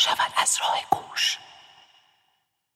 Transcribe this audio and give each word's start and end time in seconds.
شود 0.00 0.32
از 0.42 0.58
راه 0.60 0.76
گوش 0.90 1.38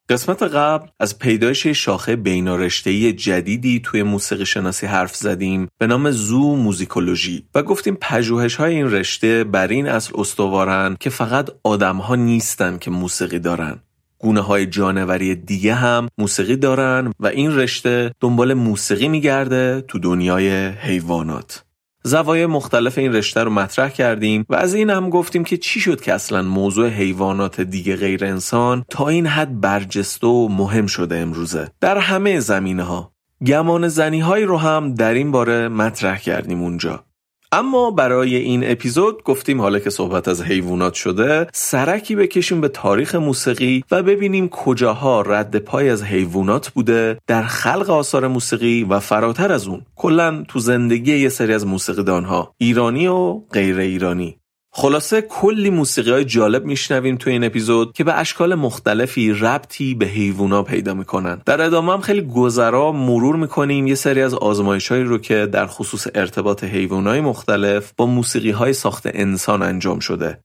قسمت 0.08 0.42
قبل 0.42 0.88
از 1.00 1.18
پیدایش 1.18 1.66
شاخه 1.66 2.16
بینارشتهی 2.16 3.12
جدیدی 3.12 3.80
توی 3.84 4.02
موسیقی 4.02 4.46
شناسی 4.46 4.86
حرف 4.86 5.16
زدیم 5.16 5.68
به 5.78 5.86
نام 5.86 6.10
زو 6.10 6.56
موزیکولوژی. 6.56 7.46
و 7.54 7.62
گفتیم 7.62 7.98
پژوهش 8.00 8.54
های 8.54 8.74
این 8.74 8.90
رشته 8.90 9.44
بر 9.44 9.68
این 9.68 9.88
اصل 9.88 10.12
استوارن 10.20 10.96
که 11.00 11.10
فقط 11.10 11.50
آدم 11.62 11.96
ها 11.96 12.14
نیستن 12.14 12.78
که 12.78 12.90
موسیقی 12.90 13.38
دارن. 13.38 13.80
گونه 14.18 14.40
های 14.40 14.66
جانوری 14.66 15.34
دیگه 15.34 15.74
هم 15.74 16.08
موسیقی 16.18 16.56
دارن 16.56 17.12
و 17.20 17.26
این 17.26 17.56
رشته 17.56 18.12
دنبال 18.20 18.54
موسیقی 18.54 19.08
میگرده 19.08 19.84
تو 19.88 19.98
دنیای 19.98 20.68
حیوانات. 20.68 21.64
زوایای 22.06 22.46
مختلف 22.46 22.98
این 22.98 23.12
رشته 23.12 23.44
رو 23.44 23.50
مطرح 23.50 23.88
کردیم 23.88 24.46
و 24.48 24.54
از 24.54 24.74
این 24.74 24.90
هم 24.90 25.10
گفتیم 25.10 25.44
که 25.44 25.56
چی 25.56 25.80
شد 25.80 26.00
که 26.00 26.14
اصلا 26.14 26.42
موضوع 26.42 26.88
حیوانات 26.88 27.60
دیگه 27.60 27.96
غیر 27.96 28.24
انسان 28.24 28.84
تا 28.90 29.08
این 29.08 29.26
حد 29.26 29.60
برجسته 29.60 30.26
و 30.26 30.48
مهم 30.48 30.86
شده 30.86 31.16
امروزه. 31.16 31.70
در 31.80 31.98
همه 31.98 32.40
زمینه 32.40 32.82
ها 32.82 33.12
گمان 33.46 33.88
زنی 33.88 34.20
هایی 34.20 34.44
رو 34.44 34.58
هم 34.58 34.94
در 34.94 35.14
این 35.14 35.30
باره 35.30 35.68
مطرح 35.68 36.18
کردیم 36.18 36.62
اونجا. 36.62 37.04
اما 37.52 37.90
برای 37.90 38.36
این 38.36 38.70
اپیزود 38.70 39.22
گفتیم 39.22 39.60
حالا 39.60 39.78
که 39.78 39.90
صحبت 39.90 40.28
از 40.28 40.42
حیوانات 40.42 40.94
شده 40.94 41.46
سرکی 41.52 42.16
بکشیم 42.16 42.60
به 42.60 42.68
تاریخ 42.68 43.14
موسیقی 43.14 43.84
و 43.90 44.02
ببینیم 44.02 44.48
کجاها 44.48 45.22
رد 45.22 45.56
پای 45.56 45.90
از 45.90 46.02
حیوانات 46.02 46.68
بوده 46.68 47.18
در 47.26 47.42
خلق 47.42 47.90
آثار 47.90 48.28
موسیقی 48.28 48.84
و 48.84 49.00
فراتر 49.00 49.52
از 49.52 49.66
اون. 49.66 49.82
کلا 49.96 50.44
تو 50.48 50.58
زندگی 50.58 51.16
یه 51.16 51.28
سری 51.28 51.54
از 51.54 51.66
موسیقیدانها 51.66 52.54
ایرانی 52.58 53.06
و 53.06 53.32
غیر 53.52 53.78
ایرانی. 53.78 54.38
خلاصه 54.76 55.20
کلی 55.22 55.70
موسیقی 55.70 56.10
های 56.10 56.24
جالب 56.24 56.64
میشنویم 56.64 57.16
تو 57.16 57.30
این 57.30 57.44
اپیزود 57.44 57.92
که 57.92 58.04
به 58.04 58.14
اشکال 58.14 58.54
مختلفی 58.54 59.32
ربطی 59.32 59.94
به 59.94 60.06
حیوونا 60.06 60.62
پیدا 60.62 60.94
می‌کنن. 60.94 61.42
در 61.46 61.62
ادامه 61.62 61.92
هم 61.92 62.00
خیلی 62.00 62.22
گذرا 62.22 62.92
مرور 62.92 63.36
می‌کنیم 63.36 63.86
یه 63.86 63.94
سری 63.94 64.22
از 64.22 64.34
آزمایش 64.34 64.88
هایی 64.88 65.04
رو 65.04 65.18
که 65.18 65.46
در 65.46 65.66
خصوص 65.66 66.06
ارتباط 66.14 66.64
های 66.64 67.20
مختلف 67.20 67.92
با 67.96 68.06
موسیقی 68.06 68.50
های 68.50 68.72
ساخت 68.72 69.02
انسان 69.06 69.62
انجام 69.62 69.98
شده. 69.98 70.38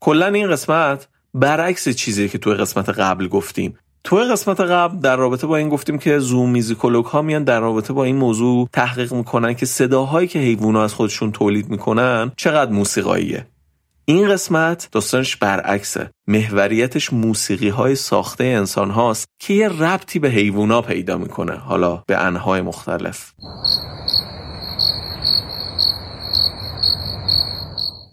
کلا 0.00 0.26
این 0.26 0.50
قسمت 0.50 1.08
برعکس 1.34 1.88
چیزی 1.88 2.28
که 2.28 2.38
توی 2.38 2.54
قسمت 2.54 2.88
قبل 2.88 3.28
گفتیم. 3.28 3.78
توی 4.04 4.24
قسمت 4.24 4.60
قبل 4.60 5.00
در 5.00 5.16
رابطه 5.16 5.46
با 5.46 5.56
این 5.56 5.68
گفتیم 5.68 5.98
که 5.98 6.18
زوم 6.18 6.50
میزیکولوگ 6.50 7.04
ها 7.04 7.22
میان 7.22 7.44
در 7.44 7.60
رابطه 7.60 7.92
با 7.92 8.04
این 8.04 8.16
موضوع 8.16 8.68
تحقیق 8.72 9.14
می‌کنن 9.14 9.54
که 9.54 9.66
صداهایی 9.66 10.28
که 10.28 10.38
حیوونا 10.38 10.84
از 10.84 10.94
خودشون 10.94 11.32
تولید 11.32 11.68
می‌کنن 11.68 12.32
چقدر 12.36 12.72
موسیقاییه. 12.72 13.46
این 14.08 14.28
قسمت 14.28 14.88
داستانش 14.92 15.36
برعکسه. 15.36 16.10
محوریتش 16.28 17.12
موسیقی 17.12 17.68
های 17.68 17.94
ساخته 17.94 18.44
انسان 18.44 18.90
هاست 18.90 19.26
که 19.40 19.54
یه 19.54 19.68
ربطی 19.68 20.18
به 20.18 20.28
حیوونا 20.28 20.82
پیدا 20.82 21.18
می‌کنه. 21.18 21.52
حالا 21.52 22.02
به 22.06 22.16
انهای 22.16 22.60
مختلف. 22.60 23.32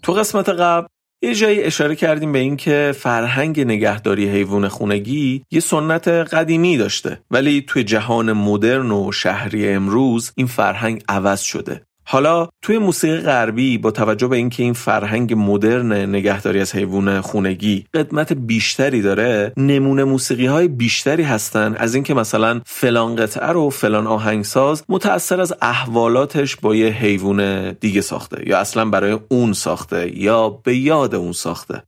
تو 0.02 0.12
قسمت 0.12 0.48
قبل 0.48 0.86
یه 1.22 1.34
جایی 1.34 1.62
اشاره 1.62 1.96
کردیم 1.96 2.32
به 2.32 2.38
اینکه 2.38 2.94
فرهنگ 2.98 3.60
نگهداری 3.60 4.28
حیوان 4.28 4.68
خونگی 4.68 5.44
یه 5.50 5.60
سنت 5.60 6.08
قدیمی 6.08 6.76
داشته. 6.76 7.20
ولی 7.30 7.64
توی 7.68 7.84
جهان 7.84 8.32
مدرن 8.32 8.90
و 8.90 9.12
شهری 9.12 9.68
امروز 9.68 10.32
این 10.36 10.46
فرهنگ 10.46 11.02
عوض 11.08 11.40
شده. 11.40 11.86
حالا 12.06 12.48
توی 12.62 12.78
موسیقی 12.78 13.20
غربی 13.20 13.78
با 13.78 13.90
توجه 13.90 14.28
به 14.28 14.36
اینکه 14.36 14.62
این 14.62 14.72
فرهنگ 14.72 15.34
مدرن 15.36 15.92
نگهداری 15.92 16.60
از 16.60 16.74
حیوان 16.74 17.20
خونگی 17.20 17.86
قدمت 17.94 18.32
بیشتری 18.32 19.02
داره 19.02 19.52
نمونه 19.56 20.04
موسیقی 20.04 20.46
های 20.46 20.68
بیشتری 20.68 21.22
هستن. 21.22 21.74
از 21.78 21.94
اینکه 21.94 22.14
مثلا 22.14 22.60
فلان 22.66 23.16
قطعه 23.16 23.46
رو 23.46 23.70
فلان 23.70 24.06
آهنگساز 24.06 24.84
متأثر 24.88 25.40
از 25.40 25.54
احوالاتش 25.62 26.56
با 26.56 26.74
یه 26.74 26.88
حیوان 26.88 27.72
دیگه 27.72 28.00
ساخته 28.00 28.48
یا 28.48 28.58
اصلا 28.58 28.84
برای 28.84 29.18
اون 29.28 29.52
ساخته 29.52 30.18
یا 30.18 30.48
به 30.48 30.76
یاد 30.76 31.14
اون 31.14 31.32
ساخته. 31.32 31.82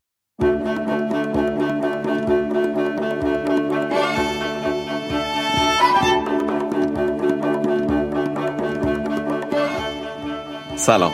سلام. 10.87 11.13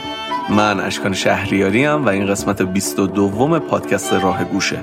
من 0.50 0.80
اشکان 0.80 1.14
شهریاری 1.14 1.86
و 1.86 2.08
این 2.08 2.26
قسمت 2.26 2.62
22 2.62 3.60
پادکست 3.60 4.12
راه 4.12 4.44
گوشه. 4.44 4.78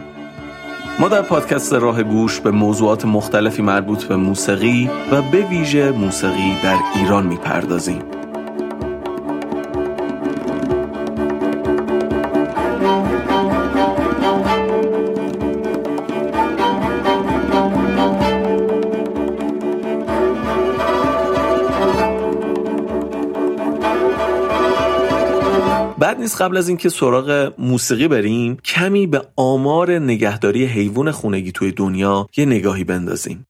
ما 1.00 1.08
در 1.08 1.22
پادکست 1.22 1.74
راه 1.74 2.04
گوش 2.04 2.40
به 2.40 2.52
موضوعات 2.52 3.06
مختلفی 3.06 3.62
مربوط 3.62 4.04
به 4.04 4.16
موسیقی 4.16 4.90
و 5.12 5.22
به 5.22 5.46
ویژه 5.46 5.92
موسیقی 5.92 6.56
در 6.64 6.78
ایران 6.96 7.26
می‌پردازیم. 7.26 8.02
نیست 26.30 26.42
قبل 26.42 26.58
از 26.58 26.68
اینکه 26.68 26.90
سراغ 26.90 27.54
موسیقی 27.58 28.08
بریم 28.08 28.56
کمی 28.56 29.08
به 29.08 29.22
آمار 29.36 30.00
نگهداری 30.00 30.66
حیوان 30.66 31.12
خونگی 31.12 31.52
توی 31.52 31.72
دنیا 31.72 32.28
یه 32.38 32.46
نگاهی 32.46 32.84
بندازیم. 32.84 33.46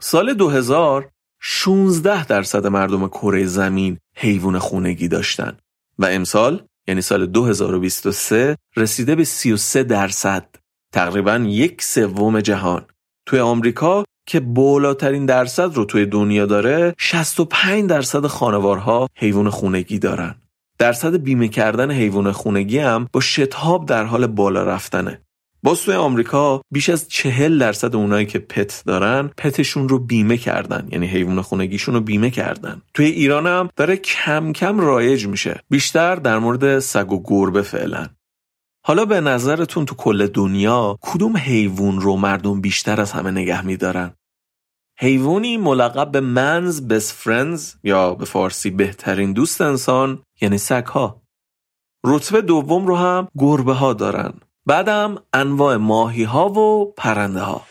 سال 0.00 0.34
2000 0.34 1.08
16 1.40 2.26
درصد 2.26 2.66
مردم 2.66 3.08
کره 3.08 3.46
زمین 3.46 3.98
حیوان 4.16 4.58
خونگی 4.58 5.08
داشتن 5.08 5.56
و 5.98 6.06
امسال 6.06 6.62
یعنی 6.88 7.00
سال 7.00 7.26
2023 7.26 8.56
رسیده 8.76 9.14
به 9.14 9.24
33 9.24 9.82
درصد 9.82 10.48
تقریبا 10.92 11.36
یک 11.36 11.82
سوم 11.82 12.40
جهان. 12.40 12.86
توی 13.26 13.40
آمریکا 13.40 14.04
که 14.26 14.40
بالاترین 14.40 15.26
درصد 15.26 15.74
رو 15.74 15.84
توی 15.84 16.06
دنیا 16.06 16.46
داره 16.46 16.94
65 16.98 17.90
درصد 17.90 18.26
خانوارها 18.26 19.08
حیوان 19.16 19.50
خونگی 19.50 19.98
دارن. 19.98 20.34
درصد 20.78 21.16
بیمه 21.16 21.48
کردن 21.48 21.90
حیوان 21.90 22.32
خونگی 22.32 22.78
هم 22.78 23.08
با 23.12 23.20
شتاب 23.20 23.86
در 23.86 24.04
حال 24.04 24.26
بالا 24.26 24.64
رفتنه. 24.64 25.20
باز 25.62 25.82
توی 25.82 25.94
آمریکا 25.94 26.62
بیش 26.72 26.88
از 26.88 27.08
چهل 27.08 27.58
درصد 27.58 27.96
اونایی 27.96 28.26
که 28.26 28.38
پت 28.38 28.82
دارن 28.86 29.30
پتشون 29.36 29.88
رو 29.88 29.98
بیمه 29.98 30.36
کردن. 30.36 30.88
یعنی 30.92 31.06
حیوان 31.06 31.42
خونگیشون 31.42 31.94
رو 31.94 32.00
بیمه 32.00 32.30
کردن. 32.30 32.82
توی 32.94 33.06
ایران 33.06 33.46
هم 33.46 33.68
داره 33.76 33.96
کم 33.96 34.52
کم 34.52 34.80
رایج 34.80 35.26
میشه. 35.26 35.60
بیشتر 35.70 36.14
در 36.14 36.38
مورد 36.38 36.78
سگ 36.78 37.12
و 37.12 37.22
گربه 37.24 37.62
فعلا. 37.62 38.06
حالا 38.84 39.04
به 39.04 39.20
نظرتون 39.20 39.84
تو 39.86 39.94
کل 39.94 40.26
دنیا 40.26 40.98
کدوم 41.00 41.36
حیوان 41.36 42.00
رو 42.00 42.16
مردم 42.16 42.60
بیشتر 42.60 43.00
از 43.00 43.12
همه 43.12 43.30
نگه 43.30 43.66
میدارن؟ 43.66 44.12
حیوانی 44.98 45.56
ملقب 45.56 46.10
به 46.10 46.20
منز 46.20 46.88
بست 46.88 47.12
فرندز 47.12 47.74
یا 47.84 48.14
به 48.14 48.24
فارسی 48.24 48.70
بهترین 48.70 49.32
دوست 49.32 49.60
انسان 49.60 50.22
یعنی 50.40 50.58
سگ 50.58 50.86
ها 50.86 51.22
رتبه 52.04 52.42
دوم 52.42 52.86
رو 52.86 52.96
هم 52.96 53.28
گربه 53.38 53.74
ها 53.74 53.92
دارن. 53.92 54.32
بعدم 54.66 55.16
انواع 55.32 55.76
ماهی 55.76 56.24
ها 56.24 56.48
و 56.48 56.92
پرنده 56.96 57.40
ها 57.40 57.62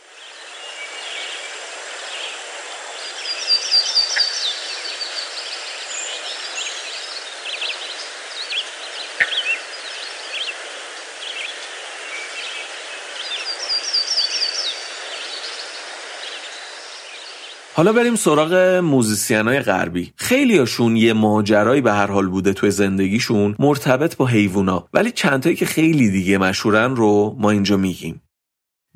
حالا 17.78 17.94
بریم 17.94 18.16
سراغ 18.16 18.54
موزیسین 18.84 19.48
های 19.48 19.60
غربی. 19.60 20.14
خیلی 20.16 20.58
هاشون 20.58 20.98
یه 20.98 21.14
ماجرایی 21.14 21.82
به 21.82 21.94
هر 21.94 22.08
حال 22.08 22.28
بوده 22.28 22.54
توی 22.54 22.72
زندگیشون 22.72 23.56
مرتبط 23.60 24.16
با 24.16 24.26
حیوونا. 24.26 24.88
ولی 24.94 25.12
چندتایی 25.12 25.56
که 25.56 25.66
خیلی 25.66 26.12
دیگه 26.12 26.38
مشهورن 26.38 26.96
رو 26.96 27.36
ما 27.40 27.50
اینجا 27.50 27.78
میگیم. 27.78 28.22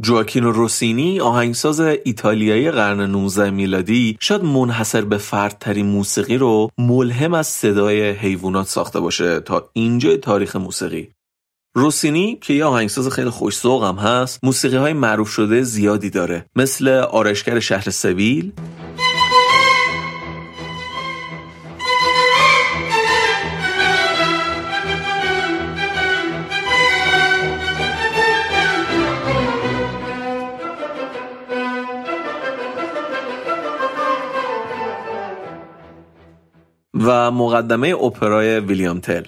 جواکینو 0.02 0.52
روسینی 0.52 1.20
آهنگساز 1.20 1.80
ایتالیایی 1.80 2.72
قرن 2.72 3.02
19 3.02 3.50
میلادی 3.50 4.18
شاید 4.20 4.44
منحصر 4.44 5.02
به 5.02 5.18
فردترین 5.18 5.86
موسیقی 5.86 6.38
رو 6.38 6.70
ملهم 6.78 7.34
از 7.34 7.48
صدای 7.48 8.10
حیوانات 8.10 8.68
ساخته 8.68 9.00
باشه 9.00 9.40
تا 9.40 9.70
اینجا 9.74 10.18
تاریخ 10.18 10.56
موسیقی. 10.56 11.10
روسینی 11.76 12.38
که 12.42 12.54
یه 12.54 12.66
آهنگساز 12.66 13.10
خیلی 13.10 13.30
خوش 13.30 13.66
هم 13.66 13.96
هست 13.96 14.40
موسیقی 14.44 14.78
های 14.78 14.94
معروف 14.94 15.30
شده 15.30 15.62
زیادی 15.62 16.10
داره. 16.10 16.46
مثل 16.56 16.88
آرشگر 16.88 17.60
شهر 17.60 17.90
سویل. 17.90 18.52
و 36.94 37.32
مقدمه 37.32 37.88
اپرای 38.04 38.60
ویلیام 38.60 39.00
تل. 39.00 39.24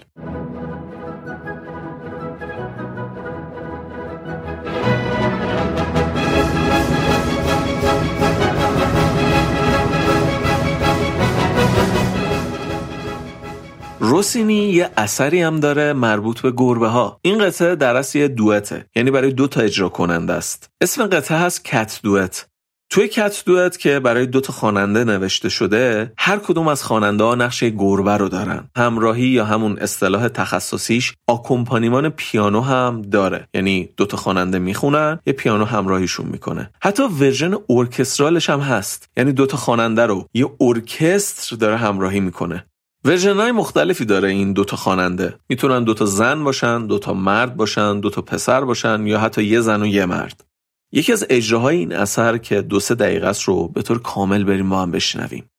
روسینی 14.12 14.54
یه 14.54 14.90
اثری 14.98 15.42
هم 15.42 15.60
داره 15.60 15.94
مربوط 15.94 16.42
به 16.42 16.52
گربه 16.58 16.88
ها 16.88 17.20
این 17.22 17.46
قطعه 17.46 17.76
در 17.76 17.96
اصل 17.96 18.20
یه 18.20 18.28
دوته 18.28 18.86
یعنی 18.96 19.12
برای 19.12 19.32
دو 19.32 19.48
تا 19.48 19.62
اجرا 19.62 19.90
کننده 19.90 20.34
است. 20.34 20.70
اسم 20.82 21.06
قطعه 21.06 21.38
هست 21.38 21.66
کت 21.66 22.00
دوت 22.04 22.46
توی 22.90 23.08
cat 23.08 23.44
duet 23.46 23.78
که 23.78 24.00
برای 24.00 24.26
دو 24.26 24.42
تا 24.42 24.54
خواننده 24.54 25.04
نوشته 25.04 25.50
شده 25.50 26.14
هر 26.18 26.38
کدوم 26.38 26.68
از 26.68 26.84
خواننده 26.84 27.24
ها 27.24 27.36
نقش 27.36 27.64
گربه 27.64 28.18
رو 28.18 28.30
دارن. 28.30 28.70
همراهی 28.78 29.28
یا 29.28 29.46
همون 29.46 29.78
اصطلاح 29.80 30.28
تخصصیش 30.28 31.14
accompagnement 31.28 32.10
پیانو 32.10 32.62
هم 32.62 33.02
داره. 33.02 33.48
یعنی 33.54 33.90
دو 33.98 34.06
تا 34.06 34.18
خواننده 34.18 34.60
می‌خونن 34.60 35.20
یه 35.26 35.34
پیانو 35.34 35.66
همراهیشون 35.66 36.26
می‌کنه. 36.26 36.72
حتی 36.82 37.04
ورژن 37.04 37.54
ارکسترالش 37.70 38.50
هم 38.50 38.60
هست. 38.60 39.10
یعنی 39.18 39.32
دو 39.32 39.46
تا 39.46 39.58
خواننده 39.58 40.06
رو 40.06 40.28
یه 40.34 40.50
ارکستر 40.62 41.56
داره 41.56 41.78
همراهی 41.78 42.20
می‌کنه. 42.20 42.66
ورژن 43.06 43.38
های 43.38 43.52
مختلفی 43.52 44.06
داره 44.06 44.30
این 44.30 44.54
دوتا 44.54 44.78
خواننده. 44.78 45.36
می‌تونن 45.50 45.84
دوتا 45.84 46.06
زن 46.06 46.44
باشن 46.44 46.88
دوتا 46.88 47.14
مرد 47.14 47.56
باشن 47.56 48.00
دوتا 48.00 48.22
پسر 48.22 48.66
باشن 48.66 49.08
یا 49.08 49.20
حتی 49.20 49.44
یه 49.44 49.60
زن 49.60 49.82
و 49.82 49.86
یه 49.86 50.06
مرد. 50.06 50.44
یکی 50.92 51.14
از 51.14 51.26
اجراهای 51.30 51.78
این 51.78 51.94
اثر 51.94 52.38
که 52.38 52.62
دو 52.62 52.80
سه 52.80 52.96
دقیقه 52.96 53.28
است 53.28 53.44
رو 53.44 53.68
به 53.68 53.82
طور 53.82 54.00
کامل 54.02 54.44
بریم 54.44 54.70
با 54.70 54.82
هم 54.82 54.92
بشنویم. 54.92 55.51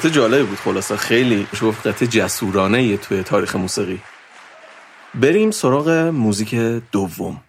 قطعه 0.00 0.12
جالبی 0.12 0.42
بود 0.42 0.58
خلاصه. 0.58 0.96
خیلی 0.96 1.46
شوف 1.54 1.86
قطعه 1.86 2.08
جسورانه 2.08 2.96
توی 2.96 3.22
تاریخ 3.22 3.56
موسیقی. 3.56 4.00
بریم 5.14 5.50
سراغ 5.50 5.88
موزیک 5.90 6.54
دوم. 6.92 7.40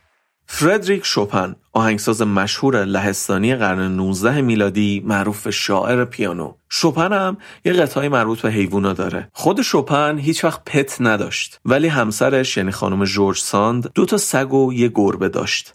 فردریک 0.47 1.05
شوپن 1.05 1.55
آهنگساز 1.73 2.21
مشهور 2.21 2.85
لهستانی 2.85 3.55
قرن 3.55 3.95
19 3.95 4.41
میلادی 4.41 5.03
معروف 5.05 5.49
شاعر 5.49 6.05
پیانو. 6.05 6.53
شوپن 6.69 7.13
هم 7.13 7.37
یه 7.65 7.73
قطعه 7.73 8.09
مربوط 8.09 8.41
به 8.41 8.51
حیوونا 8.51 8.93
داره. 8.93 9.29
خود 9.33 9.61
شوپن 9.61 10.17
هیچ 10.17 10.43
وقت 10.43 10.63
پت 10.65 10.97
نداشت 10.99 11.59
ولی 11.65 11.87
همسرش 11.87 12.57
یعنی 12.57 12.71
خانم 12.71 13.05
جورج 13.05 13.37
ساند 13.37 13.91
دو 13.95 14.05
تا 14.05 14.17
سگ 14.17 14.53
و 14.53 14.73
یه 14.73 14.91
گربه 14.95 15.29
داشت. 15.29 15.73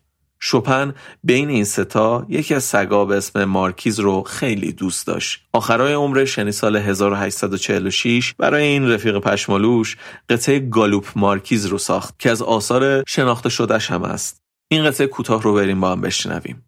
شپن 0.48 0.94
بین 1.24 1.48
این 1.48 1.64
ستا 1.64 2.26
یکی 2.28 2.54
از 2.54 2.64
سگا 2.64 3.04
به 3.04 3.16
اسم 3.16 3.44
مارکیز 3.44 4.00
رو 4.00 4.22
خیلی 4.22 4.72
دوست 4.72 5.06
داشت. 5.06 5.40
آخرای 5.52 5.92
عمرش 5.92 6.38
یعنی 6.38 6.52
سال 6.52 6.76
1846 6.76 8.34
برای 8.38 8.64
این 8.64 8.90
رفیق 8.90 9.18
پشمالوش 9.18 9.96
قطعه 10.28 10.58
گالوپ 10.58 11.06
مارکیز 11.16 11.66
رو 11.66 11.78
ساخت 11.78 12.18
که 12.18 12.30
از 12.30 12.42
آثار 12.42 13.04
شناخته 13.08 13.48
شدهش 13.48 13.90
هم 13.90 14.02
است. 14.02 14.40
این 14.70 14.84
قطعه 14.84 15.06
کوتاه 15.06 15.42
رو 15.42 15.54
بریم 15.54 15.80
با 15.80 15.92
هم 15.92 16.00
بشنویم. 16.00 16.62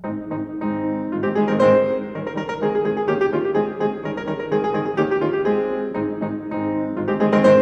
thank 0.00 0.26
you 7.46 7.57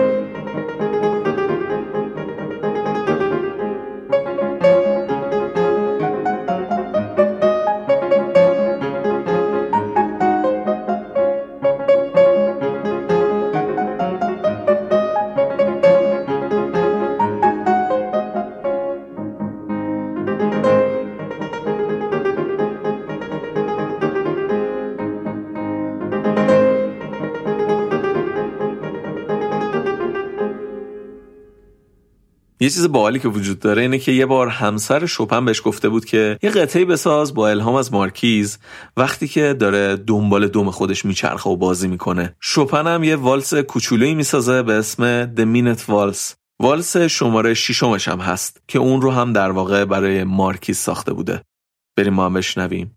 یه 32.67 32.71
چیز 32.71 32.93
باحالی 32.93 33.19
که 33.19 33.29
وجود 33.29 33.59
داره 33.59 33.83
اینه 33.83 33.99
که 33.99 34.13
یه 34.13 34.27
بار 34.27 34.49
همسر 34.49 35.07
شوپن 35.07 35.45
بهش 35.45 35.63
گفته 35.65 35.89
بود 35.89 36.05
که 36.05 36.39
یه 36.43 36.51
قطعی 36.51 36.85
بساز 36.85 37.35
با 37.35 37.49
الهام 37.49 37.75
از 37.75 37.93
مارکیز 37.93 38.59
وقتی 38.97 39.29
که 39.29 39.55
داره 39.55 39.97
دنبال 39.97 40.49
دوم 40.49 40.71
خودش 40.71 41.05
میچرخه 41.05 41.51
و 41.51 41.57
بازی 41.57 41.89
می‌کنه. 41.89 42.37
شوپن 42.41 42.87
هم 42.87 43.05
یه 43.05 43.17
والس 43.17 43.55
کوچولویی 43.55 44.15
می‌سازه 44.15 44.63
به 44.63 44.73
اسم 44.73 45.27
The 45.35 45.39
Minute 45.39 45.81
Waltz. 45.81 46.35
والس 46.61 46.97
شماره 46.97 47.55
شیشمش 47.55 48.09
هم 48.09 48.21
هست 48.21 48.63
که 48.69 48.79
اون 48.79 49.03
رو 49.03 49.11
هم 49.11 49.33
در 49.33 49.51
واقع 49.51 49.85
برای 49.85 50.25
مارکیز 50.25 50.79
ساخته 50.79 51.13
بوده. 51.13 51.43
بریم 51.97 52.15
ما 52.15 52.27
هم 52.27 52.35
بشنویم. 52.35 52.96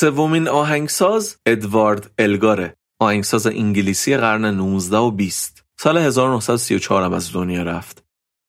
سومین 0.00 0.48
آهنگساز 0.48 1.36
ادوارد 1.46 2.10
الگاره. 2.18 2.76
آهنگساز 2.98 3.46
انگلیسی 3.46 4.16
قرن 4.16 4.44
19 4.44 4.96
و 4.96 5.10
20 5.10 5.64
سال 5.80 5.98
1934 5.98 7.02
هم 7.02 7.12
از 7.12 7.32
دنیا 7.32 7.62
رفت. 7.62 8.04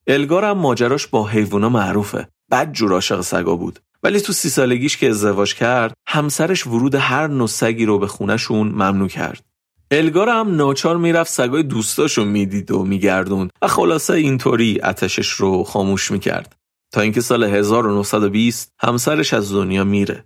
الگار 0.07 0.45
هم 0.45 0.57
ماجراش 0.57 1.07
با 1.07 1.27
حیوانا 1.27 1.69
معروفه. 1.69 2.27
بد 2.51 2.71
جور 2.71 2.93
عاشق 2.93 3.21
سگا 3.21 3.55
بود. 3.55 3.79
ولی 4.03 4.21
تو 4.21 4.33
سی 4.33 4.49
سالگیش 4.49 4.97
که 4.97 5.09
ازدواج 5.09 5.55
کرد 5.55 5.93
همسرش 6.07 6.67
ورود 6.67 6.95
هر 6.95 7.27
نوع 7.27 7.47
سگی 7.47 7.85
رو 7.85 7.99
به 7.99 8.07
خونشون 8.07 8.67
ممنوع 8.67 9.07
کرد. 9.07 9.45
الگار 9.91 10.29
هم 10.29 10.55
ناچار 10.55 10.97
می‌رفت 10.97 11.31
سگای 11.31 11.63
دوستاشو 11.63 12.25
می‌دید 12.25 12.71
و 12.71 12.83
میگردون 12.83 13.49
و 13.61 13.67
خلاصه 13.67 14.13
اینطوری 14.13 14.79
اتشش 14.83 15.29
رو 15.29 15.63
خاموش 15.63 16.11
می‌کرد. 16.11 16.55
تا 16.93 17.01
اینکه 17.01 17.21
سال 17.21 17.43
1920 17.43 18.73
همسرش 18.79 19.33
از 19.33 19.53
دنیا 19.53 19.83
میره. 19.83 20.23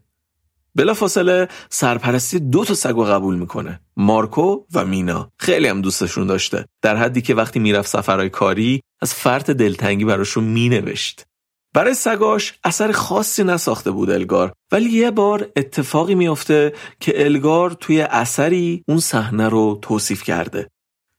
بلافاصله 0.76 1.48
سرپرستی 1.70 2.40
دو 2.40 2.66
تا 2.66 2.74
سگ 2.74 3.04
قبول 3.04 3.36
می‌کنه 3.36 3.80
مارکو 3.98 4.64
و 4.74 4.86
مینا. 4.86 5.32
خیلی 5.40 5.68
هم 5.68 5.82
دوستشون 5.82 6.28
داشته. 6.28 6.66
در 6.82 6.96
حدی 6.96 7.22
که 7.22 7.36
وقتی 7.36 7.60
می‌رفت 7.60 7.90
سفرهای 7.90 8.30
کاری 8.30 8.82
از 9.02 9.14
فرط 9.14 9.50
دلتنگی 9.50 10.06
براشون 10.06 10.44
مینوشت. 10.44 11.26
برای 11.74 11.94
سگاش 11.94 12.54
اثر 12.64 12.92
خاصی 12.92 13.44
نساخته 13.44 13.92
بود 13.92 14.10
الگار 14.10 14.54
ولی 14.72 14.90
یه 14.90 15.12
بار 15.12 15.52
اتفاقی 15.56 16.16
میافته 16.16 16.74
که 17.00 17.26
الگار 17.26 17.72
توی 17.72 18.02
اثری 18.02 18.84
اون 18.88 19.00
صحنه 19.00 19.50
رو 19.50 19.80
توصیف 19.82 20.24
کرده. 20.24 20.68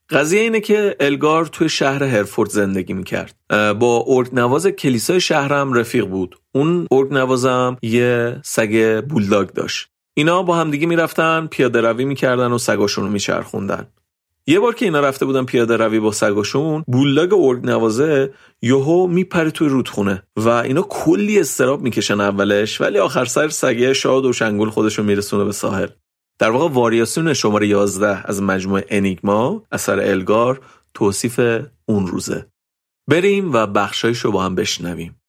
قضیه 0.09 0.41
اینه 0.41 0.59
که 0.59 0.95
الگار 0.99 1.45
توی 1.45 1.69
شهر 1.69 2.03
هرفورد 2.03 2.49
زندگی 2.49 2.93
می‌کرد. 2.93 3.35
با 3.79 4.05
ارگنواز 4.07 4.67
کلیسای 4.67 5.21
شهرم 5.21 5.73
رفیق 5.73 6.05
بود. 6.05 6.35
اون 6.51 6.87
ارگنوازم 6.91 7.77
یه 7.81 8.39
سگ 8.43 9.01
بولداگ 9.09 9.49
داشت. 9.49 9.87
اینا 10.13 10.43
با 10.43 10.55
همدیگه 10.55 10.87
می‌رفتن 10.87 11.47
پیاده 11.51 11.81
روی 11.81 12.05
می‌کردن 12.05 12.51
و 12.51 12.57
سگاشون 12.57 13.03
رو 13.03 13.11
میچرخوندن. 13.11 13.87
یه 14.49 14.59
بار 14.59 14.75
که 14.75 14.85
اینا 14.85 14.99
رفته 14.99 15.25
بودن 15.25 15.45
پیاده 15.45 15.77
روی 15.77 15.99
با 15.99 16.11
سگاشون 16.11 16.83
بولداگ 16.87 17.33
ارگ 17.33 17.65
نوازه 17.65 18.33
یهو 18.61 19.07
میپره 19.07 19.51
توی 19.51 19.69
رودخونه 19.69 20.23
و 20.35 20.49
اینا 20.49 20.81
کلی 20.81 21.39
استراب 21.39 21.81
می‌کشن 21.81 22.21
اولش 22.21 22.81
ولی 22.81 22.99
آخر 22.99 23.25
سر 23.25 23.49
سگه 23.49 23.93
شاد 23.93 24.25
و 24.25 24.33
شنگول 24.33 24.69
خودشون 24.69 25.05
میرسونه 25.05 25.43
به 25.43 25.51
ساحل. 25.51 25.87
در 26.39 26.49
واقع 26.49 26.73
واریاسیون 26.73 27.33
شماره 27.33 27.67
11 27.67 28.27
از 28.27 28.41
مجموعه 28.41 28.85
انیگما 28.89 29.63
اثر 29.71 29.99
الگار 29.99 30.61
توصیف 30.93 31.39
اون 31.85 32.07
روزه. 32.07 32.47
بریم 33.09 33.53
و 33.53 33.67
بخشایش 33.67 34.19
رو 34.19 34.31
با 34.31 34.43
هم 34.43 34.55
بشنویم. 34.55 35.21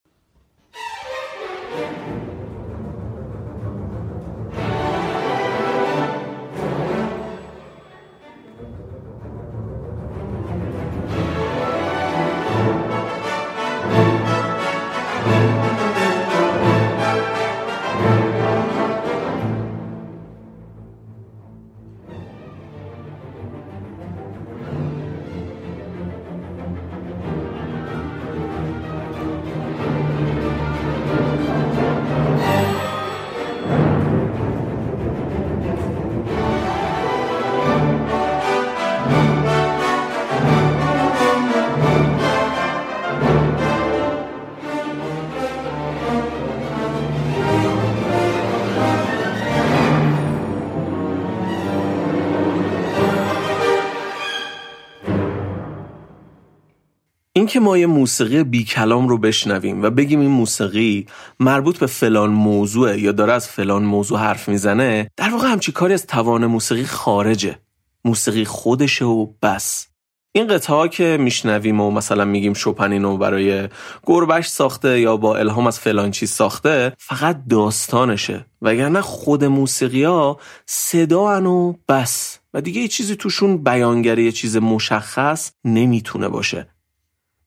اینکه 57.49 57.61
ما 57.61 57.79
یه 57.79 57.87
موسیقی 57.87 58.45
بی 58.45 58.65
کلام 58.65 59.09
رو 59.09 59.19
بشنویم 59.19 59.83
و 59.83 59.91
بگیم 59.91 60.21
این 60.21 60.31
موسیقی 60.31 61.07
مربوط 61.41 61.79
به 61.79 61.87
فلان 61.87 62.31
موضوع 62.31 62.99
یا 62.99 63.13
داره 63.13 63.33
از 63.33 63.49
فلان 63.49 63.85
موضوع 63.85 64.19
حرف 64.19 64.49
می‌زنه 64.49 65.11
در 65.17 65.31
واقع 65.31 65.49
همچی 65.49 65.73
کاری 65.73 65.95
از 65.95 66.07
توان 66.07 66.47
موسیقی 66.47 66.85
خارجه. 66.85 67.59
موسیقی 68.05 68.45
خودشه 68.45 69.05
و 69.05 69.27
بس. 69.43 69.87
این 70.33 70.47
قطعه 70.47 70.89
که 70.89 71.17
میشنویم 71.21 71.81
و 71.81 71.91
مثلا 71.91 72.25
میگیم 72.25 72.55
شوپن 72.55 72.93
اینو 72.93 73.17
برای 73.17 73.69
گربش 74.07 74.47
ساخته 74.47 75.01
یا 75.01 75.17
با 75.17 75.37
الهام 75.37 75.67
از 75.67 75.79
فلان 75.79 76.11
چیز 76.11 76.31
ساخته 76.31 76.93
فقط 76.99 77.41
داستانشه. 77.51 78.47
وگرنه 78.63 79.01
خود 79.01 79.45
موسیقی 79.45 80.05
ها 80.05 80.41
صدا 80.67 81.43
و 81.43 81.79
بس. 81.89 82.39
و 82.55 82.61
دیگه 82.61 82.81
یه 82.81 82.89
چیزی 82.89 83.17
توشون 83.17 83.65
بیانگری 83.65 84.25
یه 84.25 84.33
چیز 84.33 84.57
مشخص 84.57 85.53
نمی‌تونه 85.65 86.29
باشه. 86.29 86.78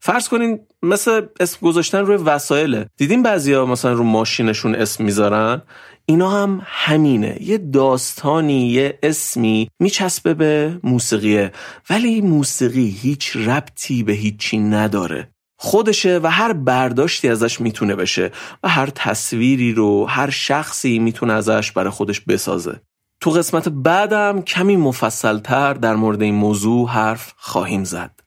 فرض 0.03 0.27
کنین 0.27 0.59
مثل 0.83 1.21
اسم 1.39 1.57
گذاشتن 1.61 1.97
روی 1.97 2.15
وسایله. 2.15 2.89
دیدین 2.97 3.23
بعضیا 3.23 3.65
مثلا 3.65 3.93
رو 3.93 4.03
ماشینشون 4.03 4.75
اسم 4.75 5.03
می‌ذارن؟ 5.03 5.61
اینا 6.05 6.29
هم 6.29 6.61
همینه. 6.65 7.37
یه 7.41 7.57
داستانی 7.57 8.67
یه 8.67 8.99
اسمی 9.03 9.69
میچسبه 9.79 10.33
به 10.33 10.79
موسیقیه. 10.83 11.51
ولی 11.89 12.21
موسیقی 12.21 12.89
هیچ 12.89 13.35
ربطی 13.35 14.03
به 14.03 14.13
هیچی 14.13 14.57
نداره. 14.57 15.31
خودشه 15.59 16.19
و 16.23 16.27
هر 16.27 16.53
برداشتی 16.53 17.29
ازش 17.29 17.61
می‌تونه 17.61 17.95
بشه 17.95 18.31
و 18.63 18.69
هر 18.69 18.89
تصویری 18.95 19.73
رو 19.73 20.05
هر 20.05 20.29
شخصی 20.29 20.99
می‌تونه 20.99 21.33
ازش 21.33 21.71
برای 21.71 21.89
خودش 21.89 22.21
بسازه. 22.21 22.81
تو 23.19 23.31
قسمت 23.31 23.69
بعدم 23.69 24.41
کمی 24.41 24.75
مفصلتر 24.75 25.73
در 25.73 25.95
مورد 25.95 26.21
این 26.21 26.35
موضوع 26.35 26.89
حرف 26.89 27.33
خواهیم 27.37 27.83
زد. 27.83 28.20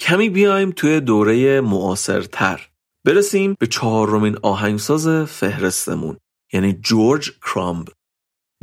کمی 0.00 0.28
بیایم 0.28 0.70
توی 0.70 1.00
دوره 1.00 1.60
معاصرتر. 1.60 2.68
برسیم 3.06 3.56
به 3.58 3.66
چهارمین 3.66 4.36
آهنگساز 4.42 5.08
فهرستمون 5.08 6.16
یعنی 6.52 6.72
جورج 6.72 7.32
کرامب. 7.42 7.88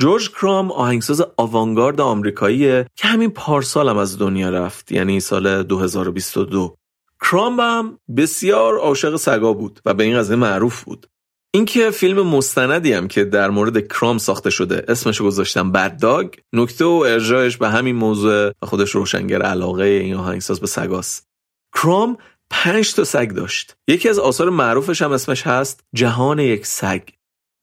جورج 0.00 0.30
کرام 0.30 0.72
آهنگساز 0.72 1.22
آوانگارد 1.36 2.00
آمریکاییه 2.00 2.86
که 2.96 3.08
همین 3.08 3.30
پارسال 3.30 3.88
هم 3.88 3.96
از 3.96 4.18
دنیا 4.18 4.50
رفت 4.50 4.92
یعنی 4.92 5.20
سال 5.20 5.62
2022 5.62 6.76
کرامب 7.20 7.60
هم 7.60 7.98
بسیار 8.16 8.78
عاشق 8.78 9.16
سگا 9.16 9.52
بود 9.52 9.80
و 9.84 9.94
به 9.94 10.04
این 10.04 10.18
قضیه 10.18 10.36
معروف 10.36 10.84
بود. 10.84 11.06
اینکه 11.54 11.90
فیلم 11.90 12.26
مستندی 12.26 12.92
هم 12.92 13.08
که 13.08 13.24
در 13.24 13.50
مورد 13.50 13.88
کرام 13.88 14.18
ساخته 14.18 14.50
شده 14.50 14.84
اسمش 14.88 15.22
گذاشتم 15.22 15.72
بد 15.72 16.00
داگ 16.00 16.28
نکته 16.52 16.84
و 16.84 17.04
ارجاعش 17.08 17.56
به 17.56 17.68
همین 17.68 17.96
موضوع 17.96 18.48
و 18.62 18.66
خودش 18.66 18.90
روشنگر 18.90 19.42
علاقه 19.42 19.84
این 19.84 20.14
آهنگساز 20.14 20.60
به 20.60 20.66
سگاست. 20.66 21.27
کرام 21.74 22.18
پنج 22.50 22.94
تا 22.94 23.04
سگ 23.04 23.30
داشت. 23.30 23.76
یکی 23.88 24.08
از 24.08 24.18
آثار 24.18 24.50
معروفش 24.50 25.02
هم 25.02 25.12
اسمش 25.12 25.46
هست 25.46 25.84
جهان 25.94 26.38
یک 26.38 26.66
سگ. 26.66 27.02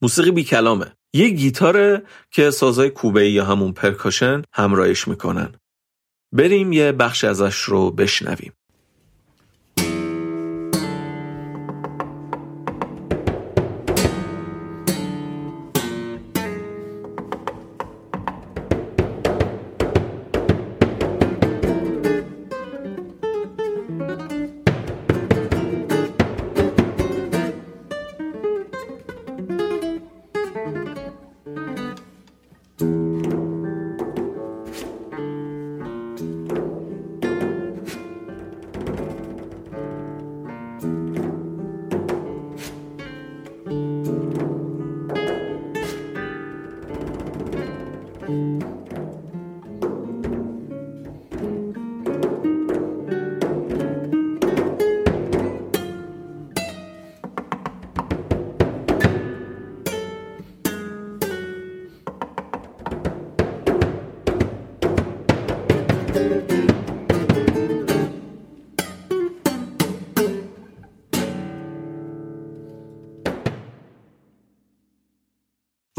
موسیقی 0.01 0.31
بی 0.31 0.43
کلامه. 0.43 0.95
یه 1.13 1.29
گیتاره 1.29 2.03
که 2.31 2.51
سازای 2.51 2.89
کوبه 2.89 3.29
یا 3.29 3.45
همون 3.45 3.71
پرکاشن 3.74 4.41
همراهش 4.53 5.07
می‌کنن. 5.07 5.53
بریم 6.31 6.74
یه 6.74 6.91
بخش 6.91 7.24
ازش 7.24 7.62
رو 7.62 7.91
بشنویم. 7.91 8.53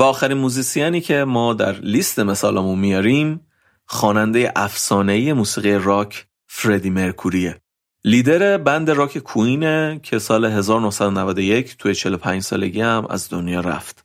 آخرین 0.06 0.38
موزیسیانی 0.38 1.00
که 1.00 1.24
ما 1.24 1.54
در 1.54 1.72
لیست 1.72 2.18
مثالمون 2.18 2.78
میاریم 2.78 3.40
خواننده 3.86 4.52
افسانه‌ای 4.56 5.32
موسیقی 5.32 5.74
راک 5.74 6.26
فردی 6.46 6.90
مرکوریه. 6.90 7.60
لیدر 8.04 8.58
بند 8.58 8.90
راک 8.90 9.18
کوینه 9.18 10.00
که 10.02 10.18
سال 10.18 10.44
1991 10.44 11.76
توی 11.76 11.94
45 11.94 12.42
سالگی 12.42 12.80
هم 12.80 13.06
از 13.10 13.30
دنیا 13.30 13.60
رفت. 13.60 14.04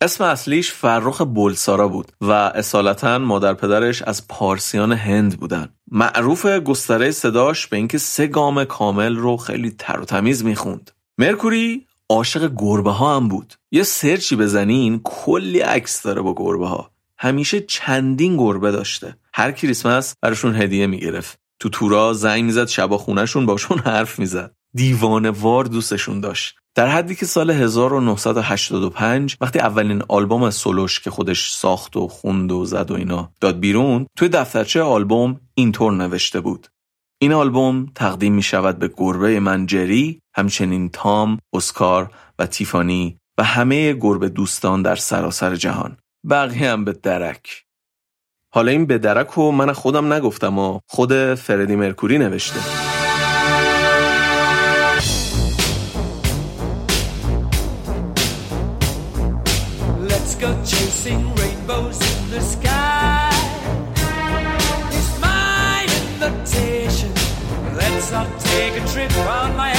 اسم 0.00 0.24
اصلیش 0.24 0.72
فرخ 0.72 1.20
بولسارا 1.20 1.88
بود 1.88 2.12
و 2.20 2.30
اصالتا 2.32 3.18
مادر 3.18 3.54
پدرش 3.54 4.02
از 4.02 4.28
پارسیان 4.28 4.92
هند 4.92 5.40
بودن. 5.40 5.68
معروف 5.90 6.46
گستره 6.46 7.10
صداش 7.10 7.66
به 7.66 7.76
اینکه 7.76 7.98
سه 7.98 8.26
گام 8.26 8.64
کامل 8.64 9.16
رو 9.16 9.36
خیلی 9.36 9.70
تر 9.70 10.00
و 10.00 10.04
تمیز 10.04 10.44
می‌خوند. 10.44 10.90
مرکوری 11.18 11.86
عاشق 12.10 12.52
گربه 12.56 12.90
ها 12.90 13.16
هم 13.16 13.28
بود. 13.28 13.54
یه 13.70 13.82
سرچی 13.82 14.36
بزنین 14.36 15.00
کلی 15.04 15.60
عکس 15.60 16.02
داره 16.02 16.22
با 16.22 16.34
گربه 16.36 16.68
ها 16.68 16.90
همیشه 17.18 17.60
چندین 17.60 18.36
گربه 18.36 18.70
داشته. 18.72 19.16
هر 19.34 19.52
کریسمس 19.52 20.14
براشون 20.22 20.56
هدیه 20.56 20.86
می‌گرفت. 20.86 21.38
تو 21.60 21.68
تورا 21.68 22.12
زنگ 22.12 22.44
می‌زد 22.44 22.68
شبا 22.68 22.98
خونشون 22.98 23.46
باشون 23.46 23.78
حرف 23.78 24.18
می‌زد. 24.18 24.54
دیوانه 24.74 25.30
وار 25.30 25.64
دوستشون 25.64 26.20
داشت. 26.20 26.56
در 26.74 26.86
حدی 26.86 27.14
که 27.14 27.26
سال 27.26 27.50
1985 27.50 29.36
وقتی 29.40 29.58
اولین 29.58 30.02
آلبوم 30.08 30.50
سولوش 30.50 31.00
که 31.00 31.10
خودش 31.10 31.52
ساخت 31.52 31.96
و 31.96 32.08
خوند 32.08 32.52
و 32.52 32.64
زد 32.64 32.90
و 32.90 32.94
اینا 32.94 33.32
داد 33.40 33.60
بیرون 33.60 34.06
توی 34.16 34.28
دفترچه 34.28 34.82
آلبوم 34.82 35.40
اینطور 35.54 35.92
نوشته 35.92 36.40
بود. 36.40 36.66
این 37.24 37.32
آلبوم 37.32 37.86
تقدیم 37.94 38.34
می 38.34 38.42
شود 38.42 38.78
به 38.78 38.90
گربه 38.96 39.40
من 39.40 39.66
جری 39.66 40.20
همچنین 40.34 40.88
تام، 40.88 41.38
اسکار 41.52 42.10
و 42.38 42.46
تیفانی 42.46 43.18
و 43.38 43.44
همه 43.44 43.92
گربه 43.92 44.28
دوستان 44.28 44.82
در 44.82 44.96
سراسر 44.96 45.54
جهان. 45.54 45.96
بقیه 46.30 46.70
هم 46.70 46.84
به 46.84 46.92
درک. 46.92 47.64
حالا 48.50 48.70
این 48.70 48.86
به 48.86 48.98
درک 48.98 49.38
و 49.38 49.50
من 49.52 49.72
خودم 49.72 50.12
نگفتم 50.12 50.58
و 50.58 50.80
خود 50.86 51.34
فردی 51.34 51.76
مرکوری 51.76 52.18
نوشته. 52.18 52.60
Let's 60.08 60.34
go 60.42 60.50
chasing 60.70 61.43
I'll 68.14 68.38
take 68.38 68.80
a 68.80 68.86
trip 68.92 69.10
around 69.16 69.56
my 69.56 69.73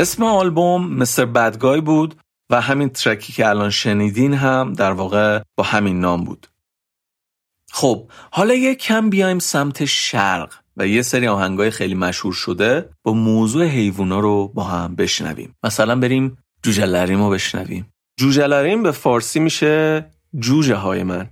اسم 0.00 0.22
آلبوم 0.22 0.86
مستر 0.94 1.24
بدگای 1.24 1.80
بود 1.80 2.14
و 2.50 2.60
همین 2.60 2.88
ترکی 2.88 3.32
که 3.32 3.48
الان 3.48 3.70
شنیدین 3.70 4.34
هم 4.34 4.72
در 4.72 4.92
واقع 4.92 5.42
با 5.56 5.64
همین 5.64 6.00
نام 6.00 6.24
بود. 6.24 6.46
خب 7.72 8.10
حالا 8.30 8.54
یک 8.54 8.78
کم 8.78 9.10
بیایم 9.10 9.38
سمت 9.38 9.84
شرق 9.84 10.54
و 10.76 10.86
یه 10.86 11.02
سری 11.02 11.28
آهنگای 11.28 11.70
خیلی 11.70 11.94
مشهور 11.94 12.34
شده 12.34 12.90
با 13.02 13.12
موضوع 13.12 13.64
حیوونا 13.64 14.20
رو 14.20 14.48
با 14.48 14.64
هم 14.64 14.94
بشنویم. 14.94 15.54
مثلا 15.64 15.96
بریم 15.96 16.38
جوجه 16.62 17.04
رو 17.14 17.30
بشنویم. 17.30 17.92
جوجه 18.18 18.76
به 18.76 18.90
فارسی 18.90 19.40
میشه 19.40 20.06
جوجه 20.38 20.74
های 20.74 21.02
من. 21.02 21.30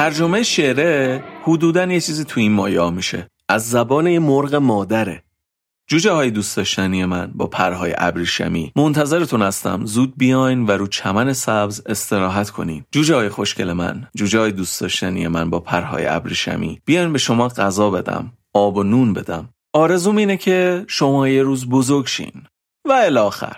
ترجمه 0.00 0.42
شعره 0.42 1.24
حدودا 1.42 1.84
یه 1.84 2.00
چیزی 2.00 2.24
تو 2.24 2.40
این 2.40 2.52
مایا 2.52 2.90
میشه. 2.90 3.30
از 3.48 3.70
زبان 3.70 4.06
یه 4.06 4.18
مرغ 4.18 4.54
مادره. 4.54 5.22
جوجه 5.86 6.12
های 6.12 6.30
دوست 6.30 6.56
داشتنی 6.56 7.04
من 7.04 7.32
با 7.34 7.46
پرهای 7.46 7.94
ابریشمی. 7.98 8.72
منتظرتون 8.76 9.42
هستم. 9.42 9.86
زود 9.86 10.14
بیاین 10.16 10.66
و 10.66 10.70
رو 10.70 10.86
چمن 10.86 11.32
سبز 11.32 11.82
استراحت 11.86 12.50
کنین. 12.50 12.84
جوجه 12.90 13.14
های 13.14 13.28
خوشگل 13.28 13.72
من 13.72 14.08
جوجه 14.14 14.38
های 14.38 14.52
دوست 14.52 14.80
داشتنی 14.80 15.28
من 15.28 15.50
با 15.50 15.60
پرهای 15.60 16.06
ابریشمی. 16.06 16.80
بیاین 16.84 17.12
به 17.12 17.18
شما 17.18 17.48
غذا 17.48 17.90
بدم 17.90 18.32
آب 18.54 18.76
و 18.76 18.82
نون 18.82 19.12
بدم. 19.12 19.48
آرزوم 19.72 20.16
اینه 20.16 20.36
که 20.36 20.84
شما 20.88 21.28
یه 21.28 21.42
روز 21.42 21.68
بزرگ 21.68 22.06
شین. 22.06 22.42
و 22.84 22.92
الاخر 22.92 23.56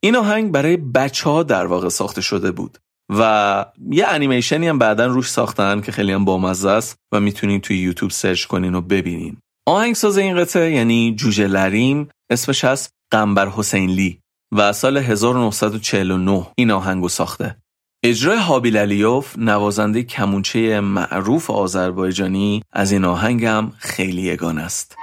این 0.00 0.16
آهنگ 0.16 0.52
برای 0.52 0.76
بچه 0.76 1.30
ها 1.30 1.42
در 1.42 1.66
واقع 1.66 1.88
ساخته 1.88 2.20
شده 2.20 2.50
بود. 2.50 2.78
و 3.08 3.64
یه 3.90 4.06
انیمیشنی 4.06 4.68
هم 4.68 4.78
بعدا 4.78 5.06
روش 5.06 5.30
ساختن 5.30 5.80
که 5.80 5.92
خیلی 5.92 6.12
هم 6.12 6.24
بامزه 6.24 6.70
است 6.70 6.96
و 7.12 7.20
می‌تونین 7.20 7.60
توی 7.60 7.78
یوتیوب 7.78 8.10
سرچ 8.10 8.44
کنین 8.44 8.74
و 8.74 8.80
ببینین. 8.80 9.36
آهنگساز 9.66 10.18
این 10.18 10.36
قطعه 10.36 10.70
یعنی 10.70 11.14
جوجه 11.14 11.46
لریم 11.46 12.08
اسمش 12.30 12.64
هست 12.64 12.90
قنبر 13.10 13.48
حسین 13.48 13.90
لی 13.90 14.20
و 14.52 14.72
سال 14.72 14.96
1949 14.96 16.46
این 16.56 16.70
آهنگو 16.70 17.08
ساخته. 17.08 17.56
اجرای 18.04 18.38
حابیل 18.38 18.76
علیوف 18.76 19.38
نوازنده 19.38 20.02
کمونچه 20.02 20.80
معروف 20.80 21.50
آذربایجانی 21.50 22.62
از 22.72 22.92
این 22.92 23.04
آهنگم 23.04 23.72
خیلی 23.78 24.22
یگان 24.22 24.58
است. 24.58 24.96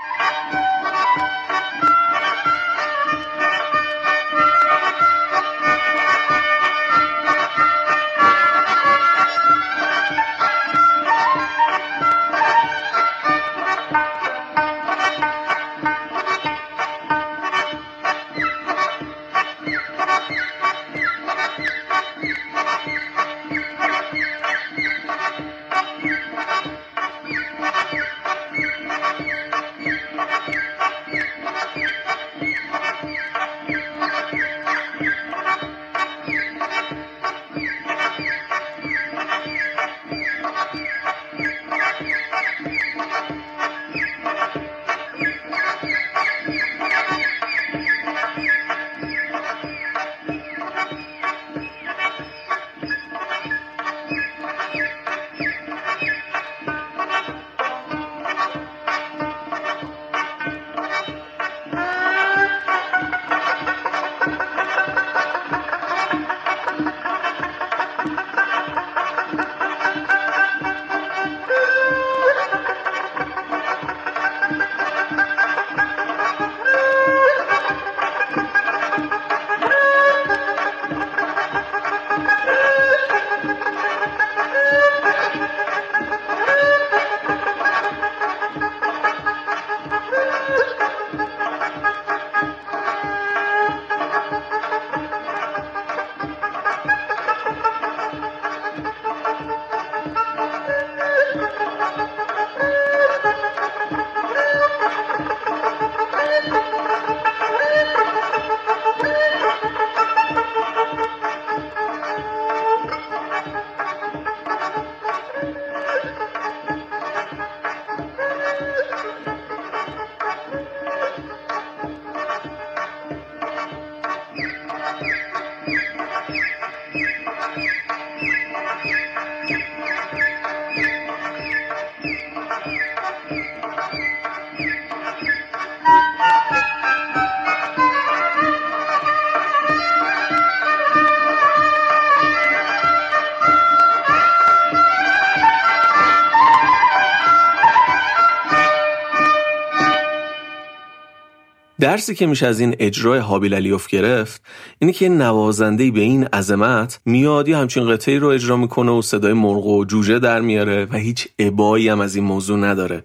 درسی 151.84 152.16
که 152.16 152.26
میشه 152.26 152.48
از 152.48 152.60
این 152.60 152.76
اجرای 152.80 153.20
حابیل 153.20 153.54
علیوف 153.54 153.88
گرفت 153.88 154.42
اینه 154.80 154.94
که 154.94 155.10
نوازنده 155.10 155.92
به 155.92 156.00
این 156.02 156.24
عظمت 156.24 157.00
میاد 157.06 157.48
یه 157.48 157.58
همچین 157.58 157.90
قطعی 157.90 158.20
رو 158.20 158.28
اجرا 158.28 158.58
می‌کنه 158.58 158.92
و 158.92 159.02
صدای 159.02 159.34
مرغ 159.34 159.66
و 159.66 159.86
جوجه 159.86 160.20
در 160.20 160.42
میاره 160.42 160.86
و 160.86 160.98
هیچ 160.98 161.28
ابایی 161.40 161.90
هم 161.90 162.02
از 162.02 162.16
این 162.16 162.26
موضوع 162.26 162.58
نداره. 162.58 163.04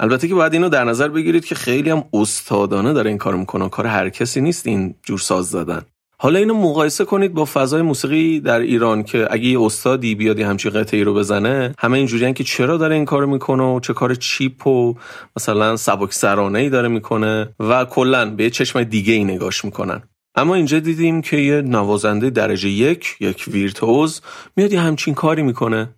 البته 0.00 0.28
که 0.28 0.34
باید 0.34 0.52
اینو 0.52 0.68
در 0.68 0.84
نظر 0.84 1.08
بگیرید 1.08 1.44
که 1.44 1.54
خیلی 1.54 1.90
هم 1.90 2.04
استادانه 2.12 2.92
داره 2.92 3.08
این 3.08 3.18
کار 3.18 3.36
می‌کنه 3.36 3.68
کار 3.68 3.86
هر 3.86 4.08
کسی 4.08 4.40
نیست 4.40 4.66
این 4.66 4.94
جور 5.02 5.18
ساز 5.18 5.46
زدن. 5.46 5.82
حالا 6.24 6.38
اینو 6.38 6.54
مقایسه 6.54 7.04
کنید 7.04 7.34
با 7.34 7.44
فضای 7.44 7.82
موسیقی 7.82 8.40
در 8.40 8.60
ایران 8.60 9.02
که 9.02 9.26
اگه 9.30 9.44
یه 9.44 9.60
استادی 9.60 10.14
بیاد 10.14 10.40
همچین 10.40 10.72
قطعی 10.72 11.04
رو 11.04 11.14
بزنه 11.14 11.74
همه 11.78 11.98
اینجوریان 11.98 12.32
که 12.32 12.44
چرا 12.44 12.76
داره 12.76 12.94
این 12.94 13.04
کارو 13.04 13.26
می‌کنه 13.26 13.62
و 13.62 13.80
چه 13.80 13.92
کار 13.92 14.14
چیپ 14.14 14.66
و 14.66 14.94
مثلا 15.36 15.76
سبک 15.76 16.12
سرانه 16.12 16.58
ای 16.58 16.70
داره 16.70 16.88
می‌کنه 16.88 17.54
و 17.60 17.84
کلا 17.84 18.30
به 18.30 18.50
چشم 18.50 18.84
دیگه 18.84 19.12
ای 19.12 19.24
نگاش 19.24 19.64
می‌کنن. 19.64 20.02
اما 20.34 20.54
اینجا 20.54 20.78
دیدیم 20.78 21.22
که 21.22 21.36
یه 21.36 21.62
نوازنده 21.62 22.30
درجه 22.30 22.68
یک 22.68 23.16
یک 23.20 23.44
ویرتوز 23.48 24.20
میاد 24.56 24.72
یه 24.72 24.80
همچین 24.80 25.14
کاری 25.14 25.42
می‌کنه. 25.42 25.94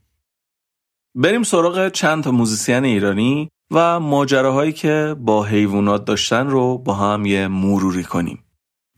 بریم 1.15 1.43
سراغ 1.43 1.89
چند 1.89 2.25
تا 2.25 2.31
موزیسین 2.31 2.85
ایرانی 2.85 3.49
و 3.71 4.01
ماجراهایی 4.01 4.73
که 4.73 5.17
با 5.21 5.45
حیوانات 5.45 6.05
داشتن 6.05 6.47
رو 6.47 6.79
با 6.79 6.95
هم 6.95 7.27
یه 7.27 7.49
مروری 7.49 8.05
کنیم. 8.05 8.43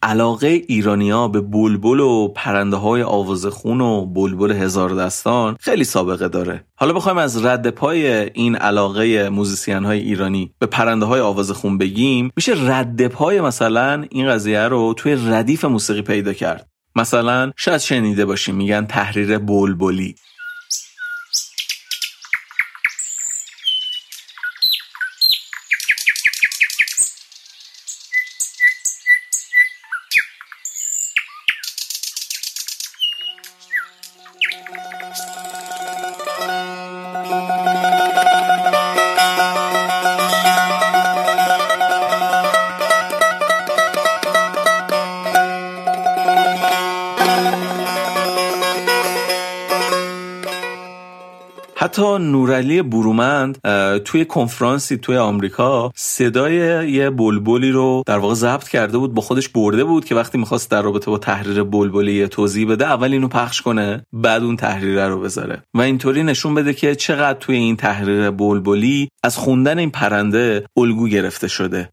علاقه 0.02 0.46
ایرانیا 0.46 1.28
به 1.28 1.40
بلبل 1.40 2.00
و 2.00 2.28
پرنده 2.28 2.76
های 2.76 3.04
خون 3.50 3.80
و 3.80 4.06
بلبل 4.06 4.52
هزار 4.52 4.94
دستان 4.94 5.56
خیلی 5.60 5.84
سابقه 5.84 6.28
داره. 6.28 6.64
حالا 6.76 6.92
بخوایم 6.92 7.18
از 7.18 7.44
رد 7.44 7.70
پای 7.70 8.06
این 8.34 8.56
علاقه 8.56 9.28
موزیسین 9.28 9.84
های 9.84 9.98
ایرانی 9.98 10.54
به 10.58 10.66
پرنده 10.66 11.06
های 11.06 11.20
خون 11.52 11.78
بگیم. 11.78 12.30
میشه 12.36 12.52
رد 12.56 13.06
پای 13.06 13.40
مثلا 13.40 14.04
این 14.10 14.28
قضیه 14.28 14.60
رو 14.60 14.94
توی 14.96 15.16
ردیف 15.26 15.64
موسیقی 15.64 16.02
پیدا 16.02 16.32
کرد. 16.32 16.68
مثلا 16.96 17.52
شاید 17.56 17.80
شنیده 17.80 18.24
باشیم 18.24 18.54
میگن 18.54 18.86
تحریر 18.86 19.38
بلبلی. 19.38 20.14
نورعلی 52.68 52.82
برومند 52.82 53.58
توی 54.04 54.24
کنفرانسی 54.24 54.96
توی 54.96 55.16
آمریکا 55.16 55.92
صدای 55.96 56.90
یه 56.92 57.10
بلبلی 57.10 57.70
رو 57.70 58.02
در 58.06 58.18
واقع 58.18 58.34
ضبط 58.34 58.68
کرده 58.68 58.98
بود 58.98 59.14
با 59.14 59.22
خودش 59.22 59.48
برده 59.48 59.84
بود 59.84 60.04
که 60.04 60.14
وقتی 60.14 60.38
می‌خواست 60.38 60.70
در 60.70 60.82
رابطه 60.82 61.10
با 61.10 61.18
تحریر 61.18 61.62
بلبلی 61.62 62.28
توضیح 62.28 62.68
بده 62.68 62.86
اول 62.86 63.12
اینو 63.12 63.28
پخش 63.28 63.62
کنه 63.62 64.02
بعد 64.12 64.42
اون 64.42 64.56
تحریره 64.56 65.08
رو 65.08 65.20
بذاره. 65.20 65.62
و 65.74 65.80
اینطوری 65.80 66.22
نشون 66.22 66.54
بده 66.54 66.74
که 66.74 66.94
چقدر 66.94 67.38
توی 67.38 67.56
این 67.56 67.76
تحریر 67.76 68.30
بلبلی 68.30 69.08
از 69.24 69.36
خوندن 69.36 69.78
این 69.78 69.90
پرنده 69.90 70.64
الگو 70.76 71.08
گرفته 71.08 71.48
شده. 71.48 71.90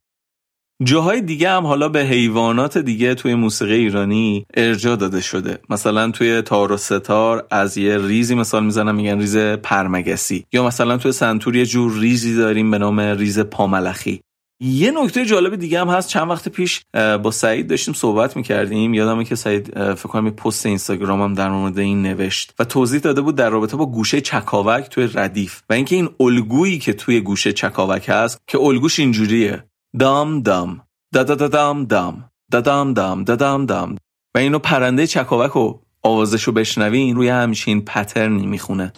جاهای 0.84 1.22
دیگه 1.22 1.50
هم 1.50 1.66
حالا 1.66 1.90
به 1.90 2.00
حیوانات 2.00 2.78
دیگه 2.78 3.16
توی 3.16 3.36
موسیقی 3.36 3.74
ایرانی 3.74 4.46
ارجاع 4.54 4.95
داده 4.96 5.22
شده. 5.22 5.60
مثلا 5.70 6.12
توی 6.12 6.42
تار 6.42 6.72
و 6.72 6.78
سه‌تار 6.78 7.48
از 7.52 7.78
یه 7.78 7.98
ریزی 7.98 8.36
مثال 8.36 8.66
می‌زنم 8.66 8.96
میگن 8.96 9.20
ریز 9.20 9.38
پرمگسی. 9.38 10.46
یا 10.54 10.66
مثلا 10.66 10.98
توی 10.98 11.12
سنتور 11.12 11.56
یه 11.56 11.66
جور 11.66 12.00
ریزی 12.00 12.36
داریم 12.36 12.72
به 12.72 12.78
نام 12.78 13.00
ریز 13.00 13.40
پاملخی. 13.40 14.22
یه 14.62 14.92
نکته 14.92 15.26
جالب 15.26 15.56
دیگه 15.56 15.80
هم 15.80 15.90
هست. 15.90 16.10
چند 16.10 16.30
وقت 16.30 16.50
پیش 16.50 16.82
با 17.24 17.32
سعید 17.32 17.68
داشتیم 17.68 17.94
صحبت 17.94 18.38
می‌کردیم. 18.38 18.94
یادمه 18.94 19.26
که 19.26 19.36
سعید 19.36 19.94
فکر 19.94 20.10
کنم 20.10 20.30
پست 20.30 20.66
اینستاگرام 20.66 21.22
هم 21.22 21.34
در 21.34 21.50
مورد 21.50 21.80
این 21.80 22.02
نوشت 22.02 22.54
و 22.60 22.64
توضیح 22.64 23.00
داده 23.00 23.22
بود 23.22 23.36
در 23.36 23.50
رابطه 23.50 23.78
با 23.78 23.86
گوشه 23.86 24.22
چکاوک 24.22 24.90
توی 24.90 25.10
ردیف. 25.14 25.62
و 25.70 25.74
اینکه 25.74 25.96
این 25.96 26.10
الگویی 26.20 26.80
که 26.80 26.94
توی 26.94 27.22
گوشه 27.22 27.54
چکاوک 27.54 28.06
هست 28.10 28.38
که 28.48 28.60
الگوش 28.60 29.00
اینجوریه. 29.00 29.64
دام 29.99 30.41
دام. 30.41 30.81
دا 31.13 31.23
دا 31.23 31.36
دا 31.36 31.47
دام 31.47 31.86
دام. 31.86 32.29
دا 32.51 32.62
دام 32.62 32.93
دام. 32.93 33.23
دا 33.23 33.36
دام 33.36 33.65
دام. 33.65 33.95
و 34.36 34.38
اینو 34.38 34.60
پرنده 34.60 35.08
چکاوک 35.08 35.55
و 35.55 35.79
آوازشو 36.03 36.51
بشنوین 36.51 37.15
روی 37.15 37.29
همچین 37.29 37.86
پترنی 37.86 38.45
می‌خونه. 38.45 38.93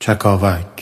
چکاوک. 0.00 0.79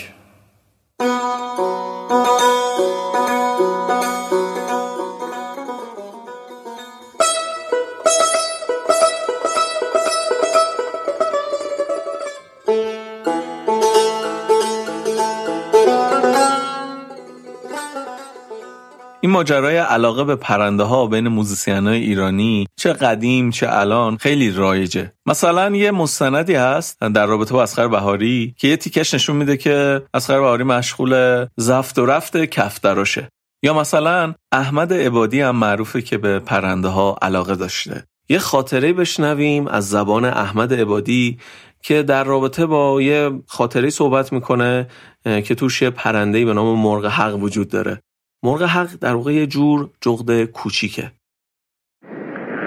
این 19.28 19.34
ماجرای 19.34 19.76
علاقه 19.76 20.24
به 20.24 20.36
پرنده 20.36 20.82
ها 20.82 21.06
بین 21.06 21.28
موزیسین 21.28 21.86
های 21.86 22.00
ایرانی 22.00 22.66
چه 22.76 22.92
قدیم 22.92 23.50
چه 23.50 23.66
الان 23.70 24.16
خیلی 24.16 24.50
رایجه. 24.50 25.12
مثلا 25.26 25.76
یه 25.76 25.90
مستندی 25.90 26.54
هست 26.54 27.00
در 27.00 27.26
رابطه 27.26 27.54
با 27.54 27.62
اسخر 27.62 27.88
بهاری 27.88 28.54
که 28.58 28.68
یه 28.68 28.76
تیکش 28.76 29.14
نشون 29.14 29.36
میده 29.36 29.56
که 29.56 30.02
اسخر 30.14 30.40
بهاری 30.40 30.64
مشغول 30.64 31.46
زفت 31.56 31.98
و 31.98 32.06
رفت 32.06 32.36
کفتراشه. 32.36 33.28
یا 33.62 33.74
مثلا 33.74 34.34
احمد 34.52 34.92
عبادی 34.92 35.40
هم 35.40 35.56
معروفه 35.56 36.02
که 36.02 36.18
به 36.18 36.38
پرنده 36.38 36.88
ها 36.88 37.16
علاقه 37.22 37.56
داشته. 37.56 38.04
یه 38.28 38.38
خاطره 38.38 38.92
بشنویم 38.92 39.66
از 39.66 39.88
زبان 39.88 40.24
احمد 40.24 40.74
عبادی 40.74 41.38
که 41.82 42.02
در 42.02 42.24
رابطه 42.24 42.66
با 42.66 43.02
یه 43.02 43.30
خاطره 43.46 43.90
صحبت 43.90 44.32
می‌کنه 44.32 44.88
که 45.24 45.54
توش 45.54 45.82
یه 45.82 45.90
پرندهی 45.90 46.44
به 46.44 46.54
نام 46.54 46.78
مرغ 46.78 47.06
حق 47.06 47.42
وجود 47.42 47.68
داره. 47.68 48.02
مرغ 48.42 48.62
حق 48.62 48.88
در 49.01 49.14
واقع 49.14 49.33
یه 49.33 49.46
جور 49.46 49.90
جغد 50.01 50.44
کوچیکه. 50.44 51.03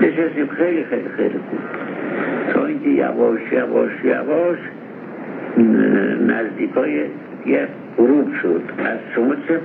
نشستیم 0.02 0.48
خیلی 0.48 0.86
خیلی 0.86 1.10
خیلی 1.18 1.40
خوب. 1.50 1.60
تا 2.54 2.66
اینکه 2.66 2.90
یواش 2.90 3.40
یواش 3.52 3.92
یواش 4.04 4.60
نزدیکای 6.28 7.10
یه 7.46 7.68
غروب 7.98 8.28
شد. 8.42 8.62
از 8.78 9.00
شما 9.16 9.36
چه 9.48 9.58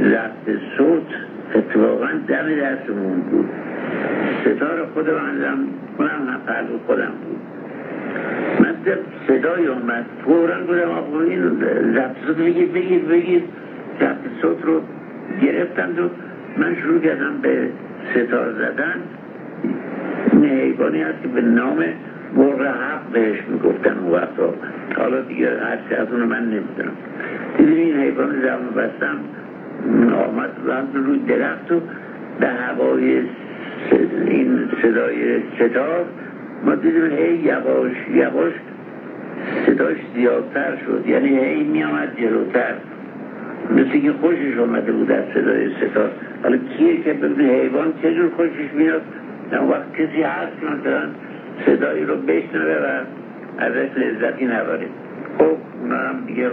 ضبط 0.00 0.58
صوت؟ 0.76 1.06
اتفاقا 1.54 2.08
دم 2.28 2.54
دستمون 2.54 3.20
بود. 3.20 3.48
ستار 4.40 4.86
خود 4.94 5.06
بندم 5.06 5.58
کنم 5.98 6.40
پرلو 6.46 6.78
خودم 6.86 7.12
بود. 7.24 7.40
من 8.60 8.76
صدای 9.28 9.66
اومد. 9.66 10.06
فورا 10.24 10.60
بودم 10.66 10.90
آقا 10.90 11.20
این 11.20 11.50
ضبط 11.94 12.16
صوت 12.26 12.36
بگید 12.36 12.72
بگید 12.72 13.08
ضبط 13.08 13.44
صوت 14.42 14.64
رو 14.64 14.80
گرفتند 15.42 15.98
و 15.98 16.08
من 16.56 16.76
شروع 16.82 17.00
کردم 17.00 17.38
به 17.42 17.68
ستار 18.10 18.52
زدن. 18.52 18.94
حیوانی 20.42 21.02
هست 21.02 21.22
که 21.22 21.28
به 21.28 21.40
نام 21.40 21.84
مرغ 22.36 22.60
حق 22.60 23.12
بهش 23.12 23.38
می‌گفتن 23.48 23.98
اون 23.98 24.12
وقتا 24.12 24.54
حالا 24.96 25.20
دیگه 25.20 25.48
هرچی 25.60 25.94
از 25.94 26.12
اونو 26.12 26.26
من 26.26 26.44
نمی‌دونم. 26.44 26.92
دیدیم 27.58 27.76
این 27.76 27.96
حیوان 27.96 28.42
زبان 28.42 28.70
بستم 28.76 29.16
آمد 30.14 30.50
رفت 30.66 30.94
روی 30.94 31.18
درخت 31.18 31.72
و 31.72 31.80
به 32.40 32.46
هوای 32.46 33.22
این 34.26 34.68
صدای 34.82 35.40
ستار 35.54 36.04
ما 36.64 36.74
دیدیم 36.74 37.10
هی 37.10 37.34
یواش 37.34 37.92
یواش 38.14 38.52
صداش 39.66 39.96
زیادتر 40.14 40.76
شد. 40.86 41.04
یعنی 41.06 41.38
هی 41.38 41.64
میامد 41.64 42.16
جلوتر. 42.20 42.74
مثل 43.70 44.00
که 44.00 44.12
خوشش 44.12 44.58
آمده 44.58 44.92
بود 44.92 45.12
از 45.12 45.24
صدای 45.34 45.70
ستار. 45.70 46.10
حالا 46.42 46.56
کیه 46.56 47.02
که 47.02 47.12
ببین 47.12 47.48
حیوان 47.48 47.92
چجور 48.02 48.30
خوشش 48.36 48.74
میاد؟ 48.74 49.02
اون 49.52 49.70
وقت 49.70 49.92
کسی 49.92 50.22
هست 50.22 50.52
مثلا 50.62 51.02
صدایی 51.66 52.04
رو 52.04 52.16
بشنوه 52.16 52.76
و 52.84 53.00
ازش 53.58 53.88
لذتی 53.96 54.44
نبره. 54.44 54.86
خب 55.38 55.56
اونا 55.82 55.98
هم 55.98 56.16
دیگه 56.26 56.50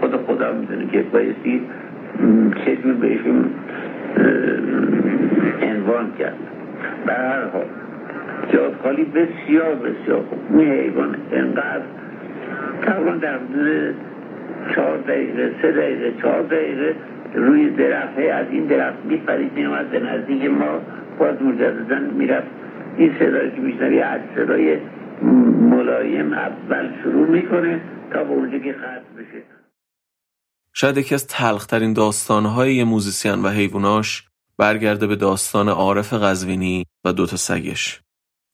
خود 0.00 0.16
خدا 0.16 0.52
می‌دونه 0.52 0.86
که 0.86 1.02
بایستی 1.12 1.62
چجور 2.64 2.94
بهشون 2.94 3.44
انوان 5.62 6.12
کرد. 6.18 6.36
به 7.06 7.12
هر 7.12 7.44
حال 7.52 7.64
جاد 8.52 8.74
خالی 8.82 9.04
بسیار 9.04 9.74
بسیار 9.74 10.20
خوب. 10.30 10.58
این 10.58 10.72
حیوان 10.72 11.16
انقدر 11.32 11.82
تقریبا 12.82 13.10
در 13.10 13.34
حدود 13.34 13.94
چهار 14.74 14.98
دقیقه 14.98 15.54
سه 15.62 15.72
دقیقه 15.72 16.22
چهار 16.22 16.42
دقیقه 16.42 16.96
روی 17.34 17.70
درخت 17.70 18.18
از 18.18 18.46
این 18.50 18.66
درخت 18.66 19.04
میپرید 19.04 19.52
میامد 19.52 19.90
به 19.90 20.00
نزدیک 20.00 20.44
ما 20.44 20.80
باز 21.18 21.42
مجددا 21.42 21.98
می‌رفت. 21.98 22.46
این 22.98 23.14
صدایی 23.18 23.50
که 23.50 23.60
میشنوی 23.60 24.00
از 24.00 24.20
صدای 24.34 24.78
ملایم 25.70 26.32
اول 26.32 26.90
شروع 27.02 27.28
می‌کنه 27.28 27.80
تا 28.12 28.24
به 28.24 28.30
اونجا 28.30 28.58
که 28.58 28.72
ختم 28.72 29.14
بشه. 29.18 29.42
شاید 30.72 30.98
یکی 30.98 31.14
از 31.14 31.26
تلخترین 31.26 31.92
داستانهای 31.92 32.74
یه 32.74 32.84
موزیسین 32.84 33.42
و 33.42 33.48
حیواناش 33.48 34.24
برگرده 34.58 35.06
به 35.06 35.16
داستان 35.16 35.68
عارف 35.68 36.12
قزوینی 36.12 36.84
و 37.04 37.12
دوتا 37.12 37.36
سگش. 37.36 38.00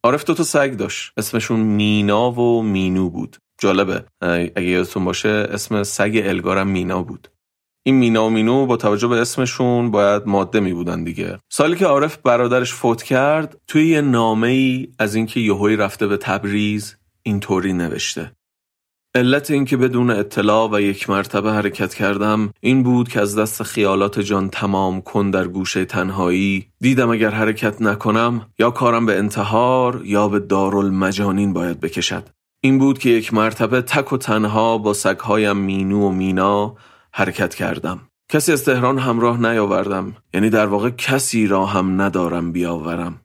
عارف 0.04 0.24
دوتا 0.24 0.42
سگ 0.42 0.72
داشت. 0.76 1.12
اسمشون 1.16 1.60
مینا 1.60 2.30
و 2.30 2.62
مینو 2.62 3.10
بود. 3.10 3.36
جالبه. 3.60 4.04
اگه 4.20 4.62
یادتون 4.62 5.04
باشه 5.04 5.28
اسم 5.28 5.82
سگ 5.82 6.22
الگارم 6.24 6.68
مینا 6.68 7.02
بود. 7.02 7.28
این 7.82 7.94
مینا 7.94 8.26
و 8.26 8.30
مینو 8.30 8.66
با 8.66 8.76
توجه 8.76 9.08
به 9.08 9.16
اسمشون 9.16 9.90
باید 9.90 10.22
ماده 10.26 10.60
می 10.60 10.72
بودن 10.72 11.04
دیگه. 11.04 11.38
سالی 11.48 11.76
که 11.76 11.86
عارف 11.86 12.16
برادرش 12.16 12.72
فوت 12.72 13.02
کرد 13.02 13.60
توی 13.66 13.86
یه 13.86 14.00
نامه 14.00 14.48
ای 14.48 14.88
از 14.98 15.14
اینکه 15.14 15.40
یهویی 15.40 15.76
رفته 15.76 16.06
به 16.06 16.16
تبریز 16.16 16.96
اینطوری 17.22 17.72
نوشته. 17.72 18.32
علت 19.14 19.50
اینکه 19.50 19.76
بدون 19.76 20.10
اطلاع 20.10 20.70
و 20.72 20.80
یک 20.80 21.10
مرتبه 21.10 21.52
حرکت 21.52 21.94
کردم 21.94 22.52
این 22.60 22.82
بود 22.82 23.08
که 23.08 23.20
از 23.20 23.38
دست 23.38 23.62
خیالات 23.62 24.20
جان 24.20 24.48
تمام 24.48 25.00
کن 25.00 25.30
در 25.30 25.48
گوشه 25.48 25.84
تنهایی. 25.84 26.66
دیدم 26.80 27.10
اگر 27.10 27.30
حرکت 27.30 27.82
نکنم 27.82 28.46
یا 28.58 28.70
کارم 28.70 29.06
به 29.06 29.18
انتحار 29.18 30.02
یا 30.04 30.28
به 30.28 30.38
دارالمجانین 30.38 31.52
باید 31.52 31.80
بکشد. 31.80 32.28
این 32.62 32.78
بود 32.78 32.98
که 32.98 33.10
یک 33.10 33.34
مرتبه 33.34 33.82
تک 33.82 34.12
و 34.12 34.16
تنها 34.16 34.78
با 34.78 34.94
سگهایم 34.94 35.56
مینو 35.56 36.06
و 36.06 36.10
مینا 36.10 36.76
حرکت 37.12 37.54
کردم. 37.54 38.00
کسی 38.30 38.52
از 38.52 38.64
تهران 38.64 38.98
همراه 38.98 39.40
نیاوردم. 39.40 40.16
یعنی 40.34 40.50
در 40.50 40.66
واقع 40.66 40.90
کسی 40.90 41.46
را 41.46 41.66
هم 41.66 42.00
ندارم 42.00 42.52
بیاورم. 42.52 43.20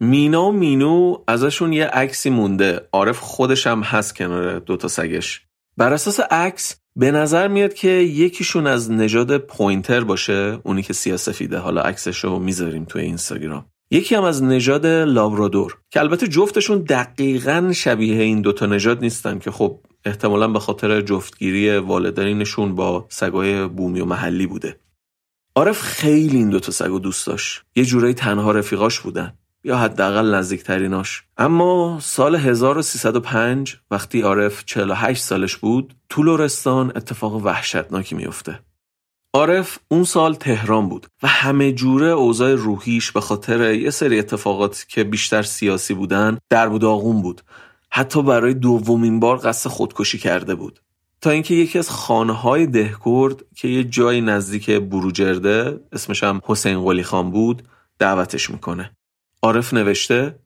مینا 0.00 0.44
و 0.44 0.52
مینو 0.52 1.24
ازشون 1.28 1.72
یه 1.72 1.86
عکسی 1.86 2.30
مونده. 2.30 2.88
عارف 2.92 3.18
خودش 3.18 3.66
هم 3.66 3.82
هست 3.82 4.16
کنار 4.16 4.58
دوتا 4.58 4.88
سگش. 4.88 5.46
بر 5.76 5.92
اساس 5.92 6.20
عکس 6.20 6.80
به 6.96 7.10
نظر 7.10 7.48
میاد 7.48 7.74
که 7.74 7.88
یکیشون 7.88 8.66
از 8.66 8.90
نژاد 8.90 9.38
پوینتر 9.38 10.04
باشه 10.04 10.58
اونی 10.64 10.82
که 10.82 10.92
سیاسفیده. 10.92 11.58
حالا 11.58 11.80
عکسش 11.80 12.24
رو 12.24 12.38
می‌ذاریم 12.38 12.84
توی 12.84 13.02
اینستاگرام. 13.02 13.66
یکی 13.94 14.14
هم 14.14 14.24
از 14.24 14.42
نژاد 14.42 14.86
لابرادور 14.86 15.78
که 15.90 16.00
البته 16.00 16.28
جفتشون 16.28 16.78
دقیقا 16.78 17.72
شبیه 17.74 18.22
این 18.22 18.40
دوتا 18.40 18.66
نژاد 18.66 19.00
نیستن 19.00 19.38
که 19.38 19.50
خب 19.50 19.80
احتمالا 20.04 20.48
به 20.48 20.58
خاطر 20.58 21.00
جفتگیری 21.00 21.76
والدینشون 21.76 22.74
با 22.74 23.06
سگای 23.08 23.68
بومی 23.68 24.00
و 24.00 24.04
محلی 24.04 24.46
بوده. 24.46 24.76
عارف 25.56 25.80
خیلی 25.80 26.36
این 26.36 26.50
دوتا 26.50 26.72
سگو 26.72 26.98
دوست 26.98 27.26
داشت. 27.26 27.62
یه 27.76 27.84
جورایی 27.84 28.14
تنها 28.14 28.52
رفیقاش 28.52 29.00
بودن 29.00 29.32
یا 29.64 29.76
حداقل 29.76 30.34
نزدیکتریناش. 30.34 31.24
اما 31.36 31.98
سال 32.02 32.36
1305 32.36 33.76
وقتی 33.90 34.20
عارف 34.20 34.64
48 34.64 35.22
سالش 35.22 35.56
بود 35.56 35.94
تو 36.08 36.22
لورستان 36.22 36.92
اتفاق 36.96 37.34
وحشتناکی 37.34 38.14
میفته 38.14 38.58
عارف 39.34 39.78
اون 39.88 40.04
سال 40.04 40.34
تهران 40.34 40.88
بود 40.88 41.06
و 41.22 41.28
همه 41.28 41.72
جوره 41.72 42.06
اوضاع 42.06 42.54
روحیش 42.54 43.12
به 43.12 43.20
خاطر 43.20 43.74
یه 43.74 43.90
سری 43.90 44.18
اتفاقات 44.18 44.86
که 44.88 45.04
بیشتر 45.04 45.42
سیاسی 45.42 45.94
بودن 45.94 46.38
در 46.50 46.68
بود 46.68 46.84
آغون 46.84 47.22
بود. 47.22 47.42
حتی 47.90 48.22
برای 48.22 48.54
دومین 48.54 49.20
بار 49.20 49.36
قصد 49.36 49.70
خودکشی 49.70 50.18
کرده 50.18 50.54
بود. 50.54 50.80
تا 51.20 51.30
اینکه 51.30 51.54
یکی 51.54 51.78
از 51.78 51.90
خانه 51.90 52.32
های 52.32 52.66
دهکرد 52.66 53.42
که 53.56 53.68
یه 53.68 53.84
جای 53.84 54.20
نزدیک 54.20 54.70
بروجرده 54.70 55.80
اسمش 55.92 56.24
هم 56.24 56.40
حسین 56.44 56.84
قلی 56.84 57.02
خان 57.02 57.30
بود 57.30 57.62
دعوتش 57.98 58.50
می‌کنه. 58.50 58.90
عارف 59.42 59.74
نوشته 59.74 60.38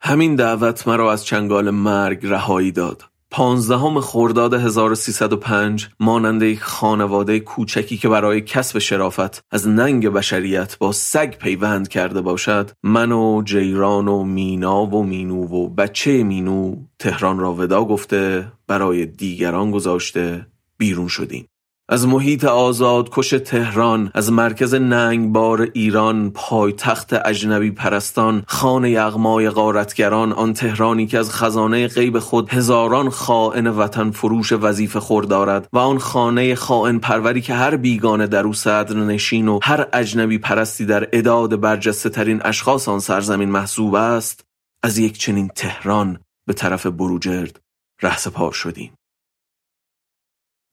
همین 0.00 0.36
دعوت 0.36 0.88
مرا 0.88 1.12
از 1.12 1.24
چنگال 1.24 1.70
مرگ 1.70 2.26
رهایی 2.26 2.72
داد. 2.72 3.11
پانزدهم 3.34 4.00
خرداد 4.00 4.54
1305 4.54 5.88
مانند 6.00 6.42
یک 6.42 6.62
خانواده 6.62 7.40
کوچکی 7.40 7.96
که 7.96 8.08
برای 8.08 8.40
کسب 8.40 8.78
شرافت 8.78 9.44
از 9.50 9.68
ننگ 9.68 10.08
بشریت 10.08 10.78
با 10.78 10.92
سگ 10.92 11.34
پیوند 11.38 11.88
کرده 11.88 12.20
باشد 12.20 12.70
من 12.82 13.12
و 13.12 13.42
جیران 13.44 14.08
و 14.08 14.24
مینا 14.24 14.86
و 14.86 15.04
مینو 15.04 15.42
و 15.42 15.68
بچه 15.68 16.22
مینو 16.22 16.76
تهران 16.98 17.38
را 17.38 17.54
ودا 17.54 17.84
گفته 17.84 18.52
برای 18.66 19.06
دیگران 19.06 19.70
گذاشته 19.70 20.46
بیرون 20.78 21.08
شدیم. 21.08 21.46
از 21.92 22.06
محیط 22.06 22.44
آزاد 22.44 23.08
کش 23.12 23.30
تهران 23.30 24.10
از 24.14 24.32
مرکز 24.32 24.74
ننگبار 24.74 25.68
ایران 25.72 26.30
پایتخت 26.30 27.26
اجنبی 27.26 27.70
پرستان 27.70 28.44
خانه 28.46 28.90
یغمای 28.90 29.50
غارتگران 29.50 30.32
آن 30.32 30.52
تهرانی 30.52 31.06
که 31.06 31.18
از 31.18 31.30
خزانه 31.30 31.88
غیب 31.88 32.18
خود 32.18 32.50
هزاران 32.50 33.10
خائن 33.10 33.66
وطن 33.66 34.10
فروش 34.10 34.52
وظیفه 34.52 35.00
خور 35.00 35.24
دارد 35.24 35.68
و 35.72 35.78
آن 35.78 35.98
خانه 35.98 36.54
خائن 36.54 36.98
پروری 36.98 37.40
که 37.40 37.54
هر 37.54 37.76
بیگانه 37.76 38.26
در 38.26 38.44
او 38.44 38.52
صدر 38.52 38.96
نشین 38.96 39.48
و 39.48 39.58
هر 39.62 39.86
اجنبی 39.92 40.38
پرستی 40.38 40.86
در 40.86 41.08
اداد 41.12 41.60
برجسته 41.60 42.08
ترین 42.08 42.40
اشخاص 42.44 42.88
آن 42.88 43.00
سرزمین 43.00 43.50
محسوب 43.50 43.94
است 43.94 44.44
از 44.82 44.98
یک 44.98 45.18
چنین 45.18 45.48
تهران 45.48 46.18
به 46.46 46.52
طرف 46.52 46.86
بروجرد 46.86 47.60
رهسپار 48.02 48.52
شدیم. 48.52 48.92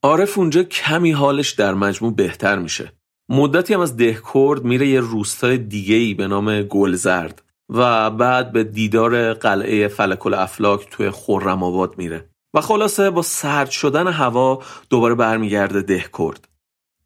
عارف 0.02 0.38
اونجا 0.38 0.62
کمی 0.62 1.10
حالش 1.10 1.50
در 1.50 1.74
مجموع 1.74 2.14
بهتر 2.14 2.58
میشه. 2.58 2.92
مدتی 3.28 3.74
هم 3.74 3.80
از 3.80 3.96
دهکرد 3.96 4.64
میره 4.64 4.88
یه 4.88 5.00
روستای 5.00 5.58
دیگه 5.58 5.94
ای 5.94 6.14
به 6.14 6.26
نام 6.26 6.62
گلزرد 6.62 7.42
و 7.68 8.10
بعد 8.10 8.52
به 8.52 8.64
دیدار 8.64 9.34
قلعه 9.34 9.88
فلکل 9.88 10.34
افلاک 10.34 10.90
توی 10.90 11.10
خورم 11.10 11.62
آباد 11.62 11.98
میره. 11.98 12.30
و 12.54 12.60
خلاصه 12.60 13.10
با 13.10 13.22
سرد 13.22 13.70
شدن 13.70 14.08
هوا 14.08 14.62
دوباره 14.90 15.14
برمیگرده 15.14 15.82
دهکرد. 15.82 16.48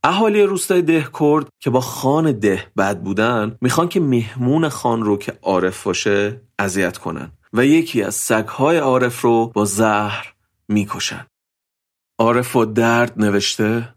اهالی 0.04 0.42
روستای 0.42 0.82
دهکرد 0.82 1.48
که 1.60 1.70
با 1.70 1.80
خان 1.80 2.32
ده 2.32 2.66
بد 2.76 3.00
بودن 3.00 3.56
می‌خوان 3.60 3.88
که 3.88 4.00
مهمون 4.00 4.68
خان 4.68 5.02
رو 5.02 5.18
که 5.18 5.38
عارف 5.42 5.84
باشه 5.84 6.40
اذیت 6.58 6.98
کنن 6.98 7.32
و 7.52 7.66
یکی 7.66 8.02
از 8.02 8.14
سگهای 8.14 8.76
عارف 8.76 9.20
رو 9.20 9.46
با 9.54 9.64
زهر 9.64 10.34
می‌کشن. 10.68 11.26
عارف 12.18 12.56
و 12.56 12.64
درد 12.64 13.12
نوشته 13.16 13.94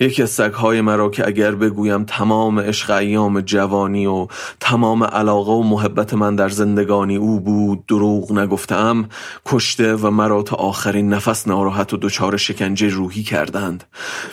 یکی 0.00 0.22
از 0.22 0.30
سگهای 0.30 0.80
مرا 0.80 1.10
که 1.10 1.26
اگر 1.26 1.54
بگویم 1.54 2.04
تمام 2.04 2.60
عشق 2.60 2.90
ایام 2.90 3.40
جوانی 3.40 4.06
و 4.06 4.26
تمام 4.60 5.04
علاقه 5.04 5.52
و 5.52 5.62
محبت 5.62 6.14
من 6.14 6.36
در 6.36 6.48
زندگانی 6.48 7.16
او 7.16 7.40
بود 7.40 7.86
دروغ 7.86 8.32
نگفتم 8.32 9.08
کشته 9.46 9.94
و 9.94 10.10
مرا 10.10 10.42
تا 10.42 10.56
آخرین 10.56 11.08
نفس 11.08 11.48
ناراحت 11.48 11.92
و 11.92 11.96
دچار 11.96 12.36
شکنجه 12.36 12.88
روحی 12.88 13.22
کردند. 13.22 13.84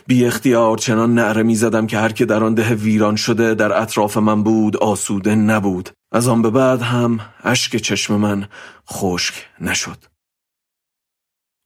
بی 0.08 0.26
اختیار 0.26 0.78
چنان 0.78 1.14
نعره 1.14 1.44
می 1.44 1.56
زدم 1.56 1.88
که 1.88 1.98
هر 1.98 2.12
که 2.12 2.26
در 2.26 2.44
آن 2.44 2.54
ده 2.54 2.76
ویران 2.76 3.16
شده 3.16 3.56
در 3.56 3.82
اطراف 3.82 4.18
من 4.18 4.44
بود 4.44 4.78
آسوده 4.78 5.36
نبود. 5.36 5.90
از 6.12 6.28
آن 6.28 6.42
به 6.42 6.50
بعد 6.50 6.82
هم 6.82 7.20
اشک 7.44 7.76
چشم 7.76 8.16
من 8.16 8.48
خشک 8.92 9.34
نشد. 9.62 10.09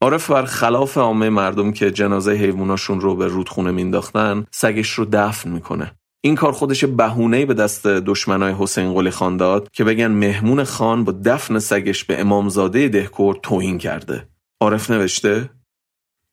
عارف 0.04 0.32
بر 0.32 0.46
خلاف 0.46 0.98
عامه 0.98 1.30
مردم 1.30 1.72
که 1.72 1.92
جنازه 1.92 2.32
حیواناشون 2.32 3.02
رو 3.02 3.16
به 3.16 3.28
رودخونه 3.28 3.72
مینداختن 3.72 4.46
سگش 4.52 4.90
رو 4.90 5.06
دفن 5.12 5.50
می‌کنه. 5.50 5.92
این 6.22 6.36
کار 6.36 6.52
خودش 6.52 6.86
بهونه 6.86 7.46
به 7.46 7.54
دست 7.54 7.88
دشمنای 7.88 8.56
حسین 8.60 8.94
قلی 8.94 9.12
خان 9.12 9.38
داد 9.38 9.70
که 9.72 9.84
بگن 9.84 10.08
مهمون 10.08 10.64
خان 10.64 11.04
با 11.04 11.12
دفن 11.26 11.60
سگش 11.60 12.04
به 12.04 12.22
امامزاده 12.22 12.88
دهکور 12.88 13.40
توهین 13.44 13.78
کرده. 13.78 14.28
عارف 14.62 14.92
نوشته 14.92 15.50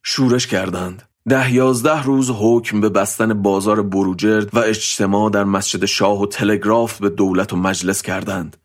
شورش 0.03 0.47
کردند. 0.47 1.03
ده 1.29 1.55
یازده 1.55 2.03
روز 2.03 2.31
حکم 2.31 2.81
به 2.81 2.89
بستن 2.89 3.43
بازار 3.43 3.83
بروجرد 3.83 4.55
و 4.55 4.59
اجتماع 4.59 5.31
در 5.31 5.45
مسجد 5.45 5.85
شاه 5.85 6.23
و 6.23 6.27
تلگراف 6.27 7.01
به 7.01 7.09
دولت 7.09 7.53
و 7.53 7.57
مجلس 7.57 8.03
کردند. 8.03 8.57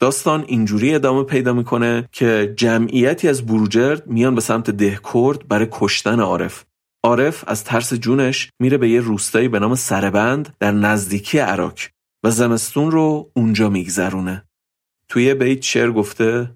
داستان 0.00 0.44
اینجوری 0.48 0.94
ادامه 0.94 1.22
پیدا 1.22 1.52
می‌کنه 1.52 2.08
که 2.12 2.54
جمعیتی 2.56 3.28
از 3.28 3.46
بروجرد 3.46 4.06
میان 4.06 4.34
به 4.34 4.40
سمت 4.40 4.70
دهکرد 4.70 5.48
برای 5.48 5.68
کشتن 5.70 6.20
عارف. 6.20 6.64
عارف 7.04 7.44
از 7.46 7.64
ترس 7.64 7.94
جونش 7.94 8.50
میره 8.60 8.78
به 8.78 8.88
یه 8.88 9.00
روستایی 9.00 9.48
به 9.48 9.58
نام 9.58 9.74
سربند 9.74 10.56
در 10.60 10.72
نزدیکی 10.72 11.38
عراق 11.38 11.78
و 12.24 12.30
زمستون 12.30 12.90
رو 12.90 13.30
اونجا 13.34 13.68
میگذرونه. 13.68 14.44
توی 15.08 15.34
بیت 15.34 15.62
شعر 15.62 15.90
گفته 15.90 16.54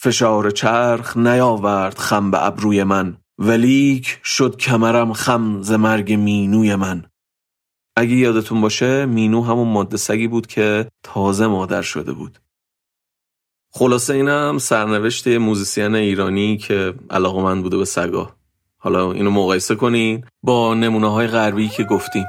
فشار 0.00 0.50
چرخ 0.50 1.16
نیاورد 1.16 1.98
خم 1.98 2.30
به 2.30 2.46
ابروی 2.46 2.84
من 2.84 3.16
ولیک 3.38 4.20
شد 4.24 4.56
کمرم 4.56 5.12
خم 5.12 5.62
ز 5.62 5.72
مرگ 5.72 6.12
مینوی 6.12 6.74
من. 6.74 7.04
اگه 7.96 8.16
یادتون 8.16 8.60
باشه 8.60 9.06
مینو 9.06 9.42
همون 9.42 9.68
ماده 9.68 9.96
سگی 9.96 10.28
بود 10.28 10.46
که 10.46 10.88
تازه 11.02 11.46
مادر 11.46 11.82
شده 11.82 12.12
بود. 12.12 12.38
خلاصه 13.76 14.14
اینم 14.14 14.58
سرنوشت 14.58 15.28
موزیسین 15.28 15.94
ایرانی 15.94 16.56
که 16.56 16.94
علاقه 17.10 17.42
من 17.42 17.62
بوده 17.62 17.76
به 17.76 17.84
سگا. 17.84 18.30
حالا 18.78 19.12
اینو 19.12 19.30
مقایسه 19.30 19.74
کنین 19.74 20.24
با 20.42 20.74
نمونه 20.74 21.12
های 21.12 21.26
غربی 21.26 21.68
که 21.68 21.84
گفتیم. 21.84 22.24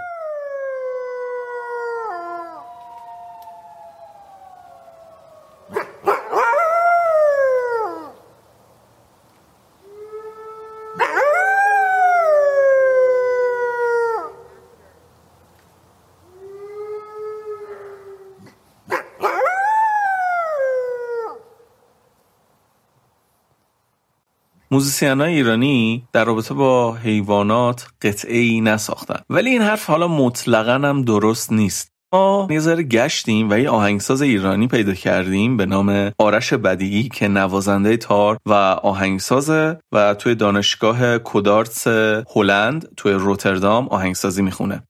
موزیسین 24.76 25.22
های 25.22 25.34
ایرانی 25.34 26.08
در 26.14 26.26
رابطه 26.26 26.54
با 26.54 26.94
حیوانات 26.94 27.88
قطعه 28.02 28.38
ای 28.38 28.62
نساختن. 28.62 29.20
ولی 29.30 29.50
این 29.50 29.62
حرف 29.62 29.86
حالا 29.86 30.08
مطلقا 30.08 30.88
هم 30.88 31.02
درست 31.02 31.52
نیست. 31.52 31.92
ما 32.14 32.48
یه 32.52 32.76
گشتیم 32.76 33.50
و 33.50 33.60
یه 33.60 33.70
آهنگساز 33.70 34.22
ایرانی 34.22 34.68
پیدا 34.68 34.94
کردیم 34.94 35.58
به 35.58 35.66
نام 35.66 36.12
آرش 36.20 36.54
بدیعی 36.54 37.10
که 37.10 37.28
نوازنده 37.28 37.98
تار 37.98 38.38
و 38.46 38.54
آهنگسازه 38.84 39.80
و 39.92 40.14
توی 40.14 40.36
دانشگاه 40.36 41.18
کودارتس 41.18 41.88
هلند 42.36 42.96
توی 42.98 43.14
روتردام 43.14 43.88
آهنگسازی 43.88 44.42
می‌خونه. 44.42 44.84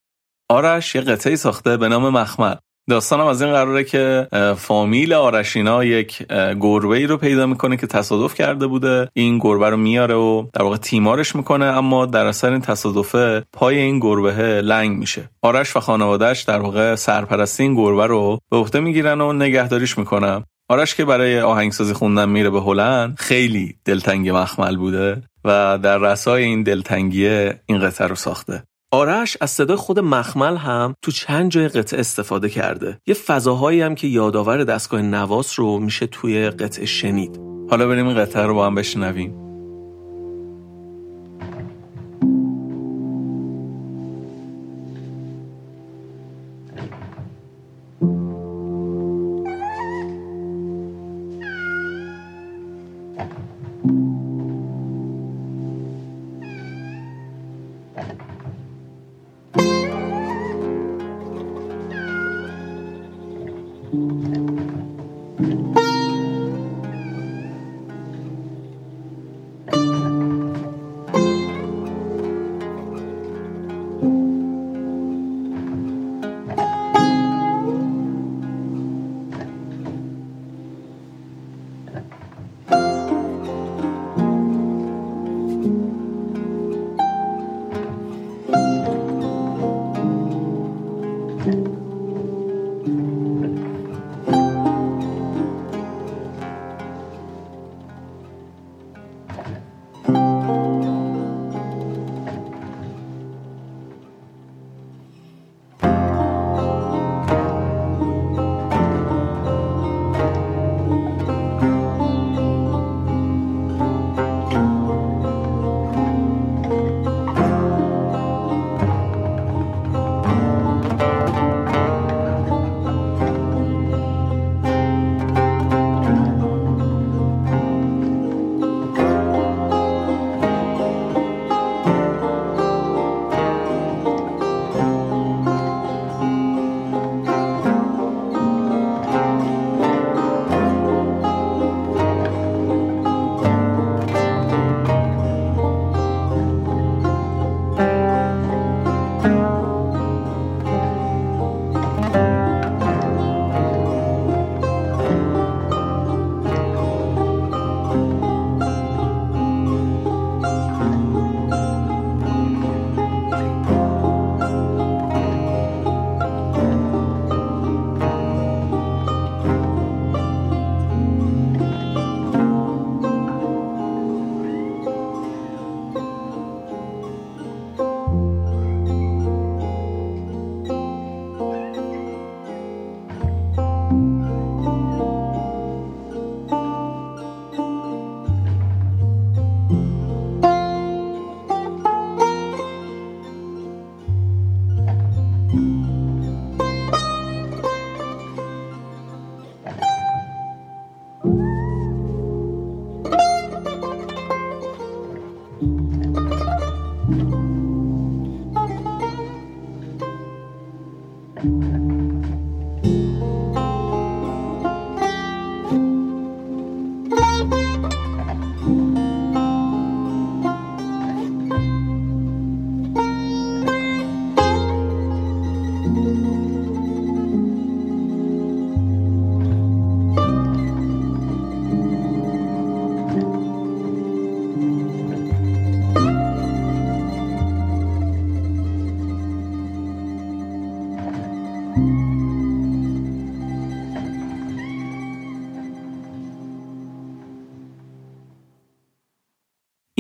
آرش 0.50 0.96
یه 0.96 1.02
قطعه 1.02 1.36
ساخته 1.36 1.78
به 1.78 1.88
نام 1.88 2.10
مخمل. 2.10 2.56
داستانم 2.90 3.26
از 3.26 3.42
این 3.42 3.54
قراره 3.54 3.84
که 3.84 4.28
فامیل 4.58 5.14
آرشینا 5.14 5.84
یک 5.84 6.26
گربه 6.60 6.98
ای 6.98 7.06
رو 7.08 7.18
پیدا 7.18 7.46
می‌کنه 7.46 7.78
که 7.78 7.88
تصادف 7.88 8.36
کرده 8.36 8.68
بوده. 8.68 9.10
این 9.14 9.40
گربه 9.40 9.70
رو 9.70 9.78
میاره 9.78 10.16
و 10.16 10.46
در 10.54 10.64
واقع 10.64 10.78
تیمارش 10.78 11.36
می‌کنه 11.36 11.66
اما 11.66 12.06
در 12.06 12.26
اثر 12.26 12.52
این 12.52 12.62
تصادفه 12.62 13.44
پای 13.54 13.78
این 13.78 14.00
گربه 14.00 14.62
لنگ 14.62 14.98
میشه. 14.98 15.30
آرش 15.42 15.76
و 15.76 15.80
خانوادهش 15.80 16.42
در 16.42 16.60
واقع 16.60 16.96
سرپرستی 16.96 17.64
این 17.64 17.76
گربه 17.76 18.08
رو 18.08 18.40
به 18.52 18.58
عهده 18.58 18.80
می‌گیرن 18.80 19.22
و 19.22 19.34
نگهداریش 19.34 19.98
می‌کنن. 19.98 20.44
آرش 20.70 20.96
که 20.96 21.06
برای 21.06 21.40
آهنگسازی 21.40 21.94
خوندن 21.94 22.30
میره 22.30 22.50
به 22.50 22.62
هلند 22.62 23.16
خیلی 23.20 23.76
دلتنگ 23.86 24.30
مخمل 24.30 24.78
بوده 24.78 25.22
و 25.46 25.80
در 25.84 25.98
رسای 25.98 26.44
این 26.44 26.64
دلتنگیه 26.64 27.60
این 27.66 27.80
قطعه 27.80 28.08
رو 28.08 28.16
ساخته. 28.16 28.64
آرش 28.92 29.38
از 29.42 29.52
صدای 29.52 29.78
خود 29.78 30.00
مخمل 30.00 30.58
هم 30.58 30.96
تو 31.02 31.12
چند 31.12 31.52
جای 31.52 31.68
قطعه 31.68 32.00
استفاده 32.00 32.50
کرده. 32.50 33.00
یه 33.08 33.14
فضاهایی 33.14 33.82
هم 33.82 33.96
که 33.96 34.08
یادآور 34.08 34.64
دستگاه 34.64 35.02
نواس 35.02 35.60
رو 35.60 35.80
میشه 35.80 36.08
توی 36.08 36.50
قطعه 36.50 36.86
شنید. 36.86 37.40
حالا 37.70 37.88
بریم 37.88 38.08
این 38.08 38.18
قطعه 38.18 38.44
رو 38.44 38.54
با 38.54 38.66
هم 38.66 38.76
بشنویم. 38.76 39.45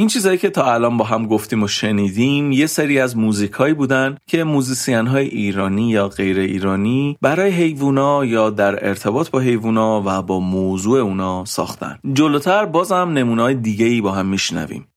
این 0.06 0.10
چیزهایی 0.10 0.38
که 0.38 0.50
تا 0.50 0.74
الان 0.74 0.98
با 0.98 1.06
هم 1.06 1.28
گفتیم 1.28 1.64
و 1.64 1.68
شنیدیم 1.68 2.52
یه 2.52 2.68
سری 2.68 3.00
از 3.00 3.18
موزیکایی 3.18 3.74
بودن 3.74 4.18
که 4.28 4.44
موزیسین 4.44 5.08
های 5.08 5.28
ایرانی 5.28 5.90
یا 5.90 6.08
غیر 6.08 6.40
ایرانی 6.40 7.18
برای 7.22 7.52
حیوونا 7.52 8.26
یا 8.26 8.50
در 8.50 8.88
ارتباط 8.88 9.30
با 9.30 9.40
حیوونا 9.40 10.04
و 10.06 10.22
با 10.22 10.40
موضوع 10.40 11.00
اونا 11.00 11.46
ساختن. 11.46 12.00
جلوتر 12.14 12.66
بازم 12.66 12.96
نمونای 12.96 13.54
دیگه 13.56 13.86
ای 13.86 14.02
با 14.02 14.12
هم 14.12 14.26
میشنویم. 14.26 14.88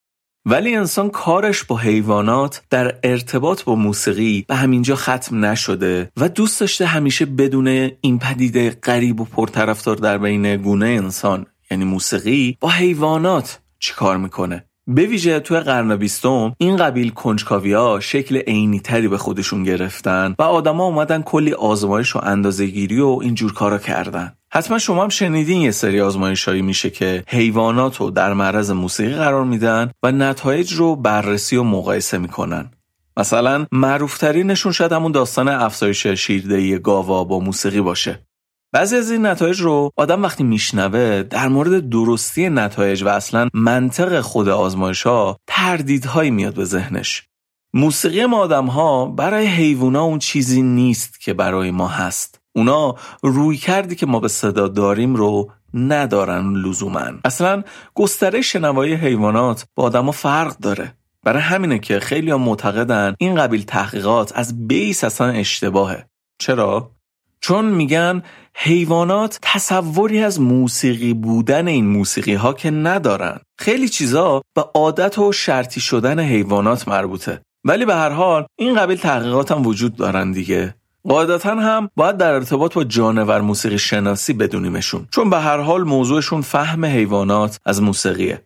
ولی 0.47 0.77
انسان 0.77 1.11
کارش 1.11 1.65
با 1.65 1.77
حیوانات 1.77 2.63
در 2.71 2.99
ارتباط 3.03 3.65
با 3.65 3.75
موسیقی 3.75 4.45
به 4.49 4.57
همینجا 4.57 4.97
ختم 4.97 5.45
نشده 5.45 6.11
و 6.17 6.29
دوست 6.29 6.61
داشته 6.61 6.87
همیشه 6.87 7.27
بدون 7.27 7.91
این 8.01 8.19
پدیده 8.19 8.71
غریب 8.71 9.21
و 9.21 9.25
پرطرفدار 9.25 9.97
در 9.97 10.19
بین 10.19 10.57
گونه 10.57 10.87
انسان 10.87 11.47
یعنی 11.71 11.85
موسیقی 11.85 12.57
با 12.61 12.69
حیوانات 12.69 13.61
چیکار 13.79 14.17
می‌کنه. 14.17 14.68
به 14.91 15.07
ویژه 15.07 15.41
توی 15.41 15.61
قرن 15.61 15.97
بیستم 15.97 16.55
این 16.59 16.77
قبیل 16.77 17.11
کنجکاویا 17.11 18.01
شکل 18.01 18.37
عینی 18.37 18.81
تری 18.81 19.09
به 19.09 19.19
خودشون 19.19 19.65
گرفتن 19.65 20.35
و 20.39 20.43
آدما 20.43 20.85
اومدن 20.85 21.23
کلی 21.23 21.53
آزمایش 21.53 22.17
و 22.17 22.21
اندازهگیری 22.23 23.01
و 23.01 23.19
اینجور 23.23 23.53
کارا 23.53 23.79
کردن. 23.79 24.33
حتما 24.51 24.79
شما 24.79 25.03
هم 25.03 25.09
شنیدین 25.09 25.61
یه 25.61 25.71
سری 25.71 26.01
آزمایشهایی 26.01 26.63
میشه 26.63 26.91
که 26.91 27.25
حیوانات 27.27 27.97
رو 27.97 28.11
در 28.11 28.33
معرض 28.33 28.71
موسیقی 28.71 29.15
قرار 29.15 29.45
میدن 29.45 29.91
و 30.03 30.13
نتایج 30.13 30.73
رو 30.73 30.97
بررسی 30.97 31.57
و 31.57 31.63
مقایسه 31.63 32.19
می‌کنن. 32.19 32.71
مثلا 33.17 33.67
معروفترینشون 33.73 34.73
شاید 34.73 34.93
همون 34.93 35.13
داستان 35.13 35.49
افزایش 35.49 36.07
شیردهی 36.07 36.79
گاوا 36.79 37.25
با 37.25 37.41
موسیقی 37.41 37.81
باشه. 37.81 38.28
بعضی 38.73 38.97
از 38.97 39.11
این 39.11 39.27
نتایج 39.27 39.61
رو 39.61 39.91
آدم 39.97 40.23
وقتی 40.23 40.45
میشنوه 40.45 41.23
در 41.23 41.49
مورد 41.49 41.89
درستی 41.89 42.49
نتایج 42.49 43.03
و 43.03 43.09
اصلا 43.09 43.49
منطق 43.55 44.21
خود 44.21 44.49
آزمایش 44.49 45.03
ها 45.03 45.39
تردیدهایی 45.47 46.31
میاد 46.31 46.55
به 46.55 46.65
ذهنش. 46.65 47.29
موسیقی 47.75 48.27
ما 48.27 48.39
آدم 48.39 48.67
ها 48.67 49.07
برای 49.07 49.47
حیوونا 49.47 50.03
اون 50.03 50.19
چیزی 50.19 50.63
نیست 50.63 51.21
که 51.21 51.35
برای 51.35 51.71
ما 51.71 51.89
هست. 51.89 52.41
اونا 52.53 52.95
روی 53.23 53.57
کردی 53.57 53.95
که 53.95 54.07
ما 54.07 54.21
به 54.21 54.29
صدا 54.29 54.69
داریم 54.69 55.15
رو 55.15 55.51
ندارن 55.75 56.53
لزوما. 56.53 57.11
اصلا 57.25 57.63
گستره 57.95 58.41
شنوایی 58.41 58.95
حیوانات 58.95 59.67
با 59.75 59.83
آدما 59.83 60.13
فرق 60.13 60.57
داره. 60.59 60.95
برای 61.25 61.43
همینه 61.43 61.79
که 61.79 62.01
خیلی 62.01 62.35
معتقدن 62.35 63.15
این 63.19 63.35
قبیل 63.35 63.63
تحقیقات 63.63 64.33
از 64.35 64.67
بیس 64.67 65.05
اصلا 65.05 65.27
اشتباهه. 65.27 66.07
چرا؟ 66.39 66.98
چون 67.41 67.65
میگن 67.65 68.23
حیوانات 68.55 69.39
تصوری 69.43 70.23
از 70.23 70.41
موسیقی 70.41 71.15
بودن 71.15 71.69
این 71.69 71.87
موسیقی 71.87 72.35
ها 72.35 72.53
که 72.53 72.71
ندارن. 72.71 73.41
خیلی 73.59 73.89
چیزا 73.89 74.43
به 74.55 74.63
عادت 74.75 75.19
و 75.19 75.33
شرطی 75.33 75.81
شدن 75.81 76.21
حیوانات 76.21 76.89
مربوطه. 76.89 77.41
ولی 77.65 77.85
به 77.85 77.95
هر 77.95 78.11
حال 78.11 78.47
این 78.59 78.75
قبیل 78.75 78.99
تحقیقات 78.99 79.53
هم 79.53 79.67
وجود 79.67 79.97
دارن 79.97 80.33
دیگه. 80.33 80.75
قاعدتا 81.09 81.55
هم 81.55 81.91
باید 81.97 82.17
در 82.17 82.33
ارتباط 82.33 82.75
با 82.75 82.85
جانور 82.85 83.41
موسیقی 83.41 83.79
شناسی 83.79 84.33
بدونیمشون. 84.33 85.09
چون 85.11 85.31
به 85.31 85.39
هر 85.39 85.59
حال 85.59 85.85
موضوعشون 85.85 86.41
فهم 86.41 86.85
حیوانات 86.85 87.59
از 87.65 87.83
موسیقیه. 87.83 88.43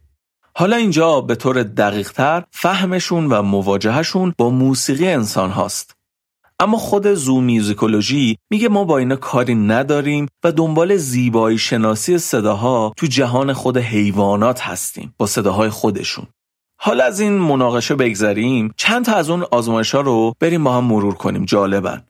حالا 0.56 0.76
اینجا 0.76 1.20
به 1.20 1.34
طور 1.34 1.62
دقیق 1.62 2.12
تر 2.12 2.44
فهمشون 2.50 3.26
و 3.26 3.42
مواجهشون 3.42 4.34
با 4.38 4.50
موسیقی 4.50 5.08
انسان 5.08 5.50
هاست 5.50 5.96
اما 6.62 6.78
خود 6.78 7.14
زو 7.14 7.40
میوزیکولوژی 7.40 8.38
میگه 8.50 8.68
ما 8.68 8.84
با 8.84 8.98
اینا 8.98 9.16
کاری 9.16 9.54
نداریم 9.54 10.26
و 10.44 10.52
دنبال 10.52 10.96
زیبایی 10.96 11.58
شناسی 11.58 12.18
صداها 12.18 12.92
تو 12.96 13.06
جهان 13.06 13.52
خود 13.52 13.78
حیوانات 13.78 14.60
هستیم 14.60 15.14
با 15.18 15.26
صداهای 15.26 15.70
خودشون. 15.70 16.26
حالا 16.80 17.04
از 17.04 17.20
این 17.20 17.32
مناقشه 17.32 17.94
بگذریم 17.94 18.74
چند 18.76 19.04
تا 19.04 19.14
از 19.14 19.30
اون 19.30 19.44
آزمایش 19.50 19.94
ها 19.94 20.00
رو 20.00 20.34
بریم 20.40 20.64
با 20.64 20.72
هم 20.72 20.84
مرور 20.84 21.14
کنیم 21.14 21.44
جالبن. 21.44 22.04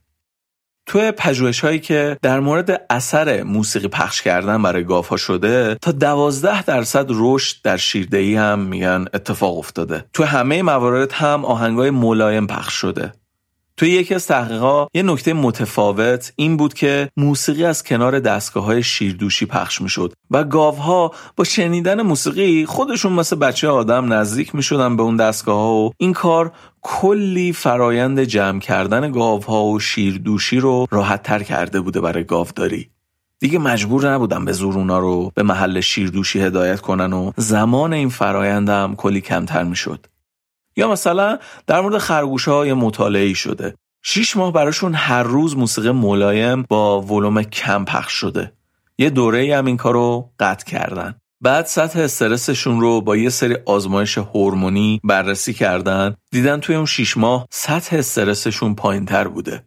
توی 0.86 1.10
پژوهش 1.10 1.60
هایی 1.60 1.78
که 1.78 2.18
در 2.22 2.40
مورد 2.40 2.86
اثر 2.90 3.42
موسیقی 3.42 3.88
پخش 3.88 4.22
کردن 4.22 4.62
برای 4.62 4.84
گاف 4.84 5.20
شده 5.20 5.74
تا 5.74 5.92
دوازده 5.92 6.62
درصد 6.62 7.06
رشد 7.08 7.56
در 7.64 7.76
شیردهی 7.76 8.36
هم 8.36 8.58
میگن 8.58 9.04
اتفاق 9.14 9.58
افتاده. 9.58 10.04
تو 10.12 10.24
همه 10.24 10.62
موارد 10.62 11.12
هم 11.12 11.44
آهنگای 11.44 11.90
ملایم 11.90 12.46
پخش 12.46 12.74
شده. 12.74 13.12
توی 13.76 13.90
یکی 13.90 14.14
از 14.14 14.26
تحقیقات 14.26 14.88
یه 14.94 15.02
نکته 15.02 15.32
متفاوت 15.32 16.32
این 16.36 16.56
بود 16.56 16.74
که 16.74 17.10
موسیقی 17.16 17.64
از 17.64 17.84
کنار 17.84 18.20
دستگاه 18.20 18.64
های 18.64 18.82
شیردوشی 18.82 19.46
پخش 19.46 19.80
می‌شد 19.80 20.12
و 20.30 20.44
گاوها 20.44 21.12
با 21.36 21.44
شنیدن 21.44 22.02
موسیقی 22.02 22.66
خودشون 22.66 23.12
مثل 23.12 23.36
بچه 23.36 23.68
آدم 23.68 24.12
نزدیک 24.12 24.54
می‌شدن 24.54 24.96
به 24.96 25.02
اون 25.02 25.16
دستگاه 25.16 25.56
ها 25.56 25.74
و 25.74 25.92
این 25.96 26.12
کار 26.12 26.52
کلی 26.82 27.52
فرایند 27.52 28.20
جمع 28.20 28.60
کردن 28.60 29.12
گاوها 29.12 29.64
و 29.64 29.80
شیردوشی 29.80 30.60
رو 30.60 30.86
راحت 30.90 31.22
تر 31.22 31.42
کرده 31.42 31.80
بوده 31.80 32.00
برای 32.00 32.24
گاوداری. 32.24 32.88
دیگه 33.38 33.58
مجبور 33.58 34.12
نبودن 34.12 34.44
به 34.44 34.52
زور 34.52 34.74
اونا 34.74 34.98
رو 34.98 35.32
به 35.34 35.42
محل 35.42 35.80
شیردوشی 35.80 36.40
هدایت 36.40 36.80
کنن 36.80 37.12
و 37.12 37.32
زمان 37.36 37.92
این 37.92 38.08
فرایندم 38.08 38.94
کلی 38.94 39.20
کمتر 39.20 39.64
می‌شد. 39.64 40.06
یا 40.76 40.90
مثلا 40.90 41.38
در 41.66 41.80
مورد 41.80 41.98
خرگوش 41.98 42.48
های 42.48 42.72
مطالعه 42.72 43.34
شده. 43.34 43.74
شیش 44.02 44.36
ماه 44.36 44.52
براشون 44.52 44.94
هر 44.94 45.22
روز 45.22 45.56
موسیقی 45.56 45.90
ملایم 45.90 46.62
با 46.68 47.00
ولوم 47.00 47.42
کم 47.42 47.84
پخش 47.84 48.12
شده. 48.12 48.52
یه 48.98 49.10
دوره 49.10 49.56
هم 49.56 49.66
این 49.66 49.76
کارو 49.76 50.30
قطع 50.40 50.64
کردن. 50.64 51.14
بعد 51.40 51.66
سطح 51.66 51.98
استرسشون 52.00 52.80
رو 52.80 53.00
با 53.00 53.16
یه 53.16 53.28
سری 53.28 53.56
آزمایش 53.66 54.18
هورمونی 54.18 55.00
بررسی 55.04 55.52
کردن. 55.52 56.16
دیدن 56.30 56.60
توی 56.60 56.74
اون 56.74 56.86
شیش 56.86 57.16
ماه 57.16 57.46
سطح 57.50 57.96
استرسشون 57.96 58.74
پایین 58.74 59.04
تر 59.04 59.28
بوده. 59.28 59.64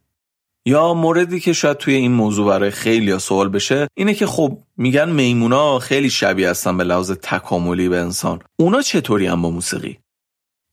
یا 0.68 0.93
موردی 0.93 1.39
که 1.39 1.53
شاید 1.53 1.78
توی 1.78 1.93
این 1.93 2.12
موضوع 2.12 2.47
برای 2.47 2.72
خیلی 2.72 3.20
سوال 3.20 3.49
بشه 3.49 3.88
اینه 3.97 4.14
که 4.14 4.26
خب 4.26 4.58
میگن 4.78 5.10
میمونا 5.10 5.80
خیلی 5.80 6.10
شبیه 6.10 6.49
هستن 6.49 6.78
به 6.78 6.84
لحاظ 6.84 7.12
تکاملی 7.12 7.89
به 7.89 7.97
انسان. 7.97 8.39
اونا 8.60 8.82
چطوری 8.82 9.26
هم 9.26 9.41
با 9.41 9.49
موسیقی؟ 9.49 9.99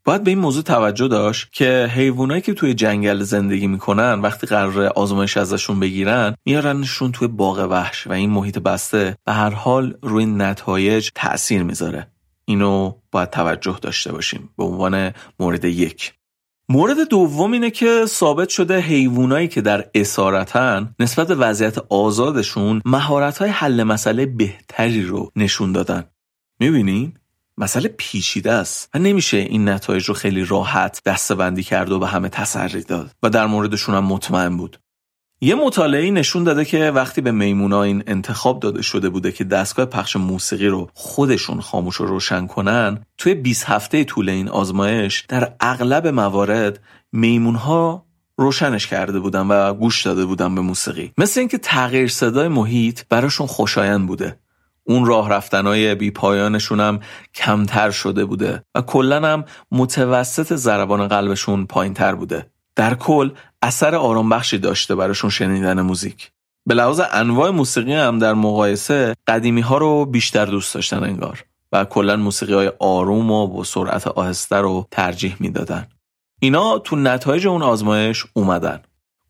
باید 0.05 0.25
به 0.25 0.31
این 0.31 0.39
موضوع 0.39 0.63
توجه 0.63 1.09
داشت 1.09 1.53
که 1.53 1.91
حیوانایی 1.95 2.41
که 2.41 2.55
توی 2.55 2.75
جنگل 2.75 3.23
زندگی 3.23 3.67
می‌کنن 3.67 4.21
وقتی 4.21 4.47
قرار 4.47 4.87
آزمایش 4.87 5.37
ازشون 5.37 5.81
بگیرن 5.81 6.35
میارنشون 6.45 7.13
توی 7.13 7.29
باغ 7.29 7.67
وحش 7.71 8.07
و 8.07 8.13
این 8.13 8.31
محیط 8.31 8.59
بسته 8.59 9.17
به 9.25 9.33
هر 9.33 9.51
حال 9.51 9.95
روی 10.03 10.27
نتایج 10.27 11.11
تأثیر 11.15 11.63
می‌ذاره. 11.63 12.07
اینو 12.45 12.93
باید 13.13 13.31
توجه 13.31 13.79
داشته 13.83 14.13
باشیم 14.13 14.51
به 14.59 14.65
عنوان 14.65 15.13
مورد 15.41 15.65
یک. 15.65 16.13
مورد 16.69 17.09
دوم 17.09 17.53
اینه 17.53 17.71
که 17.71 18.05
ثابت 18.07 18.49
شده 18.49 18.81
حیوانایی 18.81 19.49
که 19.49 19.61
در 19.61 19.85
اسارتن 19.95 20.95
نسبت 20.99 21.29
به 21.29 21.35
وضعیت 21.35 21.79
آزادشون 21.79 22.83
مهارت‌های 22.85 23.51
حل 23.51 23.83
مسئله 23.83 24.27
بهتری 24.27 25.03
رو 25.03 25.31
نشون 25.37 25.73
دادن. 25.73 26.05
می‌بینین؟ 26.61 27.15
مسئله 27.63 27.89
پیچیده 27.89 28.53
است 28.53 28.89
و 28.95 28.99
نمیشه 28.99 29.37
این 29.37 29.69
نتایج 29.69 30.05
رو 30.05 30.15
خیلی 30.15 30.45
راحت 30.45 31.03
دستبندی 31.05 31.63
کرد 31.63 31.93
و 31.93 31.99
به 31.99 32.07
همه 32.07 32.29
تسری 32.29 32.83
داد. 32.83 33.11
و 33.23 33.31
در 33.31 33.47
موردشون 33.47 33.95
هم 33.95 34.05
مطمئن 34.05 34.57
بود. 34.57 34.79
یه 35.41 35.55
مطالعه 35.55 36.11
نشون 36.11 36.45
داده 36.45 36.65
که 36.65 36.91
وقتی 36.91 37.21
به 37.21 37.31
میمونا 37.31 37.83
این 37.83 38.03
انتخاب 38.07 38.61
داده 38.61 38.83
شده 38.83 39.09
بوده 39.09 39.33
که 39.33 39.45
دستگاه 39.45 39.87
پخش 39.87 40.17
موسیقی 40.17 40.67
رو 40.67 40.91
خودشون 40.95 41.61
خاموش 41.61 42.01
و 42.01 42.07
روشن 42.07 42.47
کنن 42.47 43.07
توی 43.19 43.35
20 43.35 43.65
هفته 43.69 44.05
طول 44.05 44.29
این 44.29 44.49
آزمایش 44.49 45.25
در 45.29 45.53
اغلب 45.61 46.07
موارد 46.07 46.81
میمونها 47.13 48.07
روشنش 48.37 48.87
کرده 48.87 49.21
بودن 49.21 49.47
و 49.47 49.75
گوش 49.75 50.03
داده 50.07 50.25
بودن 50.25 50.55
به 50.55 50.61
موسیقی. 50.61 51.13
مثل 51.19 51.41
اینکه 51.41 51.59
تغییر 51.59 52.09
صدای 52.09 52.49
محیط 52.49 53.01
براشون 53.09 53.47
خوشایند 53.47 54.07
بوده. 54.07 54.39
اون 54.85 55.07
راه 55.07 55.31
رفتنهای 55.31 55.95
بی 55.95 56.11
پایانشون 56.11 56.81
هم 56.81 57.01
کمتر 57.35 57.91
شده 57.91 58.25
بوده 58.25 58.65
و 58.75 58.83
کلا 58.83 59.29
هم 59.29 59.45
متوسط 59.73 60.55
ضربان 60.55 61.09
قلبشون 61.09 61.67
پایین 61.67 61.95
تر 61.95 62.15
بوده. 62.15 62.47
در 62.77 62.95
کل 62.95 63.31
اثر 63.63 63.95
آرام 63.95 64.29
بخشی 64.29 64.59
داشته 64.59 64.95
براشون 64.95 65.31
شنیدن 65.31 65.81
موزیک. 65.81 66.31
به 66.67 66.75
لحاظ 66.75 67.01
انواع 67.13 67.51
موسیقی 67.51 67.95
هم 67.95 68.19
در 68.19 68.35
مقایسه 68.35 69.15
قدیمی 69.27 69.61
ها 69.61 69.79
رو 69.79 70.05
بیشتر 70.05 70.45
دوست 70.45 70.75
داشتن 70.75 71.05
انگار 71.05 71.45
و 71.73 71.85
کلا 71.85 72.17
موسیقی 72.17 72.55
های 72.55 72.73
آروم 72.79 73.31
و 73.31 73.47
با 73.47 73.65
سرعت 73.65 74.07
آهسته 74.07 74.57
رو 74.57 74.87
ترجیح 74.91 75.37
می‌دادن. 75.41 75.87
اینا 76.41 76.79
تو 76.79 76.97
نتایج 76.97 77.47
اون 77.47 77.63
آزمایش 77.63 78.27
اومدن. 78.33 78.83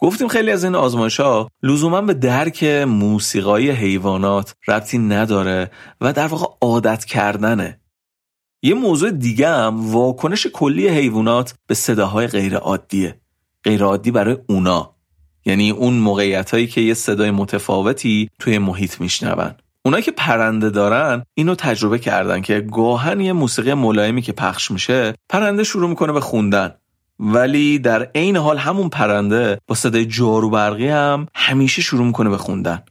گفتیم 0.03 0.29
خیلی 0.29 0.51
از 0.51 0.65
این 0.65 0.75
آزمایش 0.75 1.21
ها 1.21 1.49
لزوما 1.63 2.01
به 2.01 2.15
درک 2.15 2.65
موسیقای 2.89 3.71
حیوانات 3.71 4.55
ربطی 4.69 4.99
نداره 4.99 5.71
و 6.01 6.13
در 6.13 6.27
واقع 6.27 6.47
عادت 6.61 7.05
کردنه. 7.05 7.81
یه 8.63 8.75
موضوع 8.75 9.11
دیگه 9.11 9.49
هم 9.49 9.93
واکنش 9.93 10.47
کلی 10.47 10.89
حیوانات 10.89 11.55
به 11.67 11.75
صداهای 11.75 12.27
غیر 12.27 12.57
عادیه 12.57 13.21
غیر 13.65 13.83
عادی 13.85 14.11
برای 14.11 14.37
اونا. 14.49 14.97
یعنی 15.45 15.71
اون 15.71 15.95
موقعیت 15.95 16.51
هایی 16.51 16.67
که 16.67 16.81
یه 16.81 16.95
صدای 16.95 17.31
متفاوتی 17.31 18.31
توی 18.39 18.59
محیط 18.59 19.01
میشنون. 19.01 19.55
اونا 19.85 20.01
که 20.01 20.11
پرنده 20.11 20.71
دارن 20.71 21.23
اینو 21.35 21.55
تجربه 21.55 21.99
کردن 21.99 22.41
که 22.41 22.61
گاهن 22.61 23.21
یه 23.21 23.33
موسیقی 23.33 23.75
ملایمی 23.75 24.23
که 24.23 24.33
پخش 24.33 24.71
میشه 24.71 25.15
پرنده 25.29 25.65
شروع 25.65 25.89
می‌کنه 25.89 26.13
به 26.13 26.21
خوندن. 26.21 26.75
ولی 27.25 27.79
در 27.79 28.03
عین 28.15 28.37
حال 28.37 28.59
همون 28.59 28.89
پرنده 28.89 29.59
با 29.67 29.75
صدای 29.75 30.07
جارو 30.07 30.51
برقی 30.51 30.89
هم 30.89 31.27
همیشه 31.35 31.83
شروع 31.83 32.07
می‌کنه 32.07 32.31
به 32.31 32.37
خوندن. 32.37 32.83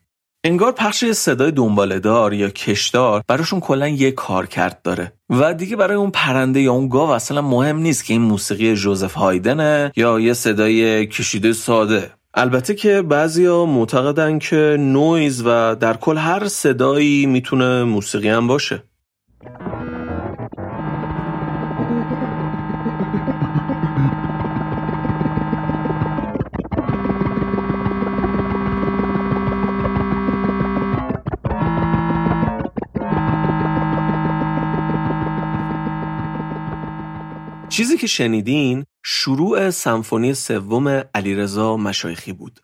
انگار 0.43 0.71
پخش 0.71 1.05
صدای 1.05 1.51
دنبالدار 1.51 2.33
یا 2.33 2.49
کشدار 2.49 3.23
براشون 3.27 3.59
کلا 3.59 3.87
یه 3.87 4.11
کار 4.11 4.45
کرد 4.45 4.81
داره. 4.81 5.13
و 5.29 5.53
دیگه 5.53 5.75
برای 5.75 5.95
اون 5.95 6.11
پرنده 6.11 6.61
یا 6.61 6.73
اون 6.73 6.89
گاو 6.89 7.09
اصلا 7.09 7.41
مهم 7.41 7.77
نیست 7.77 8.05
که 8.05 8.13
این 8.13 8.21
موسیقی 8.21 8.75
جوزف 8.75 9.13
هایدنه 9.13 9.91
یا 9.95 10.19
یه 10.19 10.33
صدای 10.33 11.07
کشیده 11.07 11.53
ساده. 11.53 12.11
البته 12.33 12.75
که 12.75 13.01
بعضیا 13.01 13.65
معتقدن 13.65 14.39
که 14.39 14.77
نویز 14.79 15.43
و 15.45 15.75
در 15.75 15.97
کل 15.97 16.17
هر 16.17 16.47
صدایی 16.47 17.25
می‌تونه 17.25 17.83
موسیقی 17.83 18.29
هم 18.29 18.47
باشه. 18.47 18.83
چیزی 37.81 37.97
که 37.97 38.07
شنیدین 38.07 38.85
شروع 39.03 39.69
سمفونی 39.69 40.33
سوم 40.33 41.03
علیرضا 41.15 41.77
مشایخی 41.77 42.33
بود. 42.33 42.59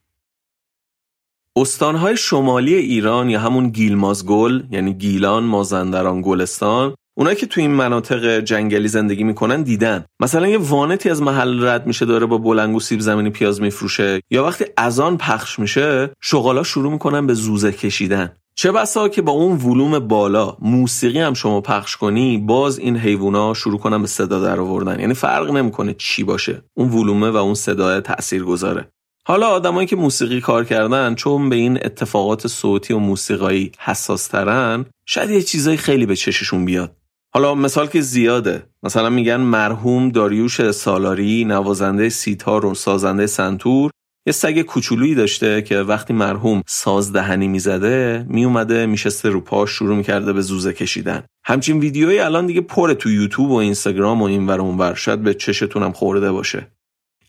استانهای 1.55 2.17
شمالی 2.17 2.75
ایران 2.75 3.29
یا 3.29 3.39
همون 3.39 3.69
گیلمازگل 3.69 4.63
یعنی 4.71 4.93
گیلان، 4.93 5.43
مازندران، 5.43 6.21
گلستان 6.21 6.95
اونایی 7.13 7.35
که 7.35 7.45
تو 7.45 7.61
این 7.61 7.71
مناطق 7.71 8.39
جنگلی 8.39 8.87
زندگی 8.87 9.23
می‌کنن 9.23 9.63
دیدن 9.63 10.05
مثلا 10.19 10.47
یه 10.47 10.57
وانتی 10.57 11.09
از 11.09 11.21
محل 11.21 11.67
رد 11.67 11.87
میشه 11.87 12.05
داره 12.05 12.25
با 12.25 12.37
بلنگو 12.37 12.79
سیب 12.79 12.99
زمینی 12.99 13.29
پیاز 13.29 13.61
میفروشه 13.61 14.21
یا 14.31 14.43
وقتی 14.43 14.65
اذان 14.77 15.17
پخش 15.17 15.59
میشه 15.59 16.09
شغالا 16.21 16.63
شروع 16.63 16.91
می‌کنن 16.91 17.27
به 17.27 17.33
زوزه 17.33 17.71
کشیدن 17.71 18.31
چه 18.59 18.71
بسا 18.71 19.09
که 19.09 19.21
با 19.21 19.31
اون 19.31 19.57
ولوم 19.57 19.99
بالا 19.99 20.57
موسیقی 20.61 21.19
هم 21.19 21.33
شما 21.33 21.61
پخش 21.61 21.95
کنی 21.95 22.37
باز 22.37 22.79
این 22.79 22.97
حیوونا 22.97 23.53
شروع 23.53 23.79
کنن 23.79 24.01
به 24.01 24.07
صدا 24.07 24.39
در 24.39 24.59
آوردن. 24.59 24.99
یعنی 24.99 25.13
فرق 25.13 25.51
نمی‌کنه 25.51 25.93
چی 25.93 26.23
باشه. 26.23 26.63
اون 26.73 26.89
ولومه 26.89 27.29
و 27.29 27.37
اون 27.37 27.53
صدای 27.53 28.01
تأثیر 28.01 28.43
گذاره 28.43 28.91
حالا 29.27 29.47
آدمایی 29.47 29.87
که 29.87 29.95
موسیقی 29.95 30.41
کار 30.41 30.65
کردن 30.65 31.15
چون 31.15 31.49
به 31.49 31.55
این 31.55 31.77
اتفاقات 31.85 32.47
صوتی 32.47 32.93
و 32.93 32.99
موسیقایی 32.99 33.71
حساس 33.79 34.27
ترن 34.27 34.85
شاید 35.05 35.29
یه 35.29 35.41
چیزای 35.41 35.77
خیلی 35.77 36.05
به 36.05 36.15
چششون 36.15 36.65
بیاد. 36.65 36.95
حالا 37.33 37.55
مثال 37.55 37.87
که 37.87 38.01
زیاده. 38.01 38.63
مثلا 38.83 39.09
میگن 39.09 39.37
مرحوم 39.37 40.09
داریوش 40.09 40.71
سالاری 40.71 41.45
نوازنده 41.45 42.09
سیتار 42.09 42.65
و 42.65 42.73
سازنده 42.73 43.27
سنتور 43.27 43.91
یه 44.27 44.33
سگ 44.33 44.61
کوچولویی 44.61 45.15
داشته 45.15 45.61
که 45.61 45.77
وقتی 45.77 46.13
مرحوم 46.13 46.63
ساز 46.67 47.13
دهنی 47.13 47.47
می‌زده 47.47 48.25
میومده 48.29 48.85
میشسته 48.85 49.29
رو 49.29 49.41
پاش 49.41 49.71
شروع 49.71 49.95
می‌کرده 49.95 50.33
به 50.33 50.41
زوزه 50.41 50.73
کشیدن. 50.73 51.23
همچین 51.45 51.79
ویدیوهایی 51.79 52.19
الان 52.19 52.45
دیگه 52.45 52.61
پره 52.61 52.93
تو 52.93 53.09
یوتیوب 53.09 53.51
و 53.51 53.55
اینستاگرام 53.55 54.21
و 54.21 54.25
این 54.25 54.47
ور 54.47 54.61
اون 54.61 54.77
ور. 54.77 54.93
شاید 54.93 55.23
به 55.23 55.33
چشتونم 55.33 55.91
خورده 55.91 56.31
باشه. 56.31 56.67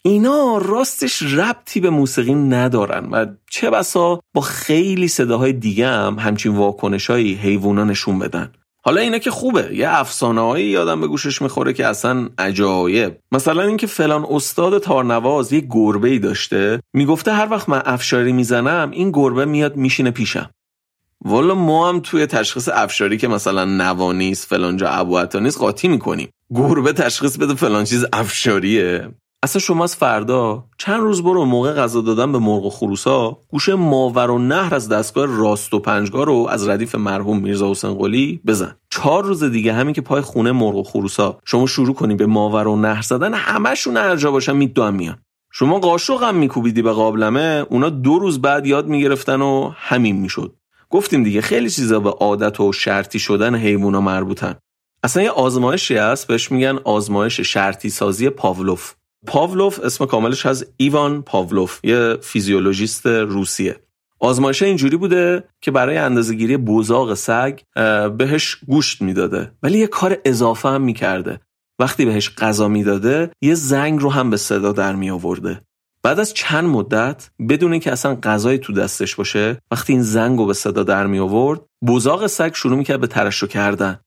اینا 0.03 0.59
راستش 0.59 1.23
ربطی 1.23 1.81
به 1.81 1.91
موسیقی 1.91 2.35
ندارن 2.35 3.09
و 3.11 3.27
چه 3.51 3.71
بسا 3.71 4.21
با 4.35 4.41
خیلی 4.41 5.09
صداهای 5.09 5.53
دیگه 5.53 5.89
هم 5.89 6.17
همچین 6.19 6.57
واکنشهایی 6.57 7.35
حیوونا 7.35 7.85
نشون 7.85 8.19
بدن. 8.19 8.53
حالا 8.89 9.01
اینا 9.01 9.19
که 9.19 9.31
خوبه. 9.31 9.71
یه 9.73 9.89
افسانه 9.89 10.41
هایی 10.41 10.67
یادم 10.67 11.01
به 11.01 11.07
گوشش 11.07 11.43
می‌خوره 11.43 11.73
که 11.73 11.87
اصلا 11.87 12.29
عجایب. 12.39 13.19
مثلا 13.33 13.63
اینکه 13.63 13.87
فلان 13.87 14.27
استاد 14.31 14.83
تارنواز 14.83 15.53
یه 15.53 15.61
گربه 15.71 16.09
ای 16.09 16.19
داشته 16.19 16.81
می‌گفته 16.93 17.33
هر 17.33 17.49
وقت 17.51 17.69
من 17.69 17.83
افشاری 17.85 18.33
می‌زنم 18.33 18.91
این 18.91 19.11
گربه 19.11 19.45
میاد 19.45 19.77
میشینه 19.77 20.11
پیشم. 20.11 20.51
والا 21.25 21.55
ما 21.55 21.89
هم 21.89 22.01
توی 22.01 22.27
تشخیص 22.27 22.69
افشاری 22.73 23.17
که 23.17 23.29
مثلا 23.29 23.65
نوانیست 23.65 24.47
فلان 24.47 24.77
جا 24.77 25.29
نیست 25.35 25.59
قاطی 25.59 25.89
می‌کنیم. 25.89 26.29
گربه 26.55 26.93
تشخیص 26.93 27.37
بده 27.37 27.55
فلان 27.55 27.85
چیز 27.85 28.07
افشاریه. 28.13 29.09
اصلا 29.43 29.61
شما 29.61 29.85
از 29.85 29.97
فردا. 29.97 30.65
چند 30.79 31.01
روز 31.01 31.23
برو 31.23 31.45
موقع 31.45 31.73
غذا 31.73 32.01
دادن 32.01 32.33
به 32.33 32.39
مرغ 32.39 32.65
و 32.65 32.71
خروسا. 32.71 33.39
گوشه 33.49 33.75
ماور 33.75 34.31
و 34.31 34.39
نهر 34.39 34.75
از 34.75 34.89
دستگاه 34.89 35.27
راست 35.27 35.75
و 35.75 35.79
پنجگاه 35.79 36.25
رو 36.25 36.47
از 36.51 36.69
ردیف 36.69 36.95
مرحوم 36.95 37.39
میرزا 37.39 37.71
حسین 37.71 37.95
قلی 37.95 38.41
بزن. 38.47 38.77
چهار 38.91 39.25
روز 39.25 39.45
دیگه 39.45 39.73
همین 39.73 39.95
که 39.95 40.01
پای 40.01 40.21
خونه 40.21 40.53
مرغ 40.53 40.77
و 40.77 40.83
خروسا. 40.83 41.39
شما 41.45 41.67
شروع 41.67 41.95
کنی 41.95 42.15
به 42.15 42.27
ماور 42.27 42.69
و 42.69 42.77
نهر 42.77 43.03
زدن 43.03 43.35
همشون 43.35 43.97
هر 43.97 44.17
جا 44.17 44.31
باشن 44.31 44.57
میدوام 44.57 44.95
میان. 44.95 45.19
شما 45.53 45.79
قاشق 45.79 46.23
هم 46.23 46.35
میکوبیدی 46.35 46.83
به 46.83 46.93
قابلمه 46.93 47.67
اونا 47.71 47.89
دو 47.89 48.19
روز 48.19 48.41
بعد 48.41 48.67
یاد 48.67 48.87
می‌گرفتن 48.87 49.43
و 49.43 49.73
همین 49.77 50.17
می‌شد. 50.17 50.55
گفتیم 50.91 51.23
دیگه 51.25 51.41
خیلی 51.41 51.71
چیزا 51.71 52.01
به 52.01 52.11
عادت 52.11 52.61
و 52.61 52.73
شرطی 52.73 53.19
شدن 53.19 53.55
حیوونا 53.55 54.01
مربوطن. 54.01 54.55
اصلا 55.03 55.23
یه 55.23 55.31
آزمایشی 55.31 55.97
هست؟ 55.97 56.27
بهش 56.27 56.53
میگن 56.53 56.79
آزمایش 56.85 57.41
شرطی 57.41 57.91
سازی 57.91 58.31
پاولوف. 58.31 58.95
پاولوف 59.27 59.81
اسم 59.81 60.07
کاملش 60.07 60.47
از 60.47 60.67
ایوان 60.77 61.23
پاولوف 61.23 61.81
یه 61.85 62.17
فیزیولوژیست 62.23 63.07
روسیه. 63.07 63.77
آزمایش 64.21 64.63
اینجوری 64.63 64.97
بوده 64.97 65.45
که 65.61 65.71
برای 65.71 65.97
اندازهگیری 65.97 66.57
بوزاق 66.57 67.15
سگ 67.15 67.59
بهش 68.19 68.57
گوشت 68.67 69.03
می‌داده. 69.03 69.53
ولی 69.63 69.79
یه 69.79 69.87
کار 69.87 70.19
اضافه 70.25 70.69
هم 70.69 70.83
می‌کرده. 70.83 71.41
وقتی 71.79 72.05
بهش 72.05 72.31
غذا 72.31 72.69
می‌داده 72.69 73.31
یه 73.41 73.55
زنگ 73.55 74.01
رو 74.01 74.11
هم 74.11 74.31
به 74.31 74.37
صدا 74.37 74.73
در 74.73 74.95
می 74.95 75.11
آورده 75.11 75.61
بعد 76.03 76.21
از 76.21 76.35
چند 76.35 76.65
مدت 76.65 77.31
بدون 77.49 77.73
اینکه 77.73 77.93
اصلا 77.93 78.15
غذای 78.23 78.59
تو 78.59 78.73
دستش 78.73 79.17
باشه 79.17 79.59
وقتی 79.71 79.93
این 79.93 80.03
زنگ 80.03 80.39
رو 80.39 80.47
به 80.47 80.55
صدا 80.55 80.83
در 80.83 81.07
می 81.07 81.19
آورد 81.19 81.61
بوزاق 81.81 82.27
سگ 82.27 82.55
شروع 82.55 82.79
می‌کرد 82.79 83.01
به 83.01 83.07
ترشو 83.07 83.47
کردن. 83.47 84.01